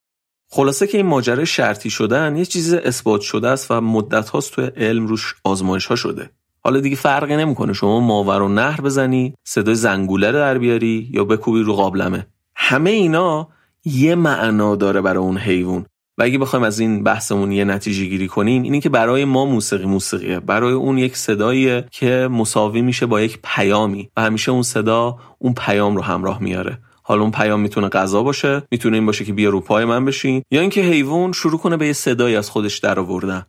خلاصه 0.54 0.88
که 0.88 0.98
این 0.98 1.08
ماجرای 1.08 1.46
شرطی 1.46 1.90
شدن 1.90 2.38
یه 2.38 2.46
چیز 2.46 2.74
اثبات 2.74 3.22
شده 3.22 3.48
است 3.48 3.72
و 3.72 3.82
مدت 3.82 4.30
هاست 4.30 4.52
توی 4.52 4.66
علم 4.66 5.08
روش 5.08 5.36
آزمایش 5.44 5.86
ها 5.86 5.96
شده. 5.96 6.30
حالا 6.64 6.80
دیگه 6.80 6.96
فرقی 6.96 7.36
نمی‌کنه. 7.38 7.74
شما 7.74 8.00
ماور 8.00 8.42
و 8.42 8.48
نهر 8.48 8.82
بزنی 8.82 9.34
صدای 9.44 9.76
زنگوله 9.76 10.32
در 10.32 10.58
بیاری 10.58 11.10
یا 11.14 11.24
بکوبی 11.24 11.62
رو 11.62 11.74
قابلمه. 11.74 12.28
همه 12.56 12.90
اینا 12.90 13.48
یه 13.86 14.16
معنا 14.16 14.76
داره 14.76 15.02
برای 15.02 15.24
اون 15.24 15.38
حیوان. 15.38 15.86
و 16.18 16.24
اگه 16.24 16.38
بخوایم 16.38 16.66
از 16.66 16.80
این 16.80 17.04
بحثمون 17.04 17.52
یه 17.52 17.66
نتیجه 17.66 18.06
گیری 18.06 18.28
کنیم 18.28 18.64
اینه 18.64 18.80
که 18.80 18.90
برای 18.90 19.26
ما 19.26 19.46
موسیقی 19.46 19.86
موسیقیه. 19.86 20.40
برای 20.40 20.74
اون 20.74 20.98
یک 20.98 21.18
صداییه 21.18 21.86
که 21.92 22.30
مساوی 22.32 22.82
میشه 22.82 23.06
با 23.06 23.22
یک 23.22 23.40
پیامی. 23.44 24.10
و 24.18 24.22
همیشه 24.22 24.52
اون 24.52 24.64
صدا 24.64 25.18
اون 25.40 25.54
پیام 25.54 25.96
رو 25.96 26.02
همراه 26.02 26.44
میاره. 26.44 26.78
حالا 27.12 27.22
اون 27.22 27.32
پیام 27.32 27.60
می‌تونه 27.60 27.90
غذا 27.90 28.24
باشه 28.24 28.64
می‌تونه 28.72 28.98
این 28.98 29.06
باشه 29.06 29.26
که 29.26 29.34
بیا 29.34 29.50
رو 29.50 29.62
پای 29.62 29.86
من 29.86 30.06
بشین 30.06 30.44
یا 30.52 30.62
اینکه 30.62 30.82
حیوان 30.82 31.32
شروع 31.32 31.60
کنه 31.60 31.78
به 31.78 31.88
یه 31.88 31.94
صدایی 31.94 32.36
از 32.36 32.50
خودش 32.50 32.78
در 32.78 33.00
آوردن 33.00 33.46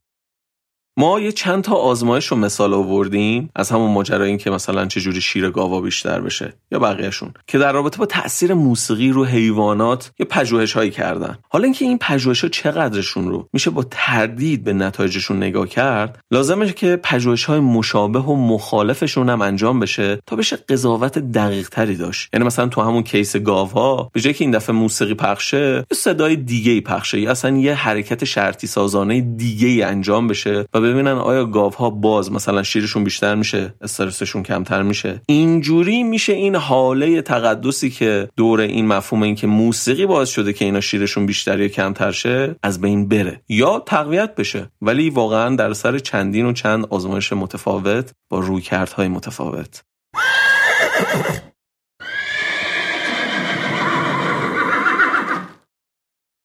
ما 0.97 1.21
یه 1.21 1.33
چند 1.33 1.65
تا 1.65 1.75
آزمایش 1.75 2.27
رو 2.27 2.37
مثال 2.37 2.75
آوردیم 2.75 3.51
از 3.57 3.71
همون 3.71 3.91
ماجرا 3.91 4.25
این 4.25 4.39
که 4.39 4.51
مثلا 4.51 4.87
چجوری 4.87 5.21
شیر 5.21 5.51
گاوا 5.51 5.81
بیشتر 5.81 6.21
بشه 6.21 6.53
یا 6.73 6.79
بقیهشون 6.79 7.35
که 7.47 7.59
در 7.59 7.73
رابطه 7.73 7.99
با 7.99 8.07
تاثیر 8.07 8.55
موسیقی 8.55 9.09
رو 9.09 9.25
حیوانات 9.25 10.13
یه 10.19 10.27
پژوهش 10.27 10.73
هایی 10.73 10.91
کردن. 10.91 11.39
حالا 11.49 11.65
اینکه 11.65 11.85
این 11.85 11.99
پژوهش 11.99 12.41
ها 12.41 12.49
چقدرشون 12.49 13.29
رو 13.29 13.49
میشه 13.53 13.71
با 13.71 13.85
تردید 13.91 14.65
به 14.65 14.73
نتایجشون 14.73 15.37
نگاه 15.37 15.69
کرد 15.69 16.19
لازمه 16.31 16.73
که 16.73 16.97
پژوهش 17.03 17.45
های 17.45 17.61
مشابه 17.61 18.19
و 18.19 18.37
مخالفشون 18.37 19.29
هم 19.29 19.43
انجام 19.43 19.81
بشه 19.81 20.19
تا 20.27 20.37
بشه 20.37 20.57
قضاوت 20.57 21.19
دقیق 21.19 21.69
تری 21.69 21.97
داشت. 21.97 22.29
یعنی 22.33 22.47
مثلا 22.47 22.69
تو 22.69 22.81
همون 22.81 23.03
کیس 23.03 23.37
گاوها 23.37 24.11
به 24.13 24.21
جای 24.21 24.33
که 24.33 24.45
این 24.45 24.51
دفعه 24.51 24.77
موسیقی 24.77 25.15
پخشه 25.15 25.85
یه 25.91 25.97
صدای 25.97 26.37
دیگه 26.37 26.73
ای 26.73 26.81
پخشه. 26.81 27.21
یا 27.21 27.31
اصلا 27.31 27.57
یه 27.57 27.75
حرکت 27.75 28.25
شرطی 28.25 28.67
سازانه 28.67 29.21
دیگه 29.21 29.69
ای 29.69 29.83
انجام 29.83 30.29
بشه 30.29 30.65
و 30.75 30.82
ببینن 30.83 31.09
آیا 31.09 31.45
گاوها 31.45 31.91
باز 31.91 32.33
مثلا 32.33 32.63
شیرشون 32.63 33.05
بیشتر 33.05 33.35
میشه 33.35 33.75
استرسشون 33.81 34.43
کمتر 34.43 34.83
میشه؟ 34.83 35.21
اینجوری 35.27 36.03
میشه 36.03 36.33
این 36.33 36.57
حاله 36.57 37.23
تقدسی 37.23 37.91
که 37.91 38.29
دور 38.37 38.61
این 38.61 38.87
مفهوم 38.87 39.23
این 39.23 39.35
که 39.35 39.47
موسیقی 39.47 40.07
باعث 40.07 40.29
شده 40.29 40.53
که 40.53 40.65
اینا 40.65 40.81
شیرشون 40.81 41.27
بیشتر 41.27 41.61
یا 41.61 41.69
کمتر 41.69 42.11
شه 42.11 42.57
از 42.63 42.81
بین 42.81 43.09
بره 43.09 43.41
یا 43.49 43.83
تقویت 43.87 44.35
بشه. 44.35 44.71
ولی 44.83 45.11
واقعا 45.11 45.57
در 45.57 45.73
سر 45.73 45.99
چندین 45.99 46.47
و 46.47 46.53
چند 46.53 46.87
آزمایش 46.91 47.33
متفاوت 47.33 48.13
با 48.31 48.39
رویکردهای 48.39 49.09
متفاوت. 49.09 49.83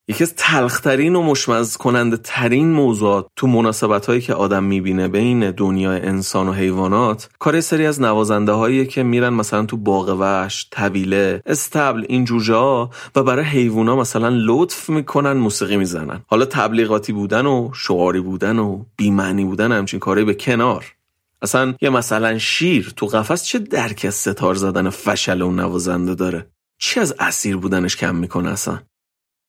یکی 0.09 0.23
از 0.23 0.33
تلخترین 0.35 1.15
و 1.15 1.21
مشمز 1.21 1.77
کننده 1.77 2.17
ترین 2.17 2.71
موضوعات 2.71 3.27
تو 3.35 3.47
مناسبت 3.47 4.05
هایی 4.05 4.21
که 4.21 4.33
آدم 4.33 4.63
می‌بینه 4.63 5.07
بین 5.07 5.51
دنیای 5.51 5.99
انسان 5.99 6.47
و 6.47 6.53
حیوانات 6.53 7.29
کار 7.39 7.61
سری 7.61 7.85
از 7.85 8.01
نوازنده 8.01 8.51
هایی 8.51 8.85
که 8.85 9.03
میرن 9.03 9.29
مثلا 9.29 9.65
تو 9.65 9.77
باغ 9.77 10.09
وحش، 10.19 10.67
طویله، 10.71 11.41
استبل 11.45 12.05
این 12.09 12.25
جوجه 12.25 12.89
و 13.15 13.23
برای 13.23 13.45
حیوانا 13.45 13.95
مثلا 13.95 14.29
لطف 14.29 14.89
می‌کنن 14.89 15.33
موسیقی 15.33 15.77
می‌زنن. 15.77 16.23
حالا 16.27 16.45
تبلیغاتی 16.45 17.13
بودن 17.13 17.45
و 17.45 17.69
شعاری 17.73 18.19
بودن 18.19 18.59
و 18.59 18.83
بیمعنی 18.97 19.45
بودن 19.45 19.71
همچین 19.71 19.99
کاری 19.99 20.23
به 20.23 20.33
کنار. 20.33 20.85
اصلا 21.41 21.75
یه 21.81 21.89
مثلا 21.89 22.37
شیر 22.37 22.93
تو 22.95 23.05
قفس 23.05 23.43
چه 23.43 23.59
درک 23.59 24.05
از 24.07 24.15
ستار 24.15 24.55
زدن 24.55 24.89
فشل 24.89 25.41
اون 25.41 25.59
نوازنده 25.59 26.15
داره؟ 26.15 26.47
چی 26.79 26.99
از 26.99 27.15
اسیر 27.19 27.57
بودنش 27.57 27.95
کم 27.95 28.15
می‌کنه 28.15 28.49
اصلا؟ 28.49 28.79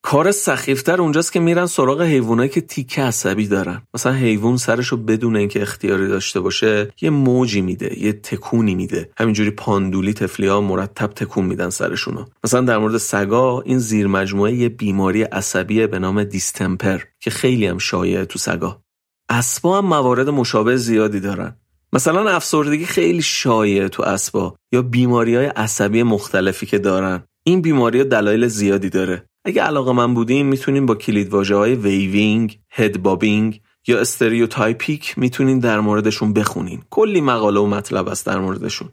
کار 0.09 0.33
سخیفتر 0.33 1.01
اونجاست 1.01 1.33
که 1.33 1.41
میرن 1.41 1.67
سراغ 1.67 2.03
حیوانایی 2.03 2.49
که 2.49 2.61
تیکه 2.61 3.03
عصبی 3.03 3.47
دارن. 3.47 3.83
مثلا 3.95 4.13
حیوان 4.13 4.57
سرشو 4.57 4.97
بدون 4.97 5.37
اینکه 5.37 5.63
اختیاری 5.63 6.09
داشته 6.09 6.41
باشه 6.41 6.93
یه 7.01 7.11
موجی 7.11 7.61
میده 7.61 7.99
یه 7.99 8.13
تکونی 8.13 8.75
میده. 8.75 9.11
همینجوری 9.19 9.51
پاندولی 9.51 10.15
ها 10.41 10.61
مرتب 10.61 11.07
تکون 11.07 11.45
میدن 11.45 11.71
سرشونو. 11.71 12.25
مثلا 12.45 12.61
در 12.61 12.79
مورد 12.79 12.97
سگا 12.97 13.61
این 13.61 13.79
زیر 13.79 14.07
مجموعه 14.07 14.55
یه 14.55 14.69
بیماری 14.69 15.23
عصبی 15.23 15.87
به 15.87 15.99
نام 15.99 16.25
distemper 16.25 17.01
که 17.21 17.31
خیلی 17.31 17.67
هم 17.67 17.79
شایعه 17.79 18.25
تو 18.25 18.39
سگا. 18.39 18.83
اسبا 19.29 19.79
هم 19.79 19.87
موارد 19.87 20.29
مشابه 20.29 20.77
زیادی 20.77 21.21
دارن. 21.21 21.57
مثلا 21.93 22.31
افسردگی 22.31 22.87
خیلی 22.87 23.23
شایعه 23.23 23.89
تو 23.89 24.03
اسبا 24.03 24.57
یا 24.73 24.83
بیماری 24.83 25.37
های 25.37 25.47
عصبی 25.47 26.03
مختلفی 26.03 26.67
که 26.67 26.79
دارن. 26.79 27.23
این 27.45 27.63
بیماری 27.63 28.05
دلایل 28.05 28.47
زیادی 28.47 28.91
داره. 28.91 29.28
اگه 29.49 29.63
علاقه‌مند 29.63 30.15
بودین 30.15 30.47
می‌تونیم 30.47 30.87
با 30.87 30.95
کلید 30.95 31.35
های 31.35 31.75
weaving، 31.75 32.59
head 32.71 33.03
bobbing 33.03 33.61
یا 33.87 34.01
stereotypic 34.01 35.19
می‌تونین 35.19 35.59
در 35.59 35.81
موردشون 35.81 36.33
بخونین. 36.33 36.83
کلی 36.91 37.21
مقاله 37.21 37.61
و 37.61 37.67
مطلب 37.67 38.09
است 38.09 38.27
در 38.27 38.39
موردشون. 38.39 38.89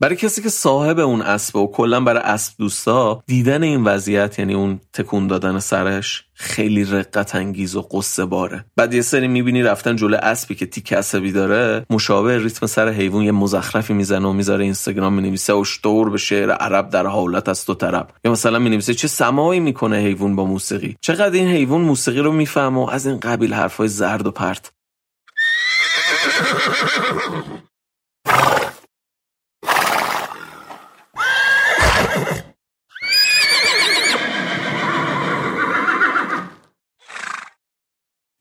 برای 0.00 0.16
کسی 0.16 0.42
که 0.42 0.48
صاحب 0.48 0.98
اون 0.98 1.22
اسب 1.22 1.56
و 1.56 1.66
کلا 1.66 2.00
برای 2.00 2.22
اسب 2.22 2.52
دوستا 2.58 3.22
دیدن 3.26 3.62
این 3.62 3.84
وضعیت 3.84 4.38
یعنی 4.38 4.54
اون 4.54 4.80
تکون 4.92 5.26
دادن 5.26 5.58
سرش 5.58 6.24
خیلی 6.34 6.84
رقت 6.84 7.34
انگیز 7.34 7.76
و 7.76 7.82
قصه 7.82 8.24
باره. 8.24 8.64
بعد 8.76 8.94
یه 8.94 9.02
سری 9.02 9.28
می‌بینی 9.28 9.62
رفتن 9.62 9.96
جلو 9.96 10.16
اسبی 10.22 10.54
که 10.54 10.66
تیک 10.66 10.92
عصبی 10.92 11.32
داره 11.32 11.86
مشابه 11.90 12.38
ریتم 12.38 12.66
سر 12.66 12.88
حیوان 12.88 13.22
یه 13.22 13.32
مزخرفی 13.32 13.92
می‌زنه 13.92 14.28
و 14.28 14.32
می‌ذاره 14.32 14.64
اینستاگرام 14.64 15.12
می‌نویسه 15.12 15.54
اشتور 15.54 16.10
به 16.10 16.18
شعر 16.18 16.50
عرب 16.50 16.90
در 16.90 17.06
حالت 17.06 17.48
از 17.48 17.66
دو 17.66 17.74
طرف 17.74 18.06
یا 18.24 18.32
مثلا 18.32 18.58
می‌نویسه 18.58 18.94
چه 18.94 19.08
سمایی 19.08 19.60
می‌کنه 19.60 19.96
حیوان 19.96 20.36
با 20.36 20.44
موسیقی. 20.44 20.96
چقدر 21.00 21.32
این 21.32 21.48
حیوان 21.48 21.80
موسیقی 21.80 22.20
رو 22.20 22.32
می‌فهمه 22.32 22.92
از 22.92 23.06
این 23.06 23.20
قبیل 23.20 23.54
حرفای 23.54 23.88
زرد 23.88 24.26
و 24.26 24.30
پرت. 24.30 24.70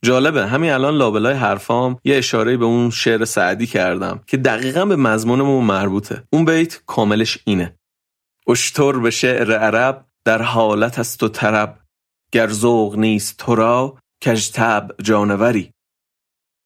جالبه 0.04 0.48
همین 0.48 0.72
الان 0.72 0.96
لابلای 0.98 1.34
حرفام 1.34 2.00
یه 2.04 2.18
اشاره 2.18 2.58
به 2.58 2.66
اون 2.66 2.90
شعر 2.90 3.26
سعدی 3.26 3.68
کردم 3.68 4.20
که 4.28 4.38
دقیقا 4.38 4.86
به 4.86 4.96
مضمونمون 4.96 5.64
مربوطه. 5.64 6.24
اون 6.34 6.46
بیت 6.46 6.82
کاملش 6.86 7.40
اینه. 7.46 7.78
اشتر 8.48 8.92
به 8.92 9.12
شعر 9.12 9.58
عرب 9.58 10.06
در 10.26 10.42
حالت 10.42 11.00
است 11.00 11.24
و 11.24 11.28
طرب. 11.30 11.80
گر 12.32 12.50
ذوق 12.50 12.98
نیست 12.98 13.38
تو 13.38 13.56
را 13.56 13.98
کجتب 14.26 14.92
جانوری. 15.02 15.72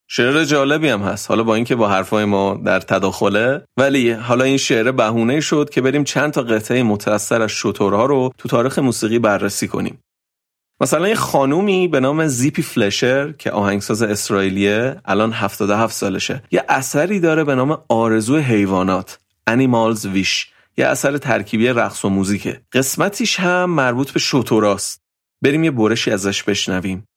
شعر 0.10 0.44
جالبی 0.44 0.90
هم 0.90 1.02
هست. 1.02 1.30
حالا 1.30 1.44
با 1.44 1.56
اینکه 1.56 1.76
با 1.76 1.88
حرفای 1.88 2.26
ما 2.26 2.62
در 2.66 2.80
تداخله 2.80 3.66
ولی 3.78 4.12
حالا 4.12 4.44
این 4.44 4.58
شعر 4.58 4.92
بهونه 4.92 5.40
شد 5.40 5.70
که 5.70 5.82
بریم 5.82 6.04
چند 6.04 6.34
تا 6.34 6.42
قطعه 6.42 6.84
متأثر 6.84 7.42
از 7.42 7.50
شترها 7.50 8.06
رو 8.06 8.32
تو 8.38 8.50
تاریخ 8.50 8.80
موسیقی 8.80 9.20
بررسی 9.20 9.68
کنیم. 9.68 10.00
مثلا 10.82 11.08
یه 11.08 11.16
خانومی 11.16 11.88
به 11.88 12.00
نام 12.00 12.28
زیپی 12.28 12.62
فلشر 12.62 13.32
که 13.32 13.52
آهنگساز 13.52 14.02
اسرائیلیه 14.02 15.02
الان 15.06 15.34
77 15.34 15.94
سالشه. 15.94 16.44
یه 16.52 16.64
اثری 16.70 17.20
داره 17.20 17.44
به 17.44 17.56
نام 17.56 17.78
آرزو 17.90 18.38
حیوانات 18.38 19.20
Animals 19.50 20.06
ویش 20.06 20.52
یه 20.78 20.86
اثر 20.86 21.18
ترکیبی 21.18 21.68
رقص 21.68 22.06
و 22.06 22.10
موزیکه. 22.10 22.62
قسمتیش 22.72 23.40
هم 23.40 23.70
مربوط 23.70 24.12
به 24.12 24.20
شوتوراست 24.20 25.02
بریم 25.42 25.64
یه 25.64 25.72
برشی 25.72 26.12
ازش 26.12 26.44
بشنویم. 26.44 27.08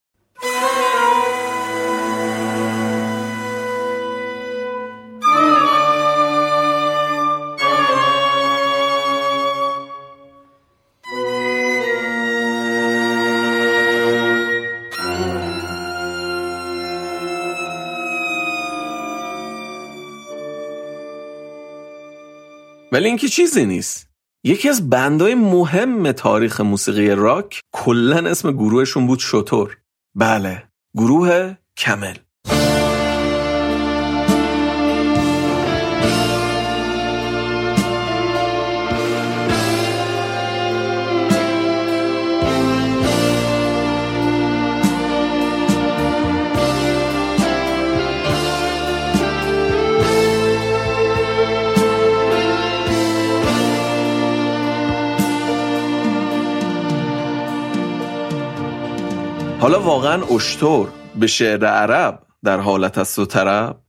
ولی 22.93 23.09
اینکه 23.09 23.29
چیزی 23.29 23.67
نیست. 23.67 24.11
یکی 24.45 24.69
از 24.69 24.91
بندهای 24.91 25.35
مهم 25.35 26.13
تاریخ 26.13 26.61
موسیقی 26.61 27.11
راک 27.11 27.61
کلا 27.73 28.31
اسم 28.31 28.53
گروهشون 28.53 29.07
بود 29.07 29.19
شطور. 29.19 29.79
بله 30.15 30.63
گروه 30.97 31.55
کمل. 31.77 32.17
حالا 59.61 59.81
واقعا 59.81 60.23
اشتور 60.25 60.89
به 61.17 61.27
شعر 61.27 61.67
عرب 61.67 62.23
در 62.45 62.61
حالت 62.61 62.99
است 62.99 63.19
و 63.19 63.27
طرب؟ 63.27 63.81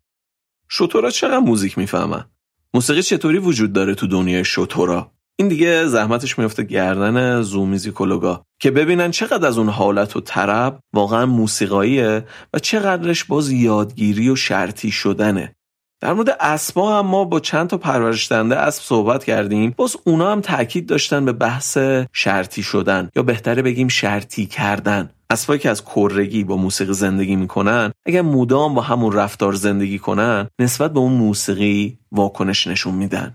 شطورا 0.70 1.10
چقدر 1.10 1.40
موزیک 1.40 1.78
می‌فهمن؟ 1.78 2.26
موسیقی 2.74 3.04
چطوری 3.04 3.38
وجود 3.38 3.74
داره 3.74 3.96
تو 3.96 4.08
دنیای 4.08 4.46
شطورا؟ 4.46 5.12
این 5.36 5.48
دیگه 5.48 5.88
زحمتش 5.88 6.40
میفته 6.40 6.64
گردن 6.64 7.42
زو 7.42 7.66
میزیکولوگا 7.66 8.46
که 8.60 8.72
ببینن 8.72 9.12
چقدر 9.12 9.48
از 9.48 9.58
اون 9.58 9.70
حالت 9.70 10.16
و 10.16 10.22
طرب 10.22 10.80
واقعا 10.94 11.26
موسیقاییه 11.26 12.26
و 12.54 12.60
چقدرش 12.60 13.24
باز 13.24 13.52
یادگیری 13.52 14.30
و 14.30 14.36
شرطی 14.36 14.92
شدنه. 14.92 15.56
در 16.02 16.14
مورد 16.14 16.38
اسبا 16.40 17.00
هم 17.00 17.06
ما 17.06 17.24
با 17.24 17.40
چند 17.40 17.68
تا 17.68 17.78
پرورشدنده 17.78 18.56
اسب 18.56 18.84
صحبت 18.84 19.24
کردیم. 19.24 19.74
باز 19.78 19.98
اونا 20.04 20.32
هم 20.32 20.42
تاکید 20.42 20.88
داشتن 20.88 21.26
به 21.26 21.32
بحث 21.32 21.78
شرطی 22.14 22.64
شدن 22.64 23.10
یا 23.16 23.24
بهتره 23.24 23.62
بگیم 23.62 23.88
شرطی 23.88 24.46
کردن. 24.46 25.10
اسبایی 25.32 25.60
که 25.60 25.70
از 25.70 25.86
کرگی 25.86 26.44
با 26.44 26.58
موسیقی 26.58 26.94
زندگی 26.94 27.36
می‌کنن 27.36 27.92
اگر 28.06 28.22
مدام 28.22 28.74
با 28.74 28.82
همون 28.82 29.12
رفتار 29.12 29.54
زندگی 29.54 30.00
کنن 30.00 30.48
نسبت 30.60 30.94
به 30.94 31.00
اون 31.00 31.12
موسیقی 31.12 32.00
واکنش 32.12 32.68
نشون 32.68 32.96
میدن. 32.96 33.34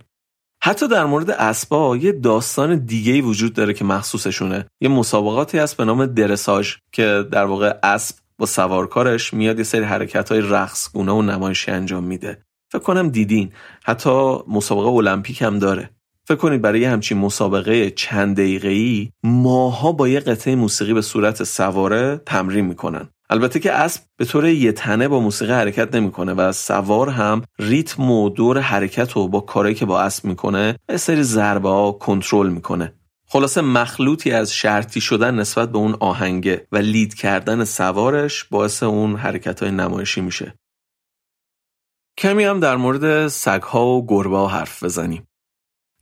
حتی 0.62 0.88
در 0.88 1.04
مورد 1.04 1.30
اسبا 1.30 1.96
یه 1.96 2.12
داستان 2.12 2.76
دیگه 2.76 3.22
وجود 3.22 3.54
داره 3.54 3.74
که 3.74 3.84
مخصوصشونه. 3.84 4.66
یه 4.80 4.88
مسابقاتی 4.88 5.58
هست 5.58 5.76
به 5.76 5.84
نام 5.84 6.06
درساژ 6.06 6.74
که 6.92 7.24
در 7.32 7.44
واقع 7.44 7.74
اسب 7.82 8.16
با 8.38 8.46
سوارکارش 8.46 9.34
میاد 9.34 9.58
یه 9.58 9.64
سری 9.64 9.84
حرکت 9.84 10.32
های 10.32 10.40
رقص 10.40 10.92
گونه 10.92 11.12
و 11.12 11.22
نمایشی 11.22 11.70
انجام 11.70 12.04
میده. 12.04 12.42
فکر 12.72 12.82
کنم 12.82 13.08
دیدین. 13.08 13.52
حتی 13.84 14.38
مسابقه 14.48 14.88
المپیک 14.88 15.42
هم 15.42 15.58
داره. 15.58 15.90
فکر 16.28 16.36
کنید 16.36 16.62
برای 16.62 16.84
همچین 16.84 17.18
مسابقه 17.18 17.90
چند 17.90 18.40
ای 18.40 19.10
ماها 19.22 19.92
با 19.92 20.08
یه 20.08 20.20
قطعه 20.20 20.54
موسیقی 20.54 20.94
به 20.94 21.02
صورت 21.02 21.44
سواره 21.44 22.20
تمرین 22.26 22.64
می‌کنن. 22.64 23.08
البته 23.30 23.60
که 23.60 23.72
اسب 23.72 24.02
به 24.16 24.24
طور 24.24 24.46
یه 24.46 24.72
تنه 24.72 25.08
با 25.08 25.20
موسیقی 25.20 25.52
حرکت 25.52 25.94
نمی‌کنه 25.94 26.32
و 26.32 26.52
سوار 26.52 27.08
هم 27.08 27.42
ریتم 27.58 28.10
و 28.10 28.28
دور 28.28 28.58
حرکت 28.60 29.12
رو 29.12 29.28
با 29.28 29.40
کاری 29.40 29.74
که 29.74 29.86
با 29.86 30.00
اسب 30.00 30.24
می‌کنه 30.24 30.76
به 30.86 30.96
سری 30.96 31.22
ضربه 31.22 31.68
ها 31.68 31.92
کنترل 31.92 32.48
می‌کنه. 32.48 32.92
خلاصه 33.28 33.60
مخلوطی 33.60 34.32
از 34.32 34.52
شرطی 34.54 35.00
شدن 35.00 35.34
نسبت 35.34 35.72
به 35.72 35.78
اون 35.78 35.96
آهنگه 36.00 36.66
و 36.72 36.76
لید 36.76 37.14
کردن 37.14 37.64
سوارش 37.64 38.44
باعث 38.44 38.82
اون 38.82 39.16
حرکت 39.16 39.62
های 39.62 39.72
نمایشی 39.72 40.20
میشه. 40.20 40.54
کمی 42.18 42.44
هم 42.44 42.60
در 42.60 42.76
مورد 42.76 43.28
سگها 43.28 43.86
و 43.86 44.06
گربه 44.06 44.36
ها 44.36 44.46
حرف 44.46 44.84
بزنیم. 44.84 45.26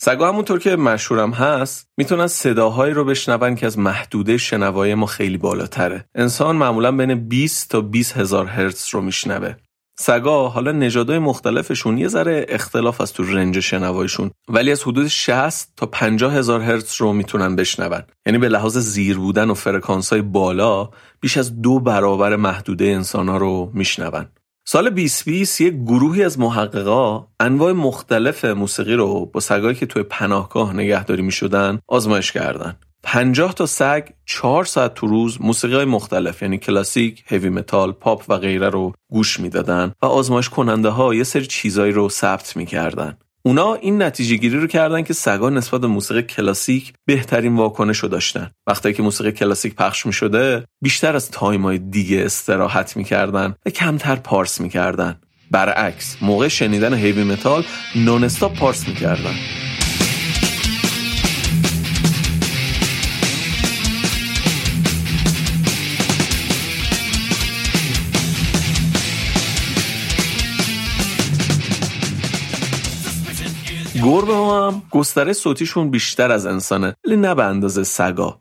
سگا 0.05 0.29
همونطور 0.29 0.59
که 0.59 0.77
مشهورم 0.77 1.31
هست 1.31 1.89
می‌تونن 1.97 2.27
صداهایی 2.27 2.95
رو 2.95 3.05
بشنون 3.05 3.55
که 3.55 3.67
از 3.67 3.79
محدوده 3.79 4.37
شنوایی 4.37 4.95
ما 4.95 5.07
خیلی 5.07 5.39
بالاتره. 5.39 6.05
انسان 6.15 6.57
معمولا 6.57 6.93
بین 6.93 7.29
20 7.29 7.71
تا 7.71 7.81
20 7.81 8.17
هزار 8.17 8.47
هرتز 8.47 8.89
رو 8.93 9.01
میشنوه. 9.01 9.55
سگا 9.99 10.49
حالا 10.49 10.73
نژادهای 10.73 11.19
مختلفشون 11.19 11.99
یه 11.99 12.09
ذره 12.09 12.47
اختلاف 12.49 13.01
از 13.01 13.13
تو 13.13 13.23
رنج 13.23 13.61
شنوایشون 13.61 14.31
ولی 14.49 14.73
از 14.73 14.83
حدود 14.83 15.07
60 15.07 15.73
تا 15.77 15.87
50 15.87 16.35
هزار 16.35 16.61
هرتز 16.61 17.01
رو 17.01 17.13
می‌تونن 17.13 17.57
بشنون. 17.57 18.03
یعنی 18.27 18.39
به 18.39 18.49
لحاظ 18.49 18.79
زیر 18.79 19.19
بودن 19.19 19.51
و 19.51 19.55
فرکانس 19.55 20.13
های 20.13 20.23
بالا 20.23 20.91
بیش 21.21 21.37
از 21.37 21.63
دو 21.63 21.81
برابر 21.81 22.37
محدوده 22.37 22.85
انسان 22.85 23.29
ها 23.29 23.37
رو 23.37 23.71
میشنون. 23.75 24.27
سال 24.67 24.91
2020 24.91 25.61
یک 25.61 25.75
گروهی 25.75 26.25
از 26.25 26.39
محققا 26.39 27.27
انواع 27.41 27.73
مختلف 27.73 28.45
موسیقی 28.45 28.95
رو 28.95 29.27
با 29.27 29.41
سگایی 29.41 29.75
که 29.75 29.87
توی 29.87 30.03
پناهگاه 30.03 30.77
نگهداری 30.77 31.23
می 31.23 31.33
شدن 31.33 31.79
آزمایش 31.89 32.33
کردن. 32.33 32.77
50 33.03 33.55
تا 33.55 33.67
سگ 33.67 34.09
4 34.27 34.65
ساعت 34.65 34.95
تو 34.95 35.07
روز 35.07 35.41
موسیقی 35.41 35.75
های 35.75 35.85
مختلف 35.85 36.43
یعنی 36.43 36.59
کلاسیک، 36.59 37.25
heavy 37.27 37.49
metal، 37.49 37.93
پاپ 37.93 38.25
و 38.29 38.37
غیره 38.37 38.69
رو 38.69 38.93
گوش 39.13 39.41
می‌دادن 39.41 39.93
و 40.03 40.07
آزمایش 40.07 40.49
کننده 40.49 40.89
ها 40.89 41.15
یه 41.15 41.25
سری 41.25 41.47
چیزایی 41.47 41.93
رو 41.93 42.09
ثبت 42.09 42.57
می‌کردن. 42.57 43.19
اونا 43.47 43.75
این 43.75 44.03
نتیجه 44.03 44.37
گیری 44.37 44.59
رو 44.59 44.67
کردن 44.67 45.03
که 45.03 45.13
سگا 45.13 45.51
نسبت 45.51 45.81
به 45.81 45.87
موسیقی 45.87 46.23
کلاسیک 46.23 46.93
بهترین 47.07 47.57
واکنش 47.57 47.99
رو 47.99 48.09
داشتن. 48.09 48.51
وقتی 48.67 48.93
که 48.93 49.03
موسیقی 49.03 49.33
کلاسیک 49.33 49.75
پخش 49.75 50.07
می 50.07 50.13
شده 50.13 50.65
بیشتر 50.83 51.17
از 51.17 51.31
تایمای 51.31 51.79
دیگه 51.79 52.25
استراحت 52.25 52.97
می‌کردن 52.97 53.55
و 53.67 53.71
کمتر 53.71 54.17
پارس 54.17 54.61
می‌کردن. 54.61 55.21
برعکس 55.51 56.17
موقع 56.23 56.49
شنیدن 56.49 56.95
هیوی 56.95 57.25
متال 57.25 57.65
نونستا 57.97 58.49
پارس 58.49 58.89
می‌کردن. 58.89 59.35
گربه 74.03 74.35
ها 74.35 74.71
هم 74.71 74.83
گستره 74.91 75.33
صوتیشون 75.33 75.91
بیشتر 75.91 76.33
از 76.33 76.47
انسانه 76.47 76.97
ولی 77.05 77.17
نه 77.17 77.35
به 77.35 77.45
اندازه 77.45 77.85
سگا. 77.85 78.41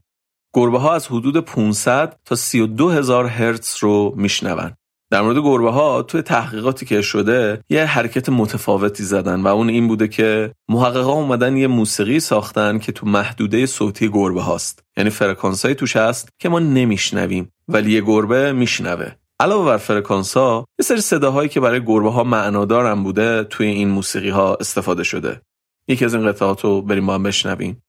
گربه 0.55 0.79
ها 0.79 0.93
از 0.93 1.07
حدود 1.07 1.37
500 1.37 2.19
تا 2.25 2.35
32 2.35 2.89
هزار 2.89 3.25
هرتز 3.25 3.77
رو 3.79 4.13
میشنون. 4.17 4.71
در 5.11 5.21
مورد 5.21 5.37
گربه 5.37 5.71
ها 5.71 6.01
توی 6.01 6.21
تحقیقاتی 6.21 6.85
که 6.85 7.01
شده 7.01 7.63
یه 7.69 7.85
حرکت 7.85 8.29
متفاوتی 8.29 9.03
زدن 9.03 9.41
و 9.41 9.47
اون 9.47 9.69
این 9.69 9.87
بوده 9.87 10.07
که 10.07 10.53
محققا 10.69 11.13
اومدن 11.13 11.57
یه 11.57 11.67
موسیقی 11.67 12.19
ساختن 12.19 12.79
که 12.79 12.91
تو 12.91 13.07
محدوده 13.07 13.65
صوتی 13.65 14.09
گربه 14.09 14.41
هاست. 14.41 14.83
یعنی 14.97 15.09
فرکانس 15.09 15.61
توش 15.61 15.95
هست 15.95 16.29
که 16.39 16.49
ما 16.49 16.59
نمیشنویم 16.59 17.51
ولی 17.67 17.91
یه 17.91 18.01
گربه 18.01 18.53
میشنوه. 18.53 19.11
علاوه 19.43 19.65
بر 19.65 19.77
فرکانس 19.77 20.37
ها 20.37 20.65
یه 20.79 20.83
سری 20.83 21.01
صداهایی 21.01 21.49
که 21.49 21.59
برای 21.59 21.85
گربه 21.85 22.11
ها 22.11 22.23
معنادارم 22.23 23.03
بوده 23.03 23.43
توی 23.43 23.67
این 23.67 23.89
موسیقی 23.89 24.29
ها 24.29 24.55
استفاده 24.55 25.03
شده. 25.03 25.41
یکی 25.87 26.05
از 26.05 26.13
این 26.13 26.31
قطعات 26.31 26.61
رو 26.61 26.81
بریم 26.81 27.05
با 27.05 27.13
هم 27.13 27.23
بشنویم. 27.23 27.83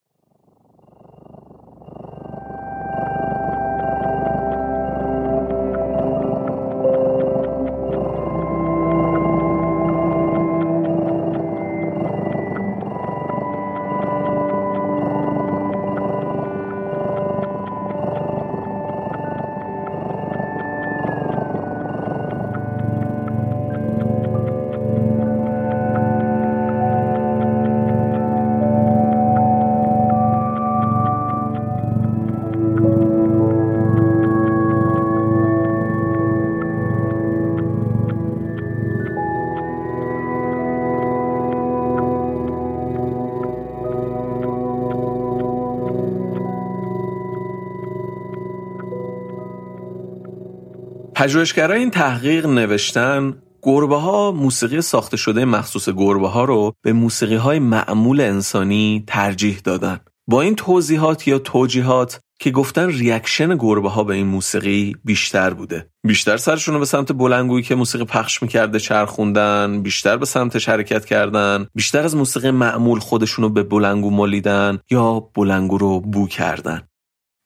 پژوهشگرای 51.24 51.78
این 51.80 51.90
تحقیق 51.90 52.46
نوشتن 52.46 53.36
گربه 53.62 53.96
ها 53.96 54.32
موسیقی 54.32 54.80
ساخته 54.80 55.16
شده 55.16 55.44
مخصوص 55.44 55.88
گربه 55.88 56.28
ها 56.28 56.44
رو 56.44 56.72
به 56.82 56.92
موسیقی 56.92 57.34
های 57.34 57.58
معمول 57.58 58.20
انسانی 58.20 59.04
ترجیح 59.06 59.60
دادن. 59.64 60.00
با 60.26 60.42
این 60.42 60.54
توضیحات 60.54 61.28
یا 61.28 61.38
توجیهات 61.38 62.20
که 62.40 62.50
گفتن 62.50 62.88
ریاکشن 62.88 63.56
گربه 63.56 63.90
ها 63.90 64.04
به 64.04 64.14
این 64.14 64.26
موسیقی 64.26 64.96
بیشتر 65.04 65.54
بوده 65.54 65.86
بیشتر 66.06 66.36
سرشون 66.36 66.74
رو 66.74 66.80
به 66.80 66.86
سمت 66.86 67.12
بلنگویی 67.12 67.62
که 67.62 67.74
موسیقی 67.74 68.04
پخش 68.04 68.42
می‌کرده 68.42 68.78
چرخوندن 68.78 69.82
بیشتر 69.82 70.16
به 70.16 70.26
سمتش 70.26 70.68
حرکت 70.68 71.04
کردن 71.04 71.66
بیشتر 71.74 72.04
از 72.04 72.16
موسیقی 72.16 72.50
معمول 72.50 72.98
خودشون 72.98 73.42
رو 73.42 73.48
به 73.48 73.62
بلنگو 73.62 74.10
مالیدن 74.10 74.78
یا 74.90 75.20
بلنگو 75.34 75.78
رو 75.78 76.00
بو 76.00 76.26
کردن 76.26 76.82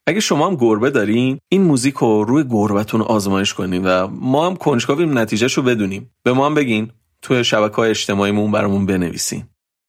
اگه 0.09 0.21
شما 0.21 0.47
هم 0.47 0.57
گربه 0.57 0.91
دارین 0.91 1.39
این 1.49 1.63
موزیک 1.63 1.95
رو 1.95 2.25
روی 2.25 2.45
گربتون 2.45 3.01
آزمایش 3.01 3.55
کنین 3.55 3.85
و 3.85 4.07
ما 4.07 4.47
هم 4.47 4.57
کنجکاویم 4.57 5.19
نتیجهش 5.19 5.53
رو 5.55 5.63
بدونیم. 5.63 6.11
به 6.23 6.33
ما 6.33 6.47
هم 6.47 6.55
بگین 6.55 6.91
توی 7.23 7.45
شبکه 7.45 7.77
های 7.77 7.91
اجتماعیمون 7.91 8.51
برامون 8.51 8.87
بنویسین. 8.87 9.45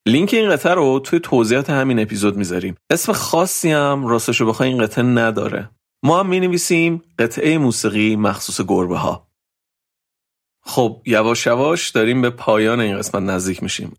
لینک 0.08 0.34
این 0.34 0.50
قطعه 0.50 0.74
رو 0.74 1.00
توی 1.00 1.20
توضیحات 1.20 1.70
همین 1.70 2.00
اپیزود 2.00 2.38
می‌ذاریم. 2.38 2.76
اسم 2.90 3.14
خاصی 3.14 3.72
هم 3.72 4.08
راستشو 4.08 4.46
بخوای 4.46 4.70
این 4.70 4.84
قطعه 4.84 5.04
نداره. 5.04 5.70
ما 6.04 6.20
هم 6.20 6.30
می‌نویسیم 6.30 7.04
قطعه 7.20 7.58
موسیقی 7.58 8.16
مخصوص 8.16 8.62
گربه 8.62 8.98
ها 8.98 9.28
خب 10.66 11.02
یواش 11.06 11.46
یواش 11.46 11.90
داریم 11.90 12.22
به 12.22 12.30
پایان 12.30 12.80
این 12.80 12.98
قسمت 12.98 13.24
نزدیک 13.24 13.64
میشیم. 13.64 13.94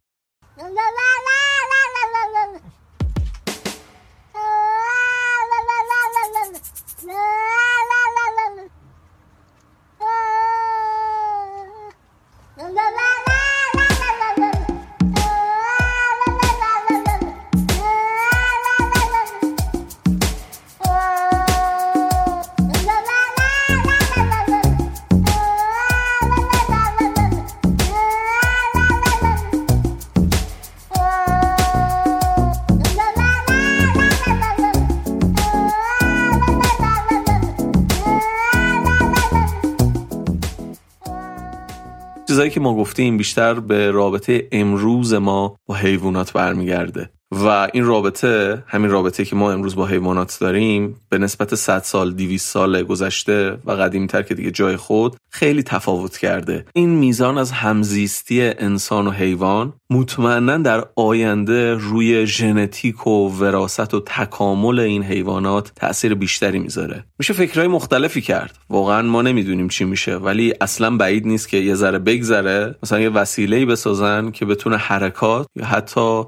که 42.61 42.65
ما 42.65 42.75
گفتیم 42.75 43.17
بیشتر 43.17 43.61
به 43.61 43.91
رابطه 43.91 44.49
امروز 44.53 45.15
ما 45.15 45.57
با 45.67 45.75
حیوانات 45.75 46.33
برمیگرده. 46.33 47.11
و 47.33 47.69
این 47.73 47.85
رابطه 47.85 48.65
همین 48.67 48.91
رابطه 48.91 49.25
که 49.25 49.37
ما 49.37 49.53
امروز 49.53 49.77
با 49.77 49.87
حیوانات 49.87 50.39
داریم 50.41 50.97
به 51.09 51.19
نسبت 51.19 51.55
100 51.55 51.79
سال 51.79 52.13
200 52.13 52.49
سال 52.49 52.83
گذشته 52.83 53.59
و 53.65 53.73
قدیمتر 53.73 54.23
که 54.23 54.35
دیگه 54.35 54.51
جای 54.51 54.77
خود 54.77 55.17
خیلی 55.31 55.63
تفاوت 55.63 56.19
کرده. 56.19 56.65
این 56.73 56.89
میزان 56.89 57.39
از 57.39 57.53
همزیستی 57.53 58.43
انسان 58.43 59.07
و 59.07 59.11
حیوان 59.11 59.73
مطمئنا 59.91 60.57
در 60.57 60.85
آینده 60.97 61.75
روی 61.75 62.27
ژنتیک 62.27 63.07
و 63.07 63.29
وراست 63.29 63.95
و 63.95 64.01
تکامل 64.01 64.81
این 64.81 65.03
حیوانات 65.03 65.73
تاثیر 65.77 66.15
بیشتری 66.15 66.59
می‌ذاره. 66.59 67.05
میشه 67.19 67.33
فکرهای 67.33 67.69
مختلفی 67.69 68.21
کرد. 68.21 68.59
واقعا 68.71 69.03
ما 69.03 69.23
نمی‌دونیم 69.23 69.69
چی 69.69 69.85
میشه 69.85 70.17
ولی 70.17 70.55
اصلا 70.61 70.97
بعید 70.97 71.27
نیست 71.27 71.49
که 71.49 71.57
یه 71.57 71.75
ذره 71.75 71.99
بگذره. 71.99 72.75
مثلا 72.83 73.01
یه 73.01 73.11
وسیله‌ای 73.11 73.65
بسازن 73.65 74.31
که 74.31 74.45
بتونه 74.45 74.77
حرکات 74.77 75.47
یا 75.57 75.65
حتی 75.65 76.23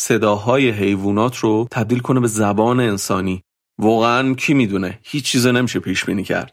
صداهای 0.00 0.70
حیوانات 0.70 1.36
رو 1.36 1.68
تبدیل 1.70 1.98
کنه 1.98 2.20
به 2.20 2.26
زبان 2.26 2.80
انسانی. 2.80 3.42
واقعا 3.78 4.34
کی 4.34 4.54
می‌دونه؟ 4.54 4.98
هیچ 5.02 5.24
چیز 5.24 5.46
نمیشه 5.46 5.80
پیش 5.80 6.04
بینی 6.04 6.24
کرد. 6.24 6.52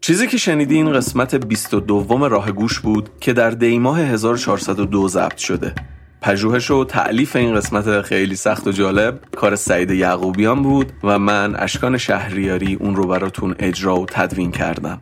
چیزی 0.00 0.26
که 0.26 0.36
شنیدی 0.36 0.74
این 0.74 0.92
قسمت 0.92 1.34
22 1.34 2.28
راه 2.28 2.52
گوش 2.52 2.80
بود 2.80 3.10
که 3.20 3.32
در 3.32 3.50
دیماه 3.50 4.00
1402 4.00 5.08
ضبط 5.08 5.36
شده. 5.36 5.74
پژوهش 6.22 6.70
و 6.70 6.84
تعلیف 6.84 7.36
این 7.36 7.54
قسمت 7.54 8.02
خیلی 8.02 8.36
سخت 8.36 8.66
و 8.66 8.72
جالب 8.72 9.20
کار 9.36 9.56
سعید 9.56 9.90
یعقوبیان 9.90 10.62
بود 10.62 10.92
و 11.04 11.18
من 11.18 11.56
اشکان 11.56 11.98
شهریاری 11.98 12.74
اون 12.74 12.96
رو 12.96 13.06
براتون 13.06 13.54
اجرا 13.58 14.00
و 14.00 14.06
تدوین 14.06 14.50
کردم. 14.50 15.00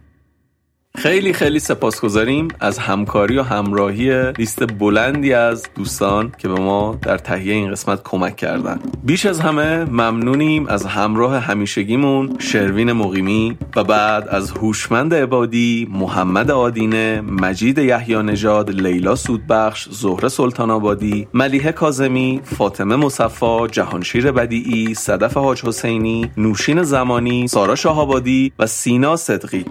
خیلی 0.97 1.33
خیلی 1.33 1.59
سپاسگزاریم 1.59 2.49
از 2.61 2.79
همکاری 2.79 3.39
و 3.39 3.43
همراهی 3.43 4.33
لیست 4.33 4.79
بلندی 4.79 5.33
از 5.33 5.67
دوستان 5.75 6.33
که 6.39 6.49
به 6.49 6.55
ما 6.55 6.99
در 7.03 7.19
تهیه 7.19 7.55
این 7.55 7.71
قسمت 7.71 8.01
کمک 8.05 8.37
کردن. 8.37 8.79
بیش 9.05 9.27
از 9.27 9.41
همه 9.41 9.85
ممنونیم 9.85 10.67
از 10.67 10.87
همراه 10.87 11.39
همیشگیمون 11.39 12.37
شروین 12.39 12.93
مقیمی 12.93 13.59
و 13.77 13.85
بعد 13.85 14.29
از 14.29 14.51
هوشمند 14.51 15.15
عبادی 15.15 15.89
محمد 15.91 16.51
آدینه 16.51 17.21
مجید 17.21 17.79
یحیی 17.79 18.23
نژاد 18.23 18.71
لیلا 18.71 19.15
سودبخش 19.15 19.89
زهره 19.91 20.29
سلطان 20.29 20.71
آبادی 20.71 21.29
ملیحه 21.35 21.73
کاظمی 21.73 22.41
فاطمه 22.45 22.97
مصفا 22.97 23.69
جهانشیر 23.69 24.33
بدیعی 24.33 24.95
صدف 24.95 25.37
حاج 25.37 25.65
حسینی 25.65 26.31
نوشین 26.37 26.83
زمانی 26.83 27.49
سارا 27.49 27.75
شاهآبادی 27.75 28.53
و 28.59 28.67
سینا 28.67 29.17
صدقی. 29.17 29.65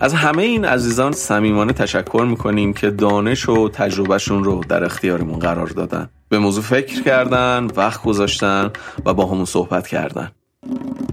از 0.00 0.14
همه 0.14 0.42
این 0.42 0.64
عزیزان 0.68 1.12
صمیمانه 1.12 1.72
تشکر 1.72 2.26
می‌کنیم 2.28 2.72
که 2.72 2.90
دانش 2.90 3.48
و 3.48 3.68
تجربهشون 3.68 4.44
رو 4.44 4.60
در 4.68 4.84
اختیارمون 4.84 5.38
قرار 5.38 5.66
دادن. 5.66 6.08
به 6.28 6.38
موضوع 6.38 6.64
فکر 6.64 7.02
کردن 7.02 7.68
وقت 7.76 8.02
گذاشتن 8.02 8.70
و 9.04 9.14
با 9.14 9.26
همون 9.26 9.44
صحبت 9.44 9.86
کردن. 9.86 10.30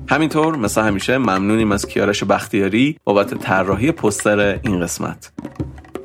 همینطور 0.10 0.56
مثل 0.56 0.82
همیشه 0.82 1.18
ممنونیم 1.18 1.72
از 1.72 1.88
کیارش 1.88 2.24
بختیاری 2.24 2.98
بابت 3.04 3.34
طراحی 3.34 3.92
پستر 3.92 4.40
این 4.40 4.80
قسمت. 4.80 5.32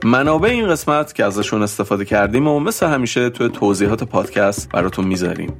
منابع 0.05 0.49
این 0.49 0.69
قسمت 0.69 1.15
که 1.15 1.25
ازشون 1.25 1.63
استفاده 1.63 2.05
کردیم 2.05 2.49
و 2.49 2.61
مثل 2.61 2.87
همیشه 2.87 3.31
توی 3.31 3.49
توضیحات 3.49 4.05
پادکست 4.05 4.69
براتون 4.69 5.07
می‌ذاریم. 5.07 5.53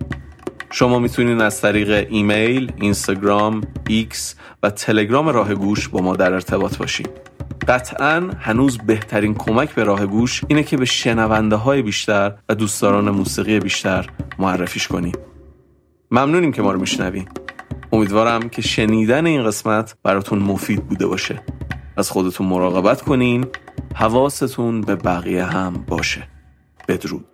شما 0.71 0.99
می‌تونید 0.99 1.41
از 1.41 1.61
طریق 1.61 2.07
ایمیل، 2.11 2.73
اینستاگرام، 2.77 3.61
ایکس 3.89 4.35
و 4.63 4.71
تلگرام 4.71 5.29
راه 5.29 5.55
گوش 5.55 5.89
با 5.89 6.01
ما 6.01 6.17
در 6.17 6.33
ارتباط 6.33 6.77
باشید. 6.77 7.30
قطعا 7.71 8.31
هنوز 8.41 8.79
بهترین 8.79 9.35
کمک 9.35 9.75
به 9.75 9.85
راه 9.85 10.07
گوش 10.07 10.43
اینه 10.49 10.63
که 10.63 10.77
به 10.77 10.85
شنونده 10.85 11.57
های 11.57 11.83
بیشتر 11.83 12.35
و 12.49 12.55
دوستداران 12.55 13.11
موسیقی 13.11 13.61
بیشتر 13.61 14.11
معرفیش 14.39 14.89
کنیم 14.89 15.13
ممنونیم 16.11 16.53
که 16.53 16.63
ما 16.63 16.73
رو 16.73 16.81
میشنوین 16.81 17.29
امیدوارم 17.93 18.49
که 18.49 18.63
شنیدن 18.63 19.27
این 19.27 19.45
قسمت 19.45 19.97
براتون 20.03 20.39
مفید 20.39 20.87
بوده 20.87 21.07
باشه. 21.07 21.43
از 21.97 22.11
خودتون 22.11 22.47
مراقبت 22.47 23.03
کنین. 23.03 23.47
حواستون 23.95 24.81
به 24.81 24.97
بقیه 24.97 25.45
هم 25.45 25.85
باشه. 25.89 26.29
بدرود. 26.89 27.25